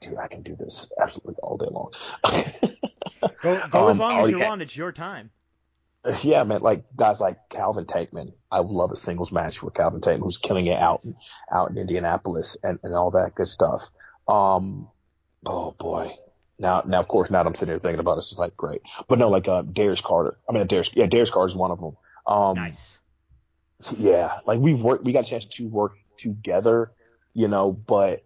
[0.00, 1.92] dude, I can do this absolutely all day long.
[3.42, 4.48] Go, go as Um, long oh, as you yeah.
[4.48, 4.62] want.
[4.62, 5.30] It's your time.
[6.22, 8.32] Yeah, man, like guys like Calvin Tankman.
[8.50, 11.14] I would love a singles match with Calvin Tankman, who's killing it out in,
[11.52, 13.90] out in Indianapolis and, and all that good stuff.
[14.26, 14.88] Um,
[15.44, 16.14] oh boy.
[16.60, 18.54] Now, now, of course, now that I'm sitting here thinking about it, it's just like
[18.54, 18.82] great.
[19.08, 20.36] But no, like, uh, Darius Carter.
[20.48, 21.96] I mean, Darius, yeah, Darius Carter is one of them.
[22.26, 22.98] Um, Nice.
[23.96, 26.92] yeah, like we've worked, we got a chance to work together,
[27.32, 28.22] you know, but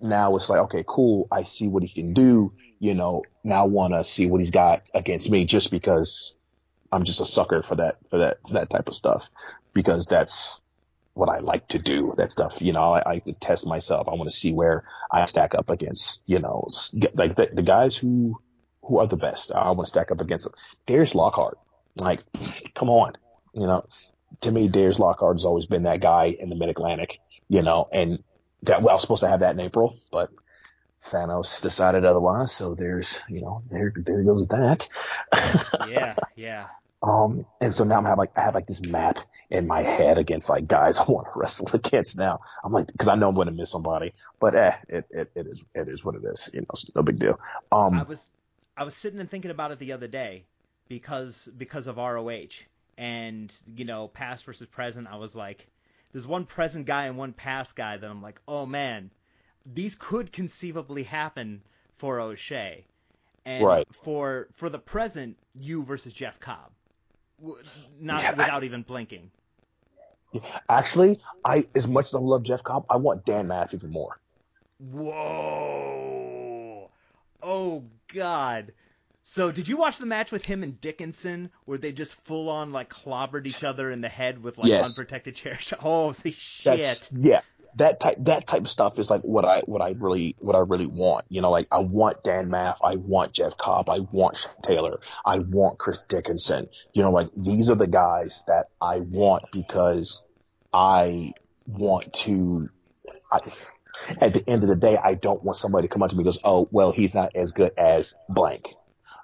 [0.00, 1.28] now it's like, okay, cool.
[1.30, 4.88] I see what he can do, you know, now want to see what he's got
[4.94, 6.36] against me just because
[6.90, 9.28] I'm just a sucker for that, for that, for that type of stuff
[9.74, 10.62] because that's
[11.14, 12.12] what I like to do.
[12.16, 14.08] That stuff, you know, I, I like to test myself.
[14.08, 16.68] I want to see where I stack up against, you know,
[17.14, 18.40] like the, the guys who,
[18.82, 19.52] who are the best.
[19.52, 20.54] I want to stack up against them.
[20.86, 21.58] Darius Lockhart,
[21.96, 22.22] like,
[22.74, 23.12] come on,
[23.54, 23.86] you know,
[24.42, 27.88] to me, Darius Lockhart has always been that guy in the Mid Atlantic, you know,
[27.92, 28.22] and
[28.64, 30.30] that well, I was supposed to have that in April, but
[31.04, 32.50] Thanos decided otherwise.
[32.50, 34.88] So there's, you know, there, there goes that.
[35.88, 36.66] Yeah, yeah.
[37.04, 39.18] Um, and so now I'm have like, I have like this map
[39.50, 42.40] in my head against like guys I want to wrestle against now.
[42.64, 45.46] I'm like, cause I know I'm going to miss somebody, but eh, it, it, it
[45.46, 46.50] is, it is what it is.
[46.54, 47.38] You know, it's no big deal.
[47.70, 48.30] Um, I was
[48.76, 50.46] I was sitting and thinking about it the other day
[50.88, 52.64] because because of ROH
[52.96, 55.06] and you know past versus present.
[55.08, 55.66] I was like,
[56.12, 59.10] there's one present guy and one past guy that I'm like, oh man,
[59.66, 61.62] these could conceivably happen
[61.98, 62.86] for O'Shay,
[63.44, 63.86] and Right.
[64.02, 66.70] for for the present, you versus Jeff Cobb,
[68.00, 69.30] not Yeah, I- without even blinking.
[70.68, 74.18] actually, I, as much as I love Jeff Cobb, I want Dan Maff even more.
[75.94, 76.90] Whoa!
[77.42, 78.72] Oh God!
[79.22, 82.72] So did you watch the match with him and Dickinson where they just full on
[82.72, 84.98] like clobbered each other in the head with like Yes.
[84.98, 85.82] unprotected chair shots?
[85.82, 86.78] Holy shit!
[86.78, 87.40] That's yeah.
[87.76, 90.60] That type that type of stuff is like what I what I really what I
[90.60, 91.24] really want.
[91.28, 95.00] You know, like I want Dan Maff, I want Jeff Cobb, I want Sean Taylor,
[95.24, 96.68] I want Chris Dickinson.
[96.92, 100.22] You know, like these are the guys that I want because
[100.72, 101.32] I
[101.66, 102.70] want to.
[103.30, 103.40] I,
[104.20, 106.20] at the end of the day, I don't want somebody to come up to me
[106.20, 108.74] and goes, "Oh, well, he's not as good as blank."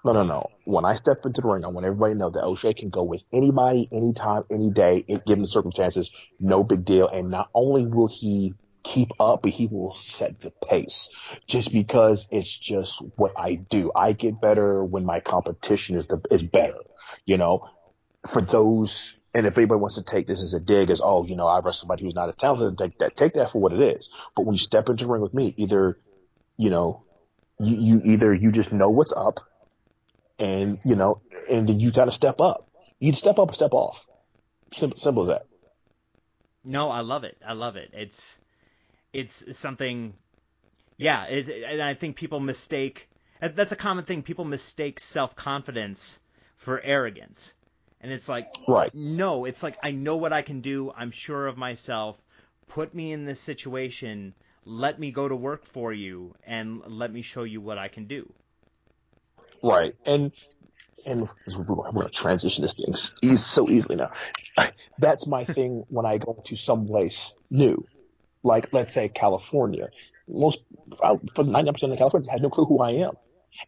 [0.05, 0.47] No, no, no.
[0.65, 3.03] When I step into the ring, I want everybody to know that O'Shay can go
[3.03, 6.11] with anybody, anytime, any day, given the circumstances.
[6.39, 7.07] No big deal.
[7.07, 11.15] And not only will he keep up, but he will set the pace
[11.47, 13.93] just because it's just what I do.
[13.95, 16.79] I get better when my competition is the, is better,
[17.27, 17.69] you know,
[18.27, 19.17] for those.
[19.35, 21.59] And if anybody wants to take this as a dig as, oh, you know, I
[21.59, 24.09] wrestle somebody who's not as talented, take that, take that for what it is.
[24.35, 25.99] But when you step into the ring with me, either,
[26.57, 27.05] you know,
[27.61, 29.41] you, you either you just know what's up
[30.41, 32.69] and, you know, and then you got to step up.
[32.99, 34.07] You step up or step off.
[34.73, 35.47] Simple, simple as that.
[36.65, 37.37] No, I love it.
[37.47, 37.91] I love it.
[37.95, 38.39] It's
[39.13, 40.15] it's something.
[40.97, 43.09] Yeah, it, and I think people mistake.
[43.41, 44.23] That's a common thing.
[44.23, 46.19] People mistake self confidence
[46.57, 47.55] for arrogance,
[48.03, 48.95] and it's like, right?
[48.95, 50.93] No, it's like I know what I can do.
[50.95, 52.21] I'm sure of myself.
[52.69, 54.35] Put me in this situation.
[54.67, 58.05] Let me go to work for you, and let me show you what I can
[58.05, 58.31] do.
[59.63, 60.33] Right, and
[61.07, 64.13] and we're going to transition this thing so easily now.
[64.99, 67.85] That's my thing when I go to some place new,
[68.43, 69.91] like let's say California.
[70.29, 70.65] Most
[71.03, 73.13] uh, for ninety percent of the California has no clue who I am.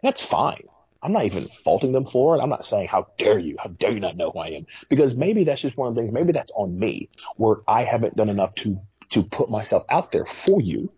[0.03, 0.63] That's fine.
[1.03, 2.41] I'm not even faulting them for it.
[2.41, 5.17] I'm not saying how dare you, how dare you not know who I am, because
[5.17, 6.13] maybe that's just one of the things.
[6.13, 10.25] Maybe that's on me where I haven't done enough to to put myself out there
[10.25, 10.93] for you,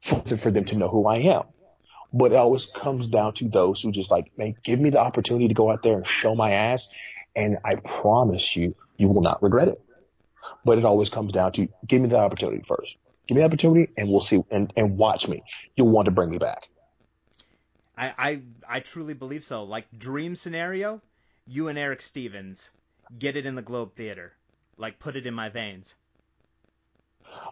[0.00, 1.42] for, for them to know who I am.
[2.12, 5.48] But it always comes down to those who just like, man, give me the opportunity
[5.48, 6.88] to go out there and show my ass.
[7.36, 9.80] And I promise you, you will not regret it.
[10.64, 12.98] But it always comes down to give me the opportunity first.
[13.26, 15.42] Give me the opportunity and we'll see and, and watch me.
[15.76, 16.68] You'll want to bring me back.
[17.96, 19.64] I, I, I truly believe so.
[19.64, 21.02] Like dream scenario,
[21.46, 22.70] you and Erick Stevens
[23.18, 24.32] get it in the Globe Theater.
[24.78, 25.94] Like put it in my veins.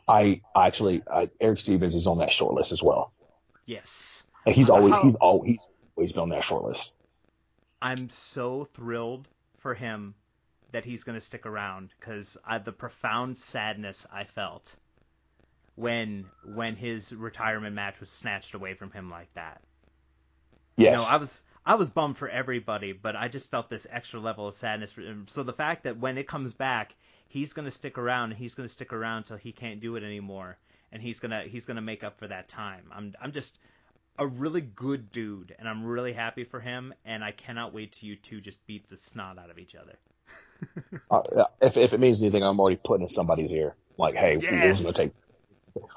[0.08, 3.12] I actually, I, Erick Stevens is on that short list as well.
[3.66, 4.22] Yes.
[4.46, 6.92] He's always How, he's always he's always been on that short list.
[7.82, 9.28] I'm so thrilled
[9.58, 10.14] for him
[10.72, 14.76] that he's going to stick around because the profound sadness I felt
[15.74, 19.62] when when his retirement match was snatched away from him like that.
[20.76, 21.00] Yes.
[21.00, 24.20] You know, I was I was bummed for everybody, but I just felt this extra
[24.20, 25.26] level of sadness for him.
[25.28, 26.94] So the fact that when it comes back,
[27.28, 29.96] he's going to stick around and he's going to stick around until he can't do
[29.96, 30.58] it anymore
[30.92, 32.90] and he's going to he's going to make up for that time.
[32.92, 33.58] I'm I'm just
[34.18, 36.94] a really good dude, and I'm really happy for him.
[37.04, 39.96] And I cannot wait to you two just beat the snot out of each other.
[41.10, 43.74] uh, if if it means anything, I'm already putting in somebody's ear.
[43.98, 44.64] Like, hey, yes.
[44.64, 45.12] what's it gonna take?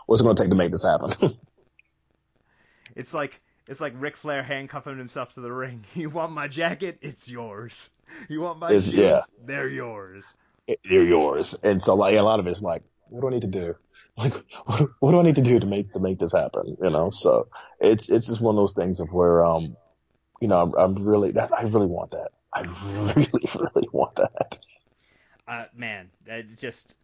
[0.06, 1.12] What's it gonna take to make this happen?
[2.96, 5.86] it's like it's like Ric Flair handcuffing himself to the ring.
[5.94, 6.98] You want my jacket?
[7.02, 7.90] It's yours.
[8.28, 8.96] You want my it's, shoes?
[8.96, 9.22] Yeah.
[9.46, 10.26] They're yours.
[10.68, 11.56] They're yours.
[11.62, 13.76] And so like a lot of it's like, what do I need to do?
[14.18, 14.34] like,
[14.66, 16.78] what, what, do I need to do to make to make this happen?
[16.82, 17.48] You know, so
[17.80, 19.76] it's it's just one of those things of where, um,
[20.42, 22.30] you know, I'm, I'm really that I really want that.
[22.54, 22.62] I
[23.16, 23.30] really
[23.60, 24.60] really want that.
[25.48, 26.10] Uh, man,
[26.58, 26.96] just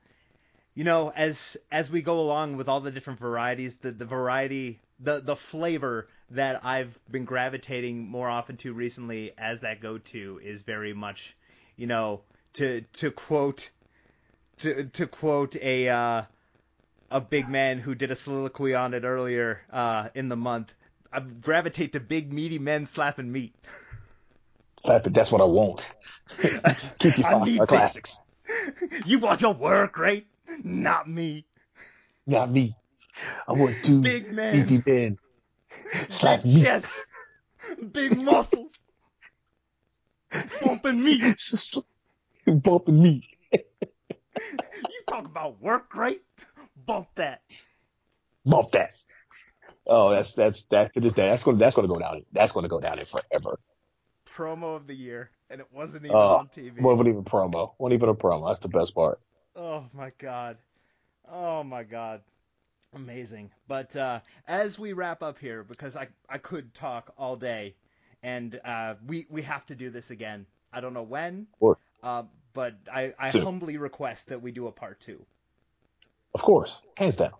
[0.76, 4.82] you know, as as we go along with all the different varieties, the the variety,
[5.00, 10.40] the the flavor that I've been gravitating more often to recently as that go to
[10.44, 11.36] is very much,
[11.78, 12.22] you know,
[12.54, 13.70] to to quote
[14.60, 16.24] to to quote a uh,
[17.12, 20.74] a big man who did a soliloquy on it earlier uh, in the month.
[21.12, 23.56] I gravitate to big meaty men slapping meat.
[24.80, 25.14] Slap it.
[25.14, 25.94] That's what I want.
[27.00, 28.20] Keep five star classics.
[29.08, 30.26] You want your work right?
[30.64, 31.46] Not me.
[32.28, 32.76] Not me.
[33.48, 34.66] I want two big men.
[34.66, 35.18] beefy men.
[36.10, 36.62] Slap big me.
[36.62, 36.94] chest.
[37.92, 38.72] Big muscles.
[40.64, 41.24] Bumping meat.
[42.46, 43.35] Bumping meat.
[44.90, 46.22] you talk about work right?
[46.86, 47.42] Bump that.
[48.46, 48.98] Bump that.
[49.88, 51.30] Oh, that's that's that to this day.
[51.30, 52.26] That's gonna that's going to go down.
[52.32, 53.60] That's going to go down in forever.
[54.28, 56.82] Promo of the year, and it wasn't even uh, on TV.
[56.82, 57.74] Wasn't even promo.
[57.78, 58.48] Wasn't even a promo.
[58.50, 59.20] That's the best part.
[59.56, 60.58] Oh my god.
[61.32, 62.22] Oh my god.
[62.94, 63.52] Amazing.
[63.68, 67.76] But uh, as we wrap up here, because I I could talk all day,
[68.24, 70.46] and uh, we we have to do this again.
[70.74, 71.48] I don't know when.
[72.02, 72.24] Uh,
[72.56, 75.24] but I, I humbly request that we do a part two.
[76.34, 77.34] Of course, hands down.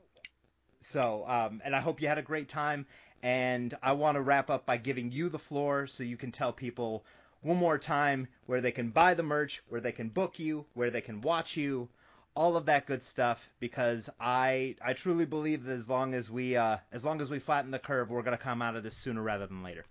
[0.82, 2.86] So, um, and I hope you had a great time.
[3.24, 6.54] And I want to wrap up by giving you the floor so you can tell
[6.54, 7.04] people
[7.42, 10.92] one more time where they can buy the merch, where they can book you, where
[10.92, 11.90] they can watch you,
[12.36, 13.50] all of that good stuff.
[13.60, 17.40] Because I I truly believe that as long as we uh, as long as we
[17.40, 19.86] flatten the curve, we're gonna come out of this sooner rather than later.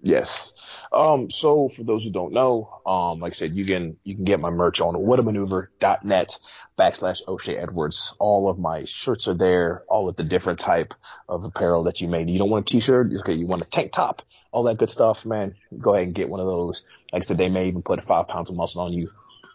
[0.00, 0.54] Yes.
[0.92, 4.24] Um, so for those who don't know, um, like I said, you can, you can
[4.24, 6.38] get my merch on whatamaneuver.net
[6.78, 8.16] backslash O'Shay Edwards.
[8.18, 10.94] All of my shirts are there, all of the different type
[11.28, 12.32] of apparel that you may need.
[12.32, 13.12] You don't want a t-shirt?
[13.20, 13.34] Okay.
[13.34, 14.22] You want a tank top,
[14.52, 15.56] all that good stuff, man.
[15.76, 16.86] Go ahead and get one of those.
[17.12, 19.08] Like I said, they may even put five pounds of muscle on you.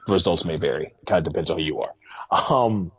[0.08, 0.94] Results may vary.
[1.06, 1.94] Kind of depends on who you are.
[2.32, 2.92] Um,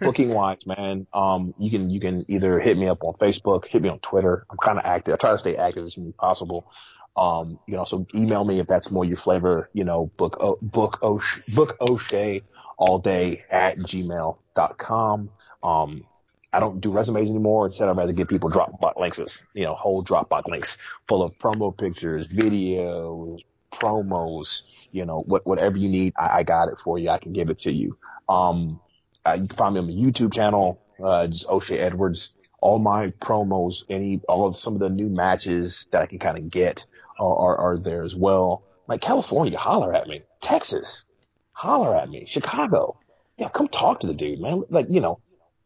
[0.00, 3.82] booking wise, man, um, you can you can either hit me up on Facebook, hit
[3.82, 4.46] me on Twitter.
[4.50, 5.14] I'm kind of active.
[5.14, 6.70] I try to stay active as possible.
[7.16, 9.68] Um, you know, so email me if that's more your flavor.
[9.72, 12.42] You know, book o, book O'Shay, book O'Shay
[12.78, 15.30] all day at gmail.com.
[15.62, 16.04] Um,
[16.52, 17.66] I don't do resumes anymore.
[17.66, 20.78] Instead, I'd rather give people Dropbox links, you know, whole Dropbox links
[21.08, 23.40] full of promo pictures, videos,
[23.72, 27.08] promos, you know, what, whatever you need, I, I got it for you.
[27.08, 27.96] I can give it to you.
[28.28, 28.80] Um,
[29.26, 32.32] uh, you can find me on the YouTube channel, uh, just O'Shay Edwards.
[32.60, 36.38] All my promos, any, all of some of the new matches that I can kind
[36.38, 36.86] of get
[37.18, 38.62] are, are, are there as well.
[38.86, 40.22] Like California, holler at me.
[40.40, 41.04] Texas,
[41.52, 42.24] holler at me.
[42.26, 43.00] Chicago,
[43.36, 44.62] yeah, come talk to the dude, man.
[44.70, 45.18] Like, you know,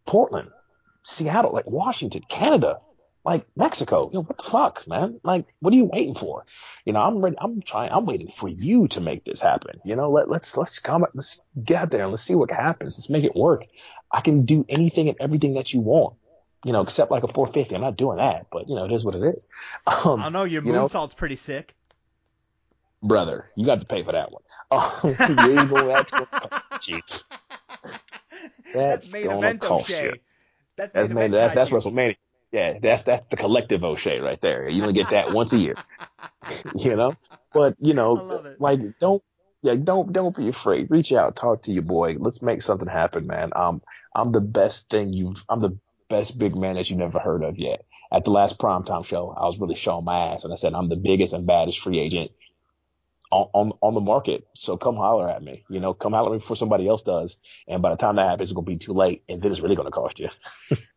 [0.06, 0.48] Portland,
[1.02, 2.80] Seattle, like Washington, Canada,
[3.26, 4.08] like Mexico.
[4.08, 5.20] You know, what the fuck, man?
[5.24, 6.46] Like, what are you waiting for?
[6.84, 7.36] You know, I'm ready.
[7.38, 7.90] I'm trying.
[7.90, 9.80] I'm waiting for you to make this happen.
[9.84, 11.04] You know, let, let's let's come.
[11.12, 12.96] Let's get out there and let's see what happens.
[12.96, 13.66] Let's make it work.
[14.12, 16.14] I can do anything and everything that you want.
[16.64, 17.74] You know, except like a 450.
[17.74, 19.48] I'm not doing that, but you know, it is what it is.
[20.04, 21.74] Um, I know your moonsault's pretty sick.
[23.02, 24.42] Brother, you got to pay for that one.
[24.70, 27.00] Um, you know, that's gonna cost you.
[27.06, 27.24] That's,
[28.74, 30.14] that's main gonna event cost you.
[30.76, 32.16] That's That's main main, event that's that's WrestleMania.
[32.56, 34.66] Yeah, that's that's the collective O'Shay right there.
[34.66, 35.76] You only get that once a year.
[36.74, 37.14] you know,
[37.52, 39.22] but you know, like don't
[39.60, 40.90] yeah, don't don't be afraid.
[40.90, 42.16] Reach out, talk to your boy.
[42.18, 43.50] Let's make something happen, man.
[43.54, 43.82] Um,
[44.14, 45.44] I'm the best thing you've.
[45.50, 45.78] I'm the
[46.08, 47.84] best big man that you never heard of yet.
[48.10, 50.88] At the last primetime show, I was really showing my ass, and I said I'm
[50.88, 52.30] the biggest and baddest free agent
[53.30, 54.46] on, on on the market.
[54.54, 55.66] So come holler at me.
[55.68, 57.38] You know, come holler at me before somebody else does.
[57.68, 59.76] And by the time that happens, it's gonna be too late, and then it's really
[59.76, 60.30] gonna cost you.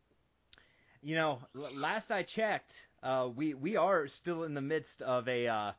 [1.02, 2.74] You know, l- last I checked,
[3.04, 5.72] uh, we we are still in the midst of a uh,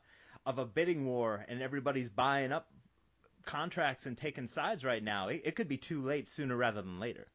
[0.45, 2.67] of a bidding war, and everybody's buying up
[3.45, 5.27] contracts and taking sides right now.
[5.27, 7.27] It, it could be too late sooner rather than later.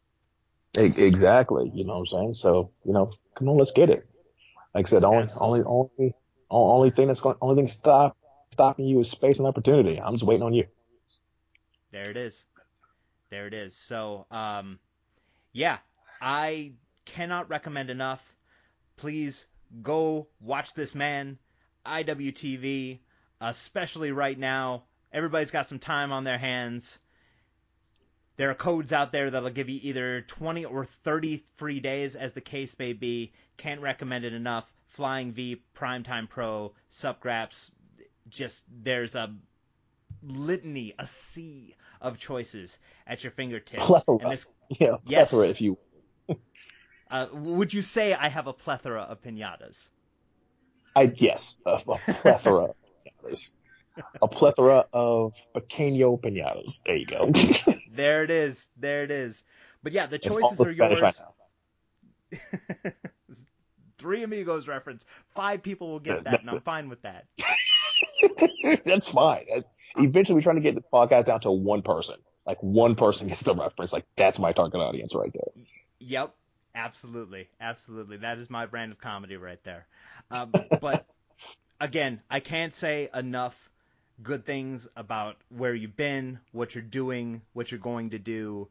[0.74, 1.70] Exactly.
[1.74, 2.34] You know what I'm saying?
[2.34, 4.06] So, you know, come on, let's get it.
[4.74, 5.62] Like I said, only, Absolutely.
[5.64, 6.14] only, only,
[6.50, 8.16] only thing that's going, only thing stop,
[8.52, 10.00] stopping you is space and opportunity.
[10.00, 10.66] I'm just waiting on you.
[11.92, 12.44] There it is.
[13.30, 13.74] There it is.
[13.74, 14.78] So, um,
[15.52, 15.78] yeah,
[16.20, 16.72] I
[17.06, 18.22] cannot recommend enough.
[18.96, 19.46] Please
[19.82, 21.38] go watch this man,
[21.86, 22.98] IWTV,
[23.40, 24.84] especially right now.
[25.12, 26.98] Everybody's got some time on their hands.
[28.36, 32.34] There are codes out there that'll give you either 20 or 30 free days, as
[32.34, 33.32] the case may be.
[33.56, 34.70] Can't recommend it enough.
[34.88, 37.70] Flying V, Primetime Pro, Subgraps.
[38.28, 39.34] Just there's a
[40.22, 43.86] litany, a sea of choices at your fingertips.
[43.86, 44.18] Plethora.
[44.22, 45.32] And this, Yeah, Yes.
[45.32, 45.78] if you,
[47.10, 49.88] uh, would you say I have a plethora of pinatas?
[50.94, 52.74] I, yes, a, a plethora of
[53.24, 53.50] pinatas.
[54.20, 56.82] A plethora of pequeño pinatas.
[56.84, 57.32] There you go.
[57.96, 58.68] There it is.
[58.76, 59.42] There it is.
[59.82, 61.20] But yeah, the choices the are yours.
[63.98, 65.06] Three Amigos reference.
[65.34, 67.24] Five people will get That- that, and I'm fine with that.
[68.84, 69.46] That's fine.
[69.96, 72.16] Eventually, we're trying to get this podcast down to one person.
[72.44, 73.92] Like one person gets the reference.
[73.92, 75.64] Like that's my target audience right there.
[76.00, 76.34] Yep,
[76.76, 78.18] absolutely, absolutely.
[78.18, 79.86] That is my brand of comedy right there.
[80.30, 81.06] Um, but
[81.80, 83.70] again, I can't say enough
[84.22, 88.68] good things about where you've been, what you're doing, what you're going to do.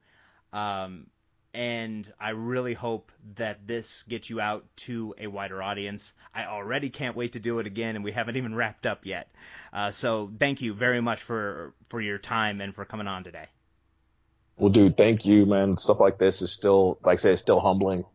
[0.54, 1.08] Um,
[1.54, 6.14] and I really hope that this gets you out to a wider audience.
[6.34, 9.30] I already can't wait to do it again, and we haven't even wrapped up yet.
[9.72, 13.48] Uh, so thank you very much for for your time and for coming on today.
[14.58, 15.78] Well, dude, thank you, man.
[15.78, 18.06] Stuff like this is still, like I say, it's still humbling.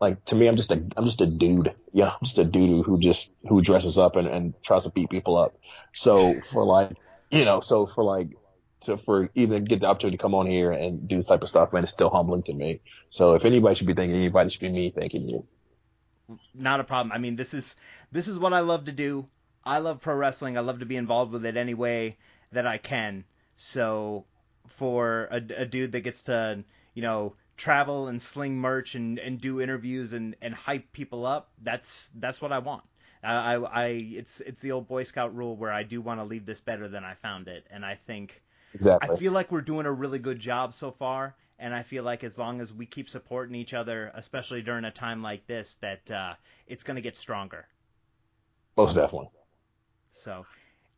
[0.00, 1.74] Like to me, I'm just a, I'm just a dude.
[1.92, 5.10] Yeah, I'm just a dude who just who dresses up and, and tries to beat
[5.10, 5.56] people up.
[5.94, 6.92] So for like,
[7.30, 8.28] you know, so for like,
[8.82, 11.48] to for even get the opportunity to come on here and do this type of
[11.48, 12.80] stuff, man, it's still humbling to me.
[13.10, 15.46] So if anybody should be thanking anybody, should be me thanking you.
[16.54, 17.12] not a problem.
[17.12, 17.76] I mean, this is
[18.12, 19.28] this is what I love to do.
[19.64, 20.56] I love pro wrestling.
[20.56, 22.16] I love to be involved with it any way
[22.52, 23.24] that I can.
[23.56, 24.24] So
[24.66, 26.62] for a, a dude that gets to
[26.94, 31.50] you know travel and sling merch and, and do interviews and, and hype people up,
[31.62, 32.84] that's that's what I want.
[33.22, 36.24] I, I, I it's it's the old Boy Scout rule where I do want to
[36.24, 38.42] leave this better than I found it, and I think
[38.74, 39.16] Exactly.
[39.16, 42.22] I feel like we're doing a really good job so far, and I feel like
[42.22, 46.10] as long as we keep supporting each other, especially during a time like this, that
[46.10, 46.34] uh,
[46.66, 47.66] it's going to get stronger.
[48.76, 49.30] Most definitely.
[50.12, 50.46] So,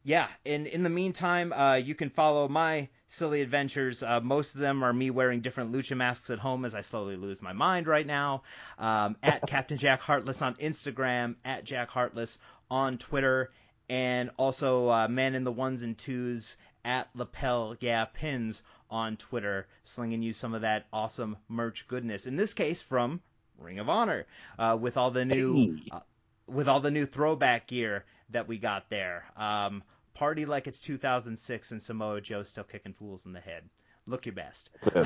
[0.04, 0.28] yeah.
[0.44, 4.02] In in the meantime, uh, you can follow my silly adventures.
[4.02, 7.16] Uh, most of them are me wearing different lucha masks at home as I slowly
[7.16, 8.42] lose my mind right now.
[8.78, 12.38] Um, at Captain Jack Heartless on Instagram, at Jack Heartless
[12.70, 13.50] on Twitter,
[13.88, 19.68] and also uh, Man in the Ones and Twos at lapel yeah pins on Twitter,
[19.84, 22.26] slinging you some of that awesome merch goodness.
[22.26, 23.20] In this case, from
[23.58, 24.26] Ring of Honor,
[24.58, 26.00] uh, with all the new uh,
[26.46, 29.24] with all the new throwback gear that we got there.
[29.36, 29.82] Um,
[30.22, 33.68] party like it's 2006 and Samoa Joe still kicking fools in the head.
[34.06, 34.70] Look your best.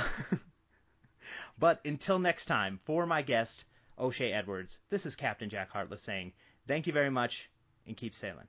[1.59, 3.65] But until next time, for my guest,
[3.99, 6.35] O'Shay Edwards, this is Captain Jack Heartless saying
[6.69, 7.51] thank you very much
[7.87, 8.47] and keep sailing.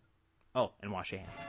[0.53, 1.39] Oh, and wash your hands.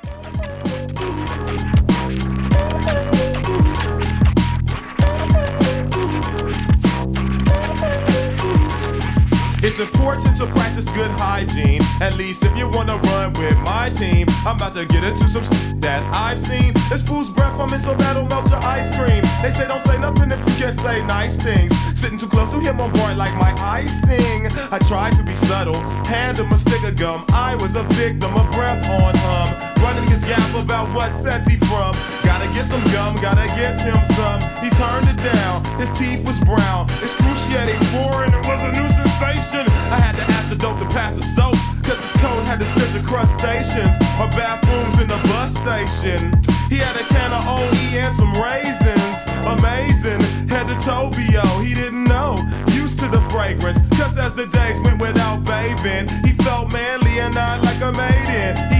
[9.68, 11.82] It's important to practice good hygiene.
[12.00, 14.26] At least if you wanna run with my team.
[14.46, 15.44] I'm about to get into some
[15.80, 16.72] that I've seen.
[16.88, 19.22] This fool's breath on me so it'll melt your ice cream.
[19.42, 21.70] They say don't say nothing if you can't say nice things.
[22.00, 24.48] Sitting too close to him on board like my eye sting.
[24.72, 27.26] I tried to be subtle, hand him a stick of gum.
[27.28, 29.68] I was a victim of breath on hum.
[29.84, 31.92] Running his yap about what set he from.
[32.24, 34.40] Gotta get some gum, gotta get him some.
[34.64, 36.88] He turned it down, his teeth was brown.
[37.02, 39.57] Excruciating foreign, it was a new sensation.
[39.66, 41.56] I had to ask the dope to pass the soap.
[41.82, 46.36] Cause his coat had the stench of crustaceans or bathrooms in the bus station.
[46.68, 49.16] He had a can of OE and some raisins.
[49.48, 52.36] Amazing, head to Tobio, he didn't know.
[52.72, 57.34] Used to the fragrance, cause as the days went without bathing, he felt manly and
[57.34, 58.56] not like a maiden.
[58.76, 58.77] He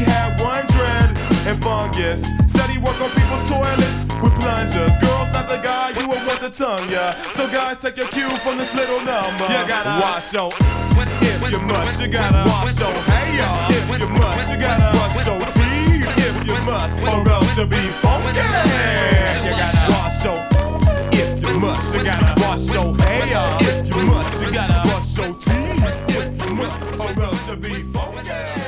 [1.48, 2.22] and fungus.
[2.46, 4.94] Said he worked on people's toilets with plungers.
[5.00, 7.12] Girls, not the guy you would want to tongue ya.
[7.32, 9.46] So guys, take your cue from this little number.
[9.48, 10.52] You gotta wash your
[11.24, 12.00] if you must.
[12.00, 13.48] You gotta wash your hair.
[13.70, 14.50] If you must.
[14.50, 16.08] You gotta brush your teeth.
[16.26, 18.44] If you must, or else you'll be funky.
[19.46, 20.38] You gotta wash your
[21.12, 21.94] if you must.
[21.94, 23.56] You gotta wash your hair.
[23.60, 24.42] If you must.
[24.42, 26.18] You gotta brush your teeth.
[26.18, 28.68] If you must, or else you'll be funky.